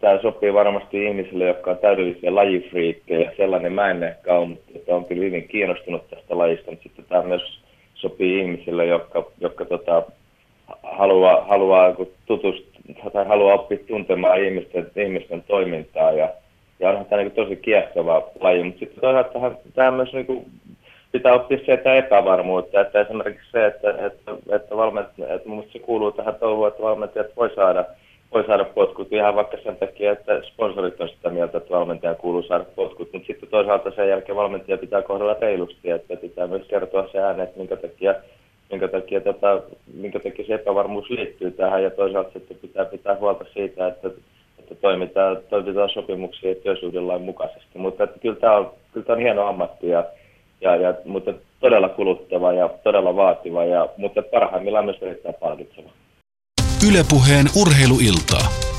[0.00, 3.32] tämä sopii varmasti ihmisille, jotka on täydellisiä lajifriikkejä.
[3.36, 6.70] Sellainen mä en ehkä ole, mutta että on kyllä hyvin kiinnostunut tästä lajista.
[6.70, 7.60] Mutta sitten tämä myös
[7.94, 10.02] sopii ihmisille, jotka, jotka tota,
[10.82, 11.94] haluaa, haluaa
[12.26, 16.12] tutustua tai haluaa oppia tuntemaan ihmisten, ihmisten toimintaa.
[16.12, 16.28] Ja,
[16.80, 20.46] ja onhan tämä niin tosi kiehtova laji, mutta sitten toisaalta tähän, tähän myös niin
[21.12, 26.34] pitää oppia sieltä epävarmuutta, että esimerkiksi se, että, että, että, valment, että se kuuluu tähän
[26.34, 27.84] touhuun, että valmentajat voi saada,
[28.34, 32.42] voi saada potkut ihan vaikka sen takia, että sponsorit on sitä mieltä, että valmentajan kuuluu
[32.42, 37.08] saada potkut, mutta sitten toisaalta sen jälkeen valmentaja pitää kohdella reilusti, että pitää myös kertoa
[37.12, 38.14] se ääne, että minkä takia,
[38.70, 39.60] minkä takia, tota,
[39.94, 44.10] minkä takia se epävarmuus liittyy tähän ja toisaalta sitten pitää pitää huolta siitä, että,
[44.58, 49.46] että toimitaan, toimitaan sopimuksia työsuhdelain mukaisesti, mutta että kyllä tämä on, kyllä tämä on hieno
[49.46, 50.04] ammatti ja
[50.60, 55.90] ja, ja, mutta todella kuluttava ja todella vaativa, ja, mutta parhaimmillaan myös erittäin palkitseva.
[56.88, 58.69] Ylepuheen urheiluiltaa.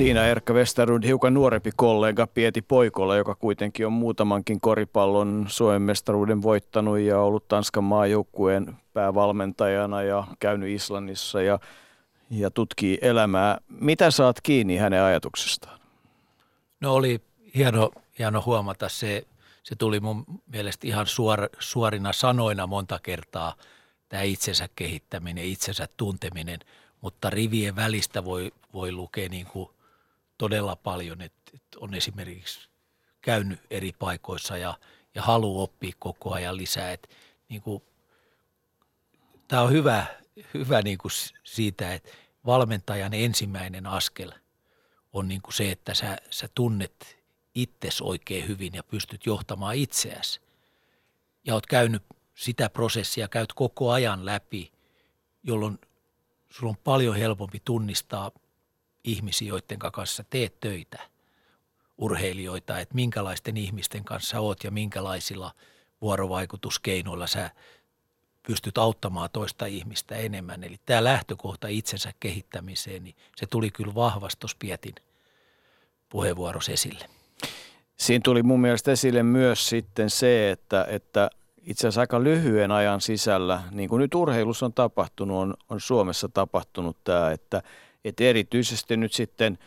[0.00, 6.42] Siinä Erkka Westerlund hiukan nuorempi kollega Pieti Poikola, joka kuitenkin on muutamankin koripallon Suomen mestaruuden
[6.42, 11.58] voittanut ja ollut Tanskan maajoukkueen päävalmentajana ja käynyt Islannissa ja,
[12.30, 13.58] ja tutkii elämää.
[13.68, 15.80] Mitä saat kiinni hänen ajatuksestaan?
[16.80, 17.20] No oli
[17.54, 19.26] hieno, hieno huomata se,
[19.62, 23.54] se tuli mun mielestä ihan suor, suorina sanoina monta kertaa,
[24.08, 26.58] tämä itsensä kehittäminen, itsensä tunteminen,
[27.00, 29.70] mutta rivien välistä voi, voi lukea niin kuin
[30.40, 32.68] todella paljon, että, että on esimerkiksi
[33.20, 34.78] käynyt eri paikoissa ja,
[35.14, 36.96] ja haluaa oppia koko ajan lisää.
[37.48, 37.82] Niin kuin,
[39.48, 40.06] tämä on hyvä,
[40.54, 41.12] hyvä niin kuin
[41.44, 42.10] siitä, että
[42.46, 44.32] valmentajan ensimmäinen askel
[45.12, 47.18] on niin kuin se, että sä, sä tunnet
[47.54, 50.40] itses oikein hyvin ja pystyt johtamaan itseäsi.
[51.44, 52.02] Ja oot käynyt
[52.34, 54.72] sitä prosessia, käyt koko ajan läpi,
[55.42, 55.78] jolloin
[56.50, 58.30] sulla on paljon helpompi tunnistaa
[59.04, 60.98] ihmisiä, joiden kanssa teet töitä,
[61.98, 65.54] urheilijoita, että minkälaisten ihmisten kanssa oot ja minkälaisilla
[66.00, 67.50] vuorovaikutuskeinoilla sä
[68.46, 70.64] pystyt auttamaan toista ihmistä enemmän.
[70.64, 74.94] Eli tämä lähtökohta itsensä kehittämiseen, niin se tuli kyllä vahvasti Pietin
[76.08, 77.06] puheenvuorossa esille.
[77.96, 81.30] Siinä tuli mun mielestä esille myös sitten se, että, että
[81.62, 86.28] itse asiassa aika lyhyen ajan sisällä, niin kuin nyt urheilussa on tapahtunut, on, on Suomessa
[86.28, 87.62] tapahtunut tämä, että,
[88.04, 89.58] että erityisesti nyt sitten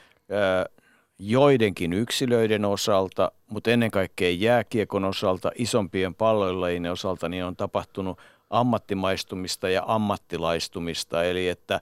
[1.20, 8.20] joidenkin yksilöiden osalta, mutta ennen kaikkea jääkiekon osalta, isompien palloilajien osalta, niin on tapahtunut
[8.50, 11.82] ammattimaistumista ja ammattilaistumista, eli että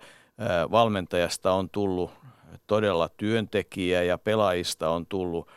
[0.72, 2.12] valmentajasta on tullut
[2.68, 5.48] todella työntekijä ja pelaajista on tullut–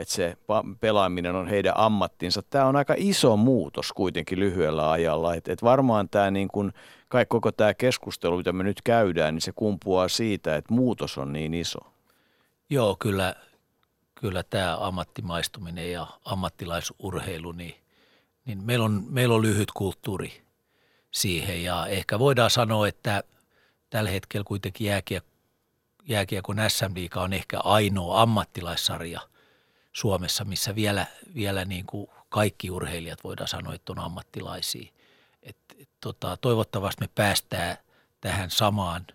[0.00, 0.36] että se
[0.80, 2.42] pelaaminen on heidän ammattinsa.
[2.50, 5.34] Tämä on aika iso muutos kuitenkin lyhyellä ajalla.
[5.34, 6.72] Et, et varmaan tämä niin kun,
[7.12, 11.32] kai koko tämä keskustelu, mitä me nyt käydään, niin se kumpuaa siitä, että muutos on
[11.32, 11.78] niin iso.
[12.70, 13.34] Joo, kyllä,
[14.14, 17.74] kyllä tämä ammattimaistuminen ja ammattilaisurheilu, niin,
[18.44, 20.42] niin meillä, on, meillä on lyhyt kulttuuri
[21.10, 23.22] siihen ja ehkä voidaan sanoa, että
[23.90, 25.28] tällä hetkellä kuitenkin jääkiekko
[26.08, 29.20] jääkiekon SM on ehkä ainoa ammattilaissarja–
[29.92, 34.92] Suomessa, missä vielä, vielä niin kuin kaikki urheilijat voidaan sanoa, että on ammattilaisia.
[36.00, 37.76] Tota, toivottavasti me päästään
[38.20, 39.06] tähän samaan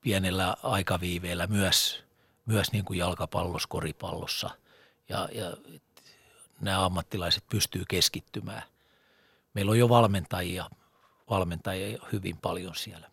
[0.00, 2.04] pienellä aikaviiveellä myös,
[2.46, 4.50] myös niin kuin jalkapallossa, koripallossa
[5.08, 5.56] ja, ja
[6.60, 8.62] nämä ammattilaiset pystyy keskittymään.
[9.54, 10.70] Meillä on jo valmentajia,
[11.30, 13.10] valmentajia hyvin paljon siellä.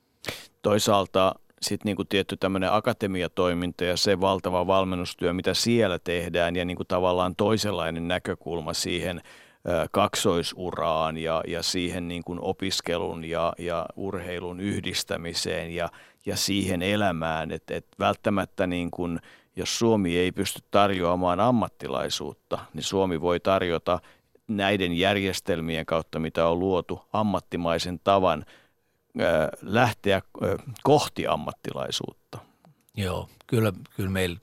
[0.62, 6.86] Toisaalta sitten niinku tietty tämmöinen akatemiatoiminta ja se valtava valmennustyö, mitä siellä tehdään ja niinku
[6.86, 9.22] tavallaan toisenlainen näkökulma siihen
[9.92, 15.90] kaksoisuraan ja, ja siihen niin kuin opiskelun ja, ja urheilun yhdistämiseen ja,
[16.26, 19.20] ja siihen elämään, että et välttämättä niin kuin
[19.56, 24.00] jos Suomi ei pysty tarjoamaan ammattilaisuutta, niin Suomi voi tarjota
[24.48, 28.46] näiden järjestelmien kautta, mitä on luotu, ammattimaisen tavan
[29.62, 30.22] lähteä
[30.84, 32.38] kohti ammattilaisuutta.
[32.98, 34.38] Joo, kyllä, kyllä meillä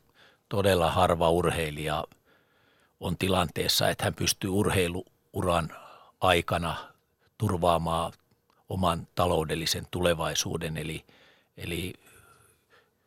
[0.48, 2.04] todella harva urheilija
[3.00, 4.50] on tilanteessa, että hän pystyy
[5.32, 5.76] urheiluuran
[6.20, 6.92] aikana
[7.38, 8.12] turvaamaan
[8.68, 10.76] oman taloudellisen tulevaisuuden.
[10.76, 11.04] Eli,
[11.56, 11.94] eli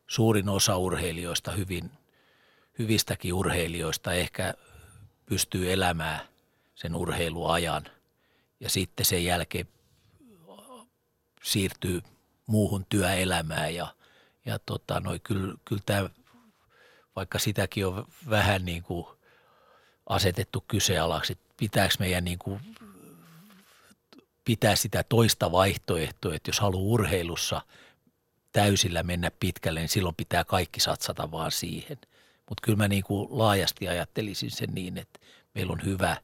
[0.08, 1.92] suurin osa urheilijoista, hyvin,
[2.80, 4.54] hyvistäkin urheilijoista ehkä
[5.26, 6.20] pystyy elämään
[6.76, 7.84] sen urheiluajan
[8.60, 9.68] ja sitten sen jälkeen
[11.44, 12.02] siirtyy
[12.46, 13.88] muuhun työelämään ja,
[14.46, 16.10] ja tota, noi, kyllä, kyllä tämä,
[17.16, 19.06] vaikka sitäkin on vähän niin kuin
[20.10, 22.60] asetettu kyseenalaksi, pitääkö meidän niin kuin
[24.46, 27.62] pitää sitä toista vaihtoehtoa, että jos haluaa urheilussa
[28.52, 31.98] täysillä mennä pitkälle, niin silloin pitää kaikki satsata vaan siihen.
[32.50, 35.20] Mutta kyllä mä niin kuin laajasti ajattelisin sen niin, että
[35.56, 36.18] meillä on hyvä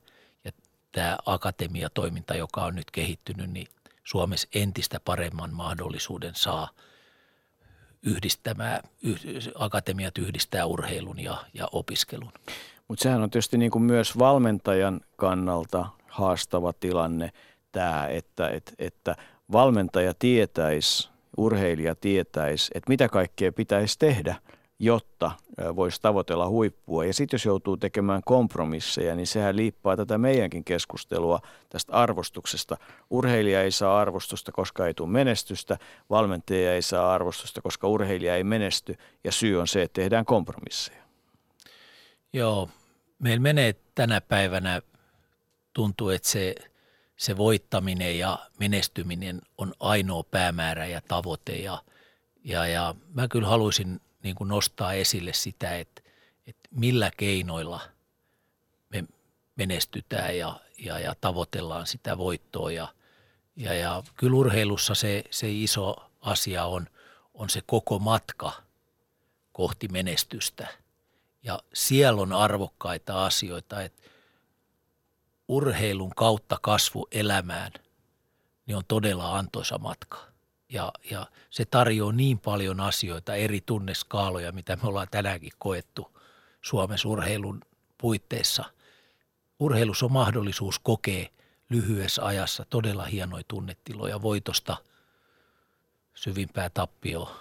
[0.44, 0.52] ja
[0.92, 3.68] tämä akatemiatoiminta, joka on nyt kehittynyt, niin
[4.04, 6.70] Suomessa entistä paremman mahdollisuuden saa
[8.04, 9.20] yhdistämään, yh,
[9.56, 12.32] akatemiat yhdistää urheilun ja, ja opiskelun.
[12.92, 17.32] Mutta sehän on tietysti niin kuin myös valmentajan kannalta haastava tilanne
[17.72, 19.16] tämä, että, että, että
[19.52, 24.36] valmentaja tietäisi, urheilija tietäisi, että mitä kaikkea pitäisi tehdä–
[24.80, 25.32] jotta
[25.76, 27.06] voisi tavoitella huippua.
[27.06, 31.40] Ja sitten jos joutuu tekemään kompromisseja, niin sehän liippaa tätä meidänkin keskustelua
[31.70, 32.78] tästä arvostuksesta.
[33.10, 35.78] Urheilija ei saa arvostusta, koska ei tule menestystä,
[36.10, 41.02] valmentaja ei saa arvostusta, koska urheilija ei menesty, ja syy on se, että tehdään kompromisseja.
[42.34, 42.70] Joo,
[43.22, 44.82] meillä menee tänä päivänä,
[45.74, 46.56] tuntuu, että se,
[47.18, 51.84] se voittaminen ja menestyminen on ainoa päämäärä ja tavoite, ja,
[52.44, 56.02] ja, ja mä kyllä haluaisin– niin kuin nostaa esille sitä, että,
[56.48, 57.82] että millä keinoilla
[58.90, 59.04] me
[59.56, 62.72] menestytään ja, ja, ja tavoitellaan sitä voittoa.
[62.72, 62.88] Ja,
[63.56, 66.88] ja, ja kyllä urheilussa se, se iso asia on,
[67.34, 68.52] on se koko matka
[69.52, 70.68] kohti menestystä.
[71.44, 74.02] Ja siellä on arvokkaita asioita, että
[75.48, 77.72] urheilun kautta kasvu elämään
[78.66, 80.32] niin on todella antoisa matka
[80.70, 86.18] ja, ja se tarjoaa niin paljon asioita, eri tunneskaaloja, mitä me ollaan tänäänkin koettu
[86.62, 87.62] Suomessa urheilun
[87.98, 88.64] puitteissa.
[89.60, 91.28] Urheilussa on mahdollisuus kokea
[91.70, 94.78] lyhyessä ajassa todella hienoja tunnetiloja voitosta
[96.14, 97.36] syvimpää tappio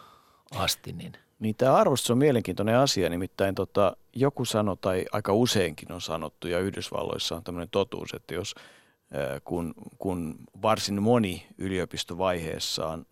[0.50, 0.92] asti.
[0.92, 1.12] Niin.
[1.40, 6.48] Niin tämä arvostus on mielenkiintoinen asia, nimittäin tota, joku sanoi tai aika useinkin on sanottu
[6.48, 8.54] ja Yhdysvalloissa on tämmöinen totuus, että jos–
[9.44, 13.06] kun, kun varsin moni yliopistovaiheessaan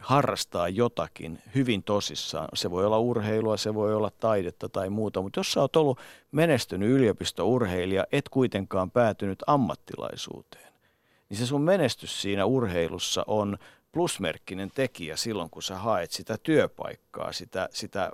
[0.00, 2.48] harrastaa jotakin hyvin tosissaan.
[2.54, 5.98] Se voi olla urheilua, se voi olla taidetta tai muuta, mutta jos sä oot ollut
[6.32, 10.72] menestynyt yliopistourheilija, et kuitenkaan päätynyt ammattilaisuuteen,
[11.28, 13.58] niin se sun menestys siinä urheilussa on
[13.92, 18.10] plusmerkkinen tekijä silloin, kun sä haet sitä työpaikkaa, sitä, sitä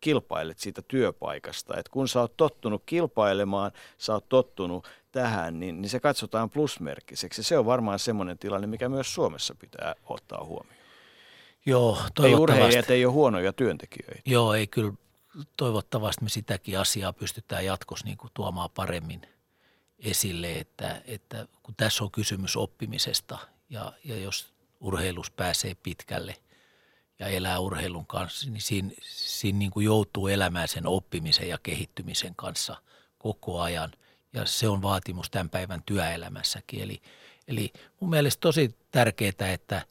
[0.00, 1.76] kilpailet siitä työpaikasta.
[1.76, 7.42] Et kun sä oot tottunut kilpailemaan, sä oot tottunut tähän, niin, niin se katsotaan plusmerkkiseksi.
[7.42, 10.86] Se on varmaan semmoinen tilanne, mikä myös Suomessa pitää ottaa huomioon.
[11.66, 14.22] Joo, Ei urheilijat ei ole huonoja työntekijöitä.
[14.26, 14.92] Joo, ei kyllä.
[15.56, 19.22] Toivottavasti me sitäkin asiaa pystytään jatkossa niin kuin tuomaan paremmin
[19.98, 23.38] esille, että, että kun tässä on kysymys oppimisesta
[23.70, 26.36] ja, ja jos urheilus pääsee pitkälle
[27.18, 32.34] ja elää urheilun kanssa, niin siinä, siinä niin kuin joutuu elämään sen oppimisen ja kehittymisen
[32.34, 32.76] kanssa
[33.18, 33.92] koko ajan–
[34.36, 36.82] ja se on vaatimus tämän päivän työelämässäkin.
[36.82, 37.02] Eli,
[37.48, 39.82] eli mun mielestä tosi tärkeää, että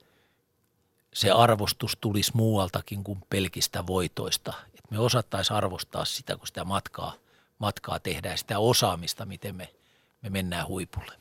[1.13, 4.53] se arvostus tulisi muualtakin kuin pelkistä voitoista.
[4.67, 7.13] Että me osattaisiin arvostaa sitä, kun sitä matkaa,
[7.59, 9.73] matkaa tehdään, sitä osaamista, miten me,
[10.21, 11.13] me mennään huipulle.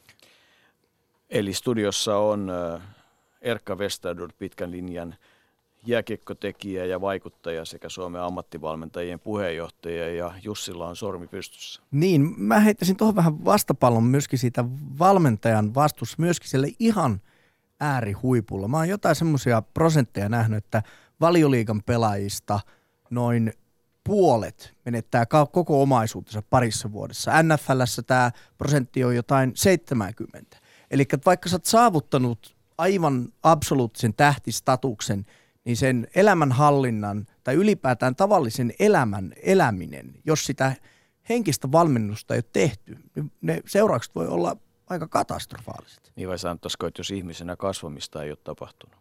[1.30, 2.82] Eli studiossa on äh,
[3.44, 5.14] Erkka Westador pitkän linjan–
[5.86, 11.82] jääkiekkotekijä ja vaikuttaja sekä Suomen ammattivalmentajien puheenjohtaja ja Jussilla on sormi pystyssä.
[11.90, 14.64] Niin, mä heittäisin tuohon vähän vastapallon myöskin siitä
[14.98, 17.20] valmentajan vastus myöskin sille ihan
[17.80, 18.68] äärihuipulla.
[18.68, 20.82] Mä oon jotain semmoisia prosentteja nähnyt, että
[21.20, 22.60] valioliikan pelaajista
[23.10, 23.52] noin
[24.04, 27.32] puolet menettää koko omaisuutensa parissa vuodessa.
[27.42, 30.56] NFLssä tämä prosentti on jotain 70.
[30.90, 35.26] Eli vaikka sä oot saavuttanut aivan absoluuttisen tähtistatuksen–
[35.64, 40.74] niin sen elämänhallinnan tai ylipäätään tavallisen elämän eläminen, jos sitä
[41.28, 44.56] henkistä valmennusta ei ole tehty, niin ne seuraukset voi olla
[44.86, 46.12] aika katastrofaaliset.
[46.16, 48.96] Niin vai sanottaisiko, että jos ihmisenä kasvamista ei ole tapahtunut?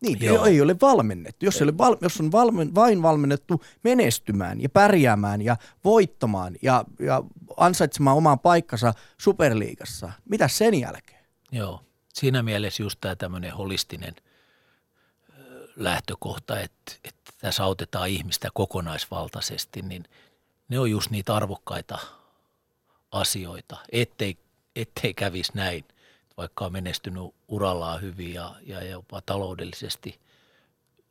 [0.00, 0.44] Niin, Joo.
[0.44, 1.44] ei ole valmennettu.
[1.44, 6.84] Jos, ei ole val, jos on valmen, vain valmennettu menestymään ja pärjäämään ja voittamaan ja,
[7.00, 7.22] ja
[7.56, 11.24] ansaitsemaan oman paikkansa superliigassa, mitä sen jälkeen?
[11.52, 11.80] Joo.
[12.14, 14.14] Siinä mielessä just tämä tämmöinen holistinen
[15.76, 20.04] lähtökohta, että, että tässä autetaan ihmistä kokonaisvaltaisesti, niin
[20.68, 21.98] ne on just niitä arvokkaita
[23.12, 24.38] asioita, ettei,
[24.76, 25.84] ettei kävisi näin,
[26.36, 30.20] vaikka on menestynyt urallaan hyvin ja, ja jopa taloudellisesti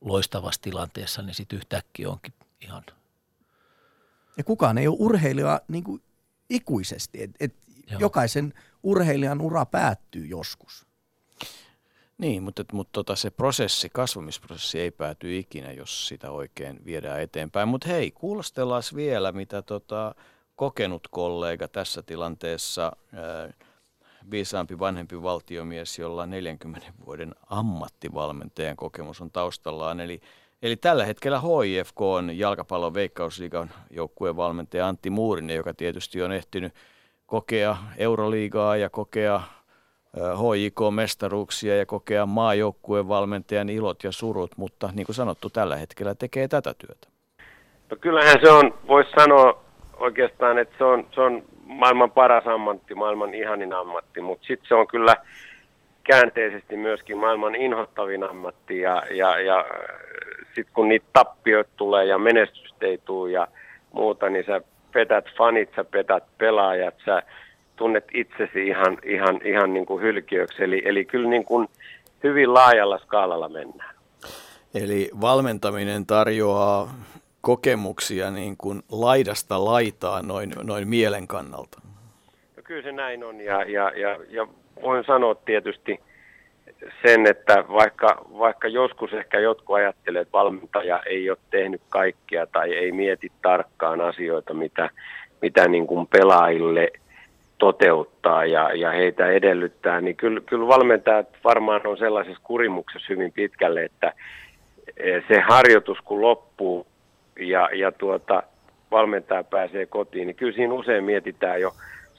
[0.02, 2.84] loistavassa tilanteessa, niin sitten yhtäkkiä onkin ihan
[4.38, 6.02] Ja kukaan ei ole urheilija niin kuin
[6.50, 7.24] ikuisesti.
[7.24, 7.56] Et, et
[7.92, 8.00] Joo.
[8.00, 8.54] jokaisen
[8.84, 10.89] urheilijan ura päättyy joskus.
[12.20, 17.68] Niin, mutta, mutta tota, se prosessi, kasvamisprosessi ei pääty ikinä, jos sitä oikein viedään eteenpäin.
[17.68, 20.16] Mutta hei, kuulostellaan vielä, mitä tota,
[20.56, 23.54] kokenut kollega tässä tilanteessa, ää,
[24.32, 30.00] viisaampi vanhempi valtiomies, jolla 40 vuoden ammattivalmentajan kokemus on taustallaan.
[30.00, 30.22] Eli,
[30.62, 36.74] eli tällä hetkellä HIFK on jalkapallon veikkausliigan joukkueen valmentaja Antti Muurinen, joka tietysti on ehtinyt
[37.26, 39.41] kokea Euroliigaa ja kokea
[40.18, 46.48] HJK-mestaruuksia ja kokea maajoukkueen valmentajan ilot ja surut, mutta niin kuin sanottu, tällä hetkellä tekee
[46.48, 47.07] tätä työtä.
[47.91, 49.64] No kyllähän se on, voisi sanoa
[49.98, 54.76] oikeastaan, että se on, se on maailman paras ammatti, maailman ihanin ammatti, mutta sitten se
[54.76, 55.15] on kyllä
[56.03, 59.65] käänteisesti myöskin maailman inhottavin ammatti ja, ja, ja
[60.45, 63.48] sitten kun niitä tappioita tulee ja menestystä ei tule ja
[63.91, 64.61] muuta, niin sä
[64.91, 67.23] petät fanit, sä petät pelaajat, sä
[67.80, 70.64] tunnet itsesi ihan, ihan, ihan niin kuin hylkiöksi.
[70.64, 71.68] Eli, eli kyllä niin kuin
[72.24, 73.96] hyvin laajalla skaalalla mennään.
[74.74, 76.90] Eli valmentaminen tarjoaa
[77.42, 81.82] kokemuksia niin kuin laidasta laitaa noin, noin mielen kannalta.
[82.58, 84.48] No kyllä se näin on ja, ja, ja, ja
[84.82, 86.00] voin sanoa tietysti
[87.06, 92.74] sen, että vaikka, vaikka joskus ehkä jotkut ajattelee, että valmentaja ei ole tehnyt kaikkea tai
[92.74, 94.90] ei mieti tarkkaan asioita, mitä,
[95.42, 96.92] mitä niin kuin pelaajille
[97.60, 103.84] toteuttaa ja, ja heitä edellyttää, niin kyllä, kyllä valmentajat varmaan on sellaisessa kurimuksessa hyvin pitkälle,
[103.84, 104.14] että
[104.98, 106.88] eh, se harjoitus kun loppuu
[107.40, 108.44] ja, ja tuota,
[108.91, 111.73] valmentaja pääsee kotiin, niin kyllä siinä usein mietitään jo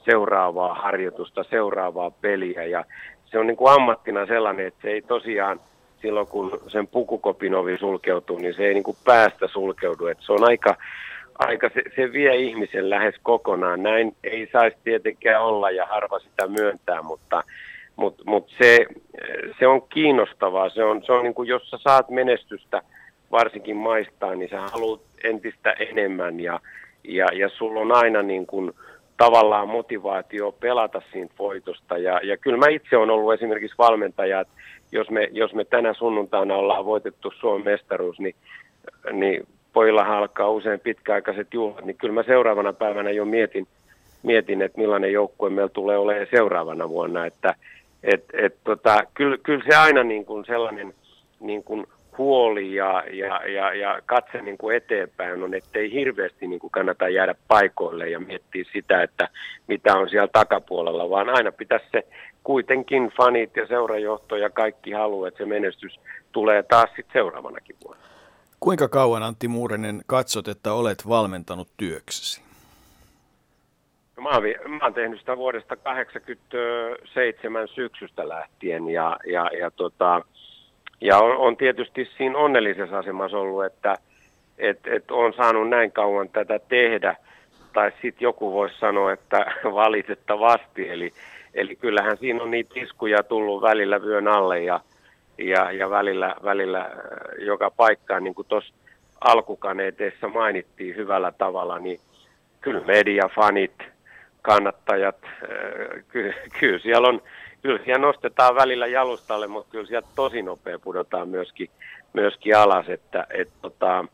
[0.05, 2.85] seuraavaa harjoitusta, seuraavaa peliä ja
[3.25, 5.59] se on niin kuin ammattina sellainen, että se ei tosiaan
[6.01, 10.05] silloin kun sen pukukopin ovi sulkeutuu, niin se ei niin kuin päästä sulkeudu.
[10.05, 10.75] Että se on aika,
[11.47, 13.83] aika se, se vie ihmisen lähes kokonaan.
[13.83, 17.43] Näin ei saisi tietenkään olla ja harva sitä myöntää, mutta,
[17.95, 18.85] mutta, mutta se,
[19.59, 20.69] se on kiinnostavaa.
[20.69, 22.81] Se on, se on niin kuin, jos sä saat menestystä
[23.31, 26.59] varsinkin maistaa, niin sä haluat entistä enemmän ja,
[27.03, 28.71] ja, ja sulla on aina niin kuin,
[29.17, 31.97] tavallaan motivaatio pelata siitä voitosta.
[31.97, 34.53] Ja, ja kyllä mä itse olen ollut esimerkiksi valmentaja, että
[34.91, 38.35] jos me, jos me tänä sunnuntaina ollaan voitettu Suomen mestaruus, niin,
[39.11, 43.67] niin pojillahan alkaa usein pitkäaikaiset juhlat, niin kyllä mä seuraavana päivänä jo mietin,
[44.23, 47.25] mietin että millainen joukkue meillä tulee olemaan seuraavana vuonna.
[47.25, 47.55] Että
[48.03, 50.93] et, et, tota, kyllä, kyllä se aina niin kuin sellainen
[51.39, 51.87] niin kuin
[52.17, 57.09] huoli ja, ja, ja, ja katse niin kuin eteenpäin on, ettei hirveästi niin kuin kannata
[57.09, 59.29] jäädä paikoille ja miettiä sitä, että
[59.67, 62.03] mitä on siellä takapuolella, vaan aina pitäisi se
[62.43, 65.99] kuitenkin fanit ja seurajohto ja kaikki haluaa, että se menestys
[66.31, 68.10] tulee taas sitten seuraavanakin vuonna.
[68.63, 72.41] Kuinka kauan Antti Muurinen katsot, että olet valmentanut työksesi?
[74.17, 80.21] No, mä, oon, mä oon tehnyt sitä vuodesta 87 syksystä lähtien ja, ja, ja, tota,
[81.01, 83.95] ja on, on tietysti siinä onnellisessa asemassa ollut, että
[84.57, 87.15] et, et on saanut näin kauan tätä tehdä.
[87.73, 89.45] Tai sitten joku voisi sanoa, että
[89.83, 90.89] valitettavasti.
[90.89, 91.13] Eli,
[91.53, 94.79] eli kyllähän siinä on niitä iskuja tullut välillä vyön alle ja,
[95.41, 96.89] ja, ja välillä, välillä äh,
[97.39, 98.73] joka paikkaan, niin kuin tuossa
[99.21, 101.99] alkukaneeteissa mainittiin hyvällä tavalla, niin
[102.61, 103.73] kyllä mediafanit,
[104.41, 107.21] kannattajat, äh, ky, kyllä siellä on,
[107.61, 111.69] kyllä siellä nostetaan välillä jalustalle, mutta kyllä sieltä tosi nopea pudotaan myöskin,
[112.13, 114.05] myöskin alas, että et, tota,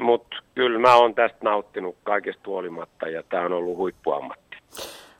[0.00, 4.56] mutta kyllä mä oon tästä nauttinut kaikesta huolimatta ja tämä on ollut huippuammatti.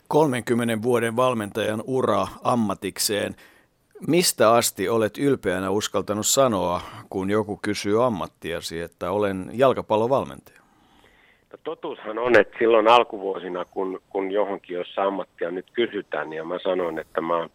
[0.09, 3.35] 30 vuoden valmentajan ura ammatikseen.
[4.09, 10.61] Mistä asti olet ylpeänä uskaltanut sanoa, kun joku kysyy ammattiasi, että olen jalkapallovalmentaja?
[11.53, 16.59] No, totuushan on, että silloin alkuvuosina, kun, kun johonkin jossa ammattia nyt kysytään, niin mä
[16.59, 17.51] sanon, että mä oon,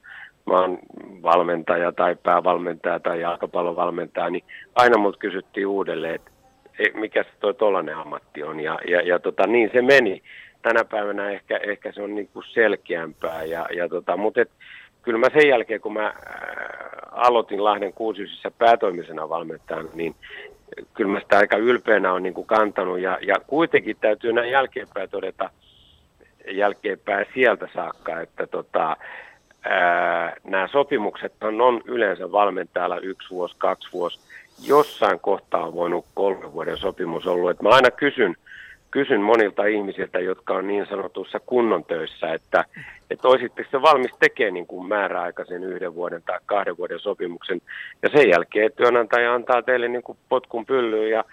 [0.45, 0.79] mä oon
[1.23, 4.43] valmentaja tai päävalmentaja tai jalkapallovalmentaja, niin
[4.75, 6.31] aina mut kysyttiin uudelleen, että
[6.99, 8.59] mikä se toi tollainen ammatti on.
[8.59, 10.21] Ja, ja, ja tota, niin se meni.
[10.61, 13.43] Tänä päivänä ehkä, ehkä se on niinku selkeämpää.
[13.43, 14.51] Ja, ja tota, mutta et,
[15.01, 20.15] kyllä mä sen jälkeen, kun mä ää, aloitin Lahden kuusisissa päätoimisena valmentajana, niin
[20.93, 22.99] kyllä mä sitä aika ylpeänä on niin kuin kantanut.
[22.99, 25.49] Ja, ja kuitenkin täytyy näin jälkeenpäin todeta,
[26.51, 28.97] jälkeenpäin sieltä saakka, että tota,
[29.63, 34.19] ää, nämä sopimukset on, yleensä valmentajalla yksi vuosi, kaksi vuosi.
[34.67, 37.49] Jossain kohtaa on voinut kolme vuoden sopimus ollut.
[37.49, 38.35] Et mä aina kysyn,
[38.91, 42.65] kysyn monilta ihmisiltä, jotka on niin sanotussa kunnon töissä, että,
[43.09, 47.61] että olisitteko se valmis tekemään niin kuin määräaikaisen yhden vuoden tai kahden vuoden sopimuksen.
[48.03, 51.23] Ja sen jälkeen työnantaja antaa teille niin kuin potkun pyllyyn ja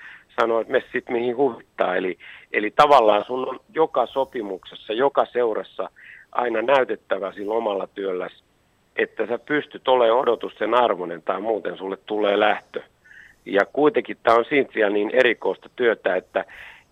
[0.41, 1.97] sanoo, että me sitten mihin huvittaa.
[1.97, 2.19] Eli,
[2.53, 5.91] eli tavallaan sun on joka sopimuksessa, joka seurassa
[6.33, 8.43] aina näytettävä sillä omalla työlläsi,
[8.97, 12.83] että sä pystyt olemaan odotusten arvoinen tai muuten sulle tulee lähtö.
[13.47, 16.45] Ja kuitenkin tämä on siitä niin erikoista työtä, että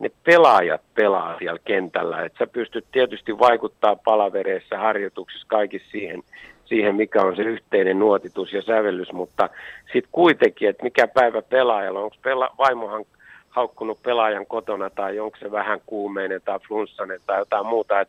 [0.04, 2.24] ne pelaajat pelaa siellä kentällä.
[2.24, 6.22] Että sä pystyt tietysti vaikuttaa palavereissa, harjoituksissa, kaikissa siihen,
[6.64, 9.48] siihen, mikä on se yhteinen nuotitus ja sävellys, mutta
[9.92, 13.04] sitten kuitenkin, että mikä päivä pelaajalla, onko pela, vaimohan
[13.48, 18.00] haukkunut pelaajan kotona tai onko se vähän kuumeinen tai flunssainen tai jotain muuta.
[18.00, 18.08] Et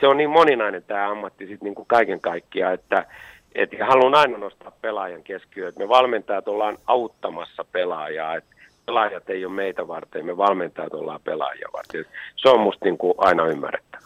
[0.00, 3.06] se on niin moninainen tämä ammatti sitten niin kaiken kaikkiaan, että
[3.54, 8.55] et haluan aina nostaa pelaajan keskiöön, me valmentajat ollaan auttamassa pelaajaa, että
[8.86, 12.04] pelaajat ei ole meitä varten, me valmentajat ollaan pelaajia varten.
[12.36, 14.02] Se on musta niin kuin aina ymmärrettävä.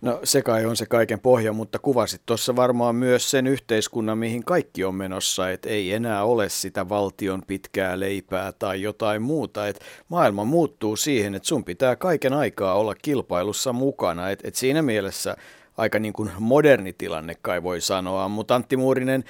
[0.00, 4.44] No se kai on se kaiken pohja, mutta kuvasit tuossa varmaan myös sen yhteiskunnan, mihin
[4.44, 9.68] kaikki on menossa, että ei enää ole sitä valtion pitkää leipää tai jotain muuta.
[9.68, 14.30] Että maailma muuttuu siihen, että sun pitää kaiken aikaa olla kilpailussa mukana.
[14.30, 15.36] Että et siinä mielessä
[15.76, 19.24] aika niin kuin moderni tilanne kai voi sanoa, mutta Antti Muurinen,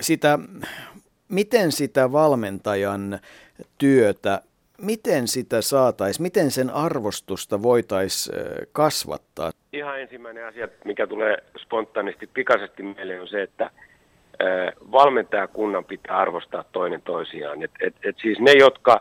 [0.00, 0.38] sitä,
[1.28, 3.20] miten sitä valmentajan
[3.78, 4.42] työtä
[4.82, 8.36] miten sitä saataisiin, miten sen arvostusta voitaisiin
[8.72, 9.50] kasvattaa?
[9.72, 13.70] Ihan ensimmäinen asia, mikä tulee spontaanisti pikaisesti meille on se, että
[14.92, 17.62] valmentajakunnan pitää arvostaa toinen toisiaan.
[17.62, 19.00] Et, et, et siis ne, jotka,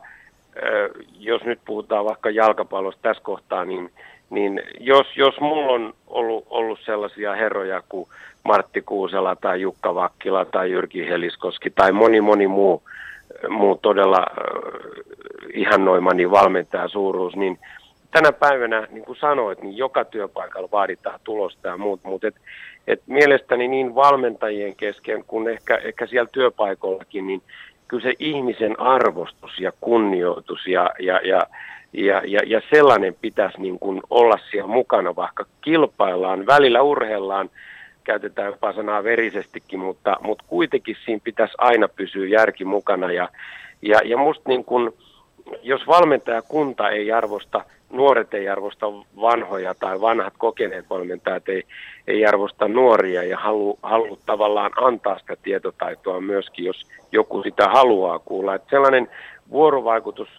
[1.19, 3.91] jos nyt puhutaan vaikka jalkapallosta tässä kohtaa, niin,
[4.29, 8.09] niin jos, jos mulla on ollut, ollut sellaisia herroja kuin
[8.43, 12.83] Martti Kuusela tai Jukka Vakkila tai Jyrki Heliskoski tai moni moni muu,
[13.49, 14.25] muu todella
[15.53, 17.59] ihannoimani valmentaja suuruus, niin
[18.11, 22.35] tänä päivänä, niin kuin sanoit, niin joka työpaikalla vaaditaan tulosta ja muut, mutta et,
[22.87, 27.41] et mielestäni niin valmentajien kesken kuin ehkä, ehkä siellä työpaikollakin, niin
[27.87, 31.41] kyllä se ihmisen arvostus ja kunnioitus ja, ja, ja,
[31.93, 37.49] ja, ja, ja sellainen pitäisi niin kuin olla siellä mukana, vaikka kilpaillaan, välillä urheillaan,
[38.07, 43.11] käytetään jopa sanaa verisestikin, mutta, mutta kuitenkin siinä pitäisi aina pysyä järki mukana.
[43.11, 43.29] Ja,
[43.81, 44.91] ja, ja musta niin kuin,
[45.61, 48.85] jos valmentajakunta ei arvosta, nuoret ei arvosta
[49.21, 51.63] vanhoja tai vanhat kokeneet valmentajat ei,
[52.07, 58.19] ei arvosta nuoria ja halu, halu tavallaan antaa sitä tietotaitoa myöskin, jos joku sitä haluaa
[58.19, 58.55] kuulla.
[58.55, 59.07] Että sellainen
[59.51, 60.29] vuorovaikutus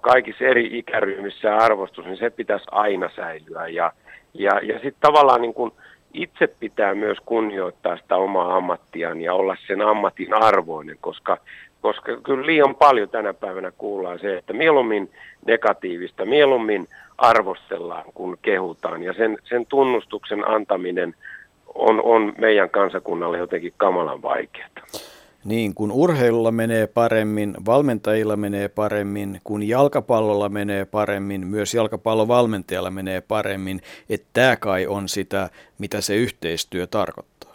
[0.00, 3.68] kaikissa eri ikäryhmissä ja arvostus, niin se pitäisi aina säilyä.
[3.68, 3.92] Ja,
[4.34, 5.72] ja, ja sitten tavallaan niin kuin
[6.14, 11.36] itse pitää myös kunnioittaa sitä omaa ammattiaan ja olla sen ammatin arvoinen, koska,
[11.80, 15.10] koska kyllä liian paljon tänä päivänä kuullaan se, että mieluummin
[15.46, 16.88] negatiivista, mieluummin
[17.18, 19.02] arvostellaan, kun kehutaan.
[19.02, 21.14] Ja sen, sen tunnustuksen antaminen
[21.74, 24.68] on, on meidän kansakunnalle jotenkin kamalan vaikeaa.
[25.44, 33.20] Niin, kun urheilulla menee paremmin, valmentajilla menee paremmin, kun jalkapallolla menee paremmin, myös jalkapallovalmentajalla menee
[33.20, 33.80] paremmin,
[34.10, 35.48] että tämä kai on sitä,
[35.78, 37.54] mitä se yhteistyö tarkoittaa.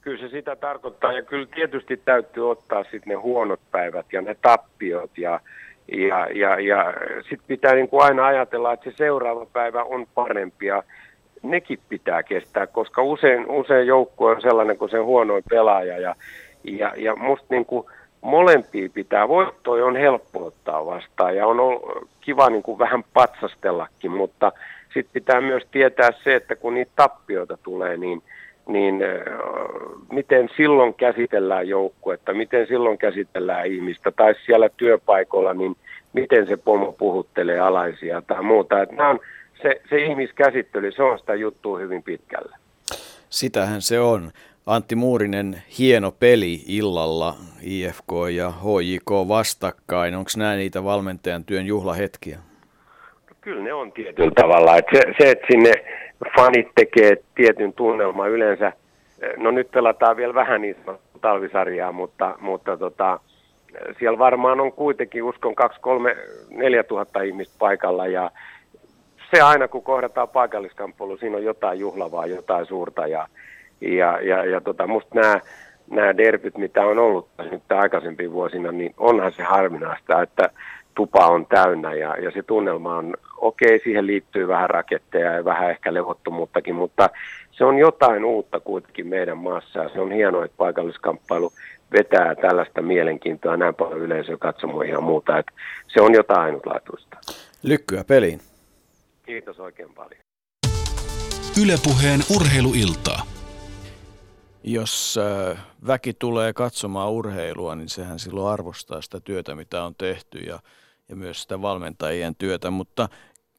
[0.00, 4.36] Kyllä se sitä tarkoittaa ja kyllä tietysti täytyy ottaa sitten ne huonot päivät ja ne
[4.42, 5.40] tappiot ja,
[5.92, 10.66] ja, ja, ja sitten pitää niin kuin aina ajatella, että se seuraava päivä on parempi
[10.66, 10.82] ja
[11.42, 16.14] nekin pitää kestää, koska usein, usein joukkue on sellainen kuin se huonoin pelaaja ja
[16.64, 17.86] ja, ja musta niin kuin
[18.20, 21.58] molempia pitää, voittoja on helppo ottaa vastaan ja on
[22.20, 24.52] kiva niin kuin vähän patsastellakin, mutta
[24.94, 28.22] sitten pitää myös tietää se, että kun niitä tappioita tulee, niin,
[28.66, 29.00] niin
[30.12, 35.76] miten silloin käsitellään joukkuetta, miten silloin käsitellään ihmistä, tai siellä työpaikoilla, niin
[36.12, 38.82] miten se pomo puhuttelee alaisia tai muuta.
[38.82, 39.20] Että nämä on,
[39.62, 42.56] se, se ihmiskäsittely, se on sitä juttua hyvin pitkälle.
[43.30, 44.30] Sitähän se on.
[44.70, 50.14] Antti Muurinen, hieno peli illalla, IFK ja HJK vastakkain.
[50.14, 52.36] Onko nämä niitä valmentajan työn juhlahetkiä?
[52.36, 54.76] No, kyllä ne on tietyllä tavalla.
[54.76, 55.72] Et se, se, että sinne
[56.36, 58.72] fanit tekee tietyn tunnelman yleensä,
[59.36, 60.76] no nyt pelataan vielä vähän niin
[61.20, 63.20] talvisarjaa, mutta, mutta tota,
[63.98, 66.16] siellä varmaan on kuitenkin, uskon, 2, 3,
[66.50, 68.30] 4 tuhatta ihmistä paikalla ja
[69.34, 73.28] se aina kun kohdataan paikalliskamppailu, siinä on jotain juhlavaa, jotain suurta ja
[73.80, 75.40] ja, ja, ja tota, musta nämä
[75.90, 80.50] nämä derbyt, mitä on ollut nyt aikaisempina vuosina, niin onhan se harvinaista, että
[80.94, 85.44] tupa on täynnä ja, ja se tunnelma on, okei, okay, siihen liittyy vähän raketteja ja
[85.44, 87.10] vähän ehkä levottomuuttakin, mutta
[87.50, 91.52] se on jotain uutta kuitenkin meidän maassa ja se on hienoa, että paikalliskamppailu
[91.92, 95.52] vetää tällaista mielenkiintoa näin paljon yleisöä katsomoihin ja muuta, että
[95.88, 97.16] se on jotain ainutlaatuista.
[97.62, 98.40] Lykkyä peliin.
[99.26, 100.20] Kiitos oikein paljon.
[101.62, 103.37] Ylepuheen urheiluiltaa.
[104.62, 110.38] Jos äh, väki tulee katsomaan urheilua, niin sehän silloin arvostaa sitä työtä, mitä on tehty
[110.38, 110.60] ja,
[111.08, 112.70] ja myös sitä valmentajien työtä.
[112.70, 113.08] Mutta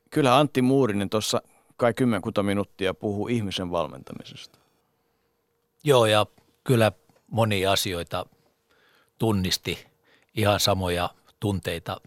[0.09, 1.41] kyllä Antti Muurinen tuossa
[1.77, 4.59] kai kymmenkunta minuuttia puhuu ihmisen valmentamisesta.
[5.83, 6.25] Joo, ja
[6.63, 6.91] kyllä
[7.27, 8.25] monia asioita
[9.17, 9.87] tunnisti
[10.35, 11.09] ihan samoja
[11.39, 12.01] tunteita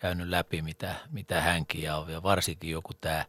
[0.00, 3.24] käynyt läpi, mitä, mitä hänkin ja, ja varsinkin joku tämä,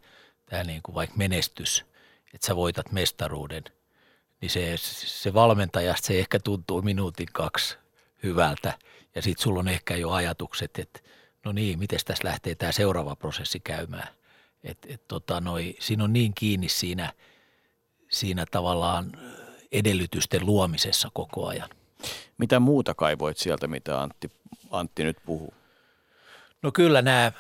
[0.46, 1.86] tämä niin kuin vaikka menestys,
[2.34, 3.64] että sä voitat mestaruuden,
[4.42, 7.78] niin se, se valmentajasta se ehkä tuntuu minuutin kaksi
[8.24, 8.74] hyvältä
[9.16, 11.00] ja sitten sulla on ehkä jo ajatukset, että
[11.46, 14.08] no niin, miten tässä lähtee tämä seuraava prosessi käymään.
[14.64, 17.14] Et, et tota noi, siinä on niin kiinni siinä,
[18.12, 19.12] siinä tavallaan
[19.72, 21.70] edellytysten luomisessa koko ajan.
[22.38, 24.32] Mitä muuta kaivoit sieltä, mitä Antti,
[24.72, 25.54] Antti nyt puhuu?
[26.62, 27.32] No kyllä nämä,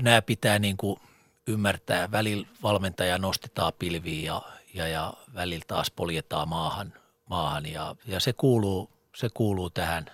[0.00, 1.00] nämä pitää niin kuin
[1.46, 2.10] ymmärtää.
[2.10, 4.42] Välillä valmentaja nostetaan pilviin ja,
[4.78, 6.92] ja, ja välillä taas poljetaan maahan,
[7.30, 10.06] maahan ja, ja se kuuluu, se kuuluu tähän,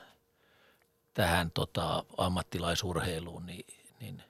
[1.14, 3.66] tähän tota, ammattilaisurheiluun, niin,
[4.00, 4.22] niin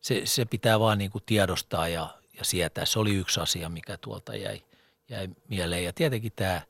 [0.00, 2.84] se, se pitää vaan niin kuin tiedostaa ja, ja sietää.
[2.84, 4.62] Se oli yksi asia, mikä tuolta jäi,
[5.08, 5.84] jäi mieleen.
[5.84, 6.62] Ja tietenkin tämä,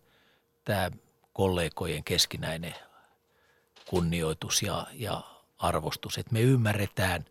[0.64, 0.90] tämä
[1.32, 2.74] kollegojen keskinäinen
[3.88, 5.22] kunnioitus ja, ja
[5.58, 7.24] arvostus, että me ymmärretään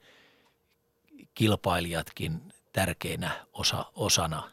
[1.34, 4.51] kilpailijatkin tärkeinä osa, osana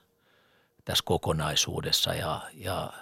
[0.85, 2.15] tässä kokonaisuudessa.
[2.15, 2.93] Ja, ja,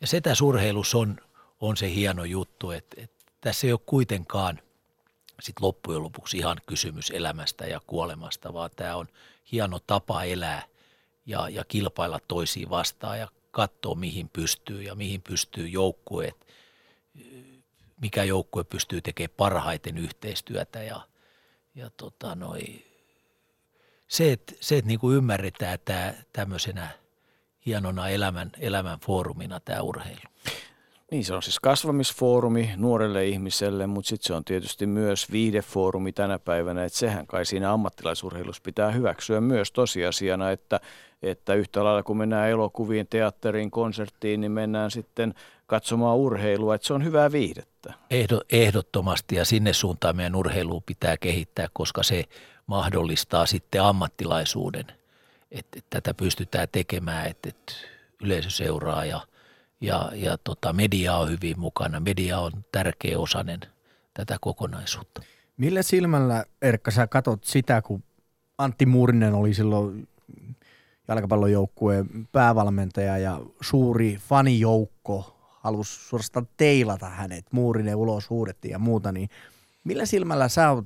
[0.00, 1.20] ja se tässä urheilussa on,
[1.60, 4.60] on se hieno juttu, että, että tässä ei ole kuitenkaan
[5.40, 9.08] sit loppujen lopuksi ihan kysymys elämästä ja kuolemasta, vaan tämä on
[9.52, 10.62] hieno tapa elää
[11.26, 16.46] ja, ja kilpailla toisiin vastaan ja katsoa mihin pystyy ja mihin pystyy joukkueet
[18.00, 21.00] mikä joukkue pystyy tekemään parhaiten yhteistyötä ja,
[21.74, 22.84] ja tota noi,
[24.08, 26.88] se, että, se, että niin kuin ymmärretään tämä tämmöisenä
[27.66, 30.20] hienona elämän, elämän foorumina tämä urheilu.
[31.10, 36.38] Niin se on siis kasvamisfoorumi nuorelle ihmiselle, mutta sitten se on tietysti myös viihdefoorumi tänä
[36.38, 40.80] päivänä, että sehän kai siinä ammattilaisurheilussa pitää hyväksyä myös tosiasiana, että,
[41.22, 45.34] että yhtä lailla kun mennään elokuviin, teatteriin, konserttiin, niin mennään sitten
[45.66, 47.94] katsomaan urheilua, että se on hyvää viihdettä.
[48.50, 52.24] Ehdottomasti ja sinne suuntaan meidän urheilua pitää kehittää, koska se
[52.66, 54.84] mahdollistaa sitten ammattilaisuuden,
[55.50, 57.50] että, tätä pystytään tekemään, että,
[58.22, 59.20] yleisö seuraa ja,
[59.80, 62.00] ja, ja tota, media on hyvin mukana.
[62.00, 63.60] Media on tärkeä osainen
[64.14, 65.22] tätä kokonaisuutta.
[65.56, 68.02] Millä silmällä, Erkka, sä katot sitä, kun
[68.58, 70.08] Antti Muurinen oli silloin
[71.08, 79.28] jalkapallojoukkueen päävalmentaja ja suuri fanijoukko halusi suorastaan teilata hänet, muurinen ulos huudettiin ja muuta, niin
[79.84, 80.84] millä silmällä sä oot,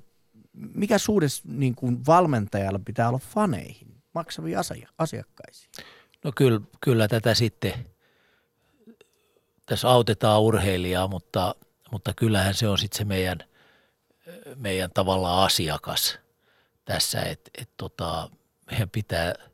[0.52, 4.59] mikä suhdes niin kuin valmentajalla pitää olla faneihin, maksaviin
[4.98, 5.70] asiakkaisiin?
[6.24, 7.72] No kyllä, kyllä tätä sitten,
[9.66, 11.55] tässä autetaan urheilijaa, mutta,
[11.90, 13.39] mutta kyllähän se on sitten se meidän,
[14.56, 16.18] meidän tavallaan asiakas
[16.85, 18.31] tässä, että et tota,
[18.70, 19.35] meidän pitää–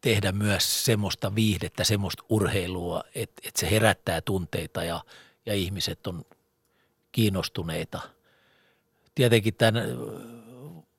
[0.00, 5.04] tehdä myös semmoista viihdettä, semmoista urheilua, että, että se herättää tunteita ja,
[5.46, 6.24] ja ihmiset on
[7.12, 8.00] kiinnostuneita.
[9.18, 9.74] Tietenkin tämän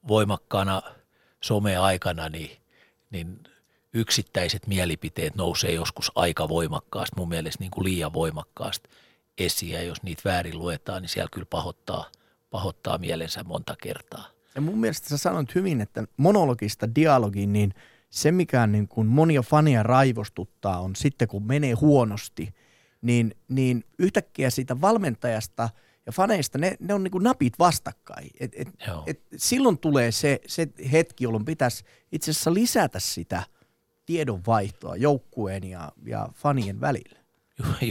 [0.07, 0.81] voimakkaana
[1.41, 2.51] someaikana niin,
[3.09, 3.39] niin
[3.93, 8.89] yksittäiset mielipiteet nousee joskus aika voimakkaasti, mun mielestä niin kuin liian voimakkaasti
[9.37, 9.71] esiin.
[9.71, 12.05] Ja jos niitä väärin luetaan, niin siellä kyllä pahoittaa,
[12.49, 14.27] pahoittaa mielensä monta kertaa.
[14.55, 17.73] Ja mun mielestä sä sanoit hyvin, että monologista dialogiin, niin–
[18.09, 22.53] se, mikä niin kuin monia fania raivostuttaa, on sitten kun menee huonosti,
[23.01, 25.69] niin, niin yhtäkkiä siitä valmentajasta
[26.09, 28.29] ja faneista, ne, ne on niin kuin napit vastakkain.
[28.39, 28.67] Et, et,
[29.07, 33.43] et silloin tulee se, se hetki, jolloin pitäisi itse asiassa lisätä sitä
[34.05, 37.19] tiedonvaihtoa joukkueen ja, ja fanien välillä.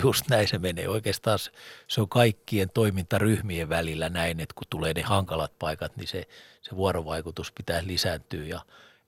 [0.03, 0.89] Just näin se menee.
[0.89, 1.39] Oikeastaan
[1.87, 6.29] se on kaikkien toimintaryhmien välillä näin, että kun tulee ne hankalat paikat, niin se,
[6.63, 8.45] se vuorovaikutus pitää lisääntyä.
[8.45, 8.61] Ja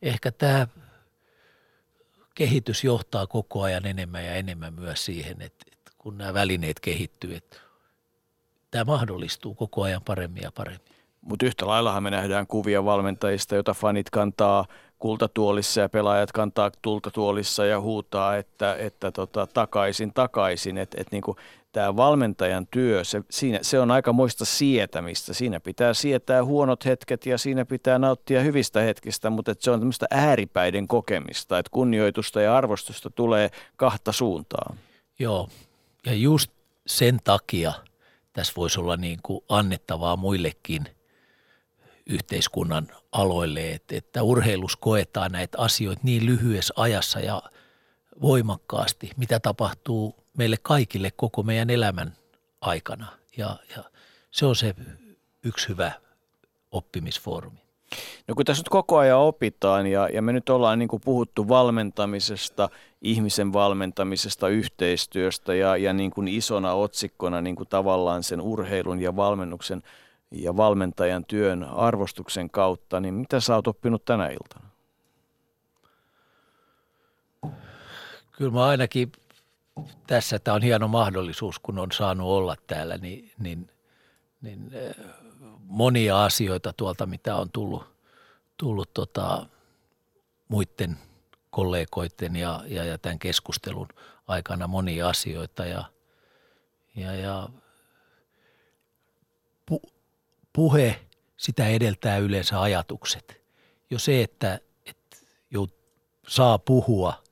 [0.02, 0.66] ehkä tämä
[2.34, 7.34] kehitys johtaa koko ajan enemmän ja enemmän myös siihen, että, että kun nämä välineet kehittyy,
[7.34, 7.56] että
[8.70, 10.90] tämä mahdollistuu koko ajan paremmin ja paremmin.
[11.20, 14.64] Mutta yhtä laillahan me nähdään kuvia valmentajista, joita fanit kantaa
[14.98, 20.78] kultatuolissa ja pelaajat kantaa tultatuolissa ja huutaa, että, että tota, takaisin, takaisin.
[20.78, 21.22] Että et niin
[21.72, 25.34] tämä valmentajan työ, se, siinä, se on aika moista sietämistä.
[25.34, 30.06] Siinä pitää sietää huonot hetket ja siinä pitää nauttia hyvistä hetkistä, mutta se on tämmöistä
[30.10, 34.76] ääripäiden kokemista, että kunnioitusta ja arvostusta tulee kahta suuntaan.
[35.18, 35.48] Joo,
[36.06, 36.50] ja just
[36.86, 37.72] sen takia
[38.32, 40.84] tässä voisi olla niin kuin annettavaa muillekin
[42.06, 47.42] yhteiskunnan aloille, että, että urheilus koetaan näitä asioita niin lyhyessä ajassa ja
[48.20, 52.16] voimakkaasti, mitä tapahtuu meille kaikille koko meidän elämän
[52.60, 53.06] aikana.
[53.36, 53.84] Ja, ja
[54.30, 54.74] se on se
[55.42, 55.92] yksi hyvä
[56.70, 57.69] oppimisfoorumi.
[58.28, 61.48] No kun tässä nyt koko ajan opitaan ja, ja me nyt ollaan niin kuin puhuttu
[61.48, 62.68] valmentamisesta,
[63.02, 69.16] ihmisen valmentamisesta, yhteistyöstä ja, ja niin kuin isona otsikkona niin kuin tavallaan sen urheilun ja
[69.16, 69.82] valmennuksen
[70.30, 74.70] ja valmentajan työn arvostuksen kautta, niin mitä sä oot oppinut tänä iltana?
[78.32, 79.12] Kyllä mä ainakin
[80.06, 83.70] tässä, tämä on hieno mahdollisuus, kun on saanut olla täällä, niin, niin,
[84.42, 84.70] niin
[85.70, 87.84] monia asioita tuolta, mitä on tullut,
[88.56, 89.46] tullut tota,
[90.48, 90.98] muiden
[91.50, 93.88] kollegoiden ja, ja, ja tämän keskustelun
[94.26, 95.84] aikana monia asioita ja,
[96.96, 97.48] ja, ja
[99.66, 99.82] pu,
[100.52, 101.00] puhe,
[101.36, 103.40] sitä edeltää yleensä ajatukset.
[103.90, 105.16] Jo se, että, että
[105.50, 105.74] jout,
[106.28, 107.22] saa puhua,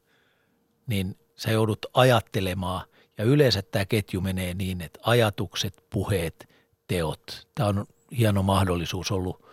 [0.86, 2.86] niin sä joudut ajattelemaan
[3.19, 6.48] ja yleensä tämä ketju menee niin, että ajatukset, puheet,
[6.86, 7.48] teot.
[7.55, 7.86] Tämä on
[8.19, 9.47] hieno mahdollisuus ollut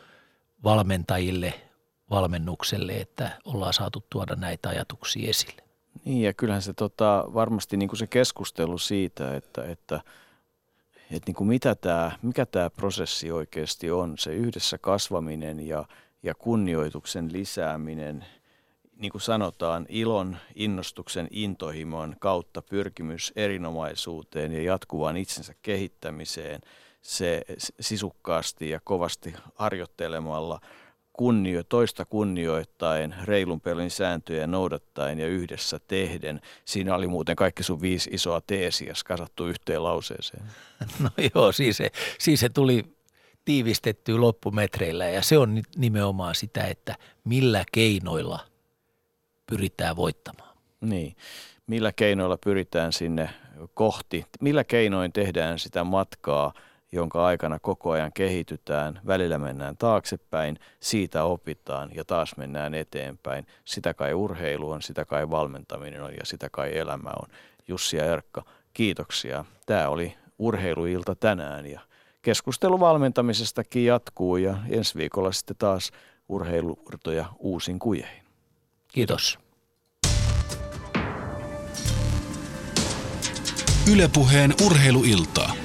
[0.64, 1.53] valmentajille,
[2.10, 5.64] valmennukselle, että ollaan saatu tuoda näitä ajatuksia esille.
[6.06, 10.02] Niin ja kyllähän se tota, varmasti niin kuin se keskustelu siitä, että, että,
[11.11, 15.86] että niin kuin mitä tämä, mikä tämä prosessi oikeasti on, se yhdessä kasvaminen ja,
[16.23, 18.26] ja kunnioituksen lisääminen,
[18.95, 26.61] niin kuin sanotaan, ilon, innostuksen, intohimon kautta pyrkimys erinomaisuuteen ja jatkuvaan itsensä kehittämiseen–
[27.06, 27.41] se
[27.80, 30.60] sisukkaasti ja kovasti harjoittelemalla
[31.14, 36.41] kunnio, toista kunnioittain, reilun pelin sääntöjä noudattaen ja yhdessä tehden.
[36.65, 40.44] Siinä oli muuten kaikki sun viisi isoa teesiä kasattu yhteen lauseeseen.
[40.99, 42.84] No joo, siis se, siis se tuli
[43.45, 48.40] tiivistetty loppumetreillä ja se on nimenomaan sitä, että millä keinoilla
[49.48, 50.57] pyritään voittamaan.
[50.82, 51.15] Niin,
[51.68, 53.30] millä keinoilla pyritään sinne
[53.73, 56.53] kohti, millä keinoin tehdään sitä matkaa–
[56.91, 63.47] jonka aikana koko ajan kehitytään, välillä mennään taaksepäin, siitä opitaan ja taas mennään eteenpäin.
[63.65, 67.27] Sitä kai urheilu on, sitä kai valmentaminen on ja sitä kai elämä on.
[67.67, 68.43] Jussi ja Erkka,
[68.73, 69.45] kiitoksia.
[69.65, 71.81] Tämä oli urheiluilta tänään ja
[72.21, 75.91] keskustelu valmentamisestakin jatkuu ja ensi viikolla sitten taas
[76.29, 78.23] urheiluurtoja uusin kujein.
[78.87, 79.39] Kiitos.
[83.91, 85.64] Ylepuheen urheiluiltaa.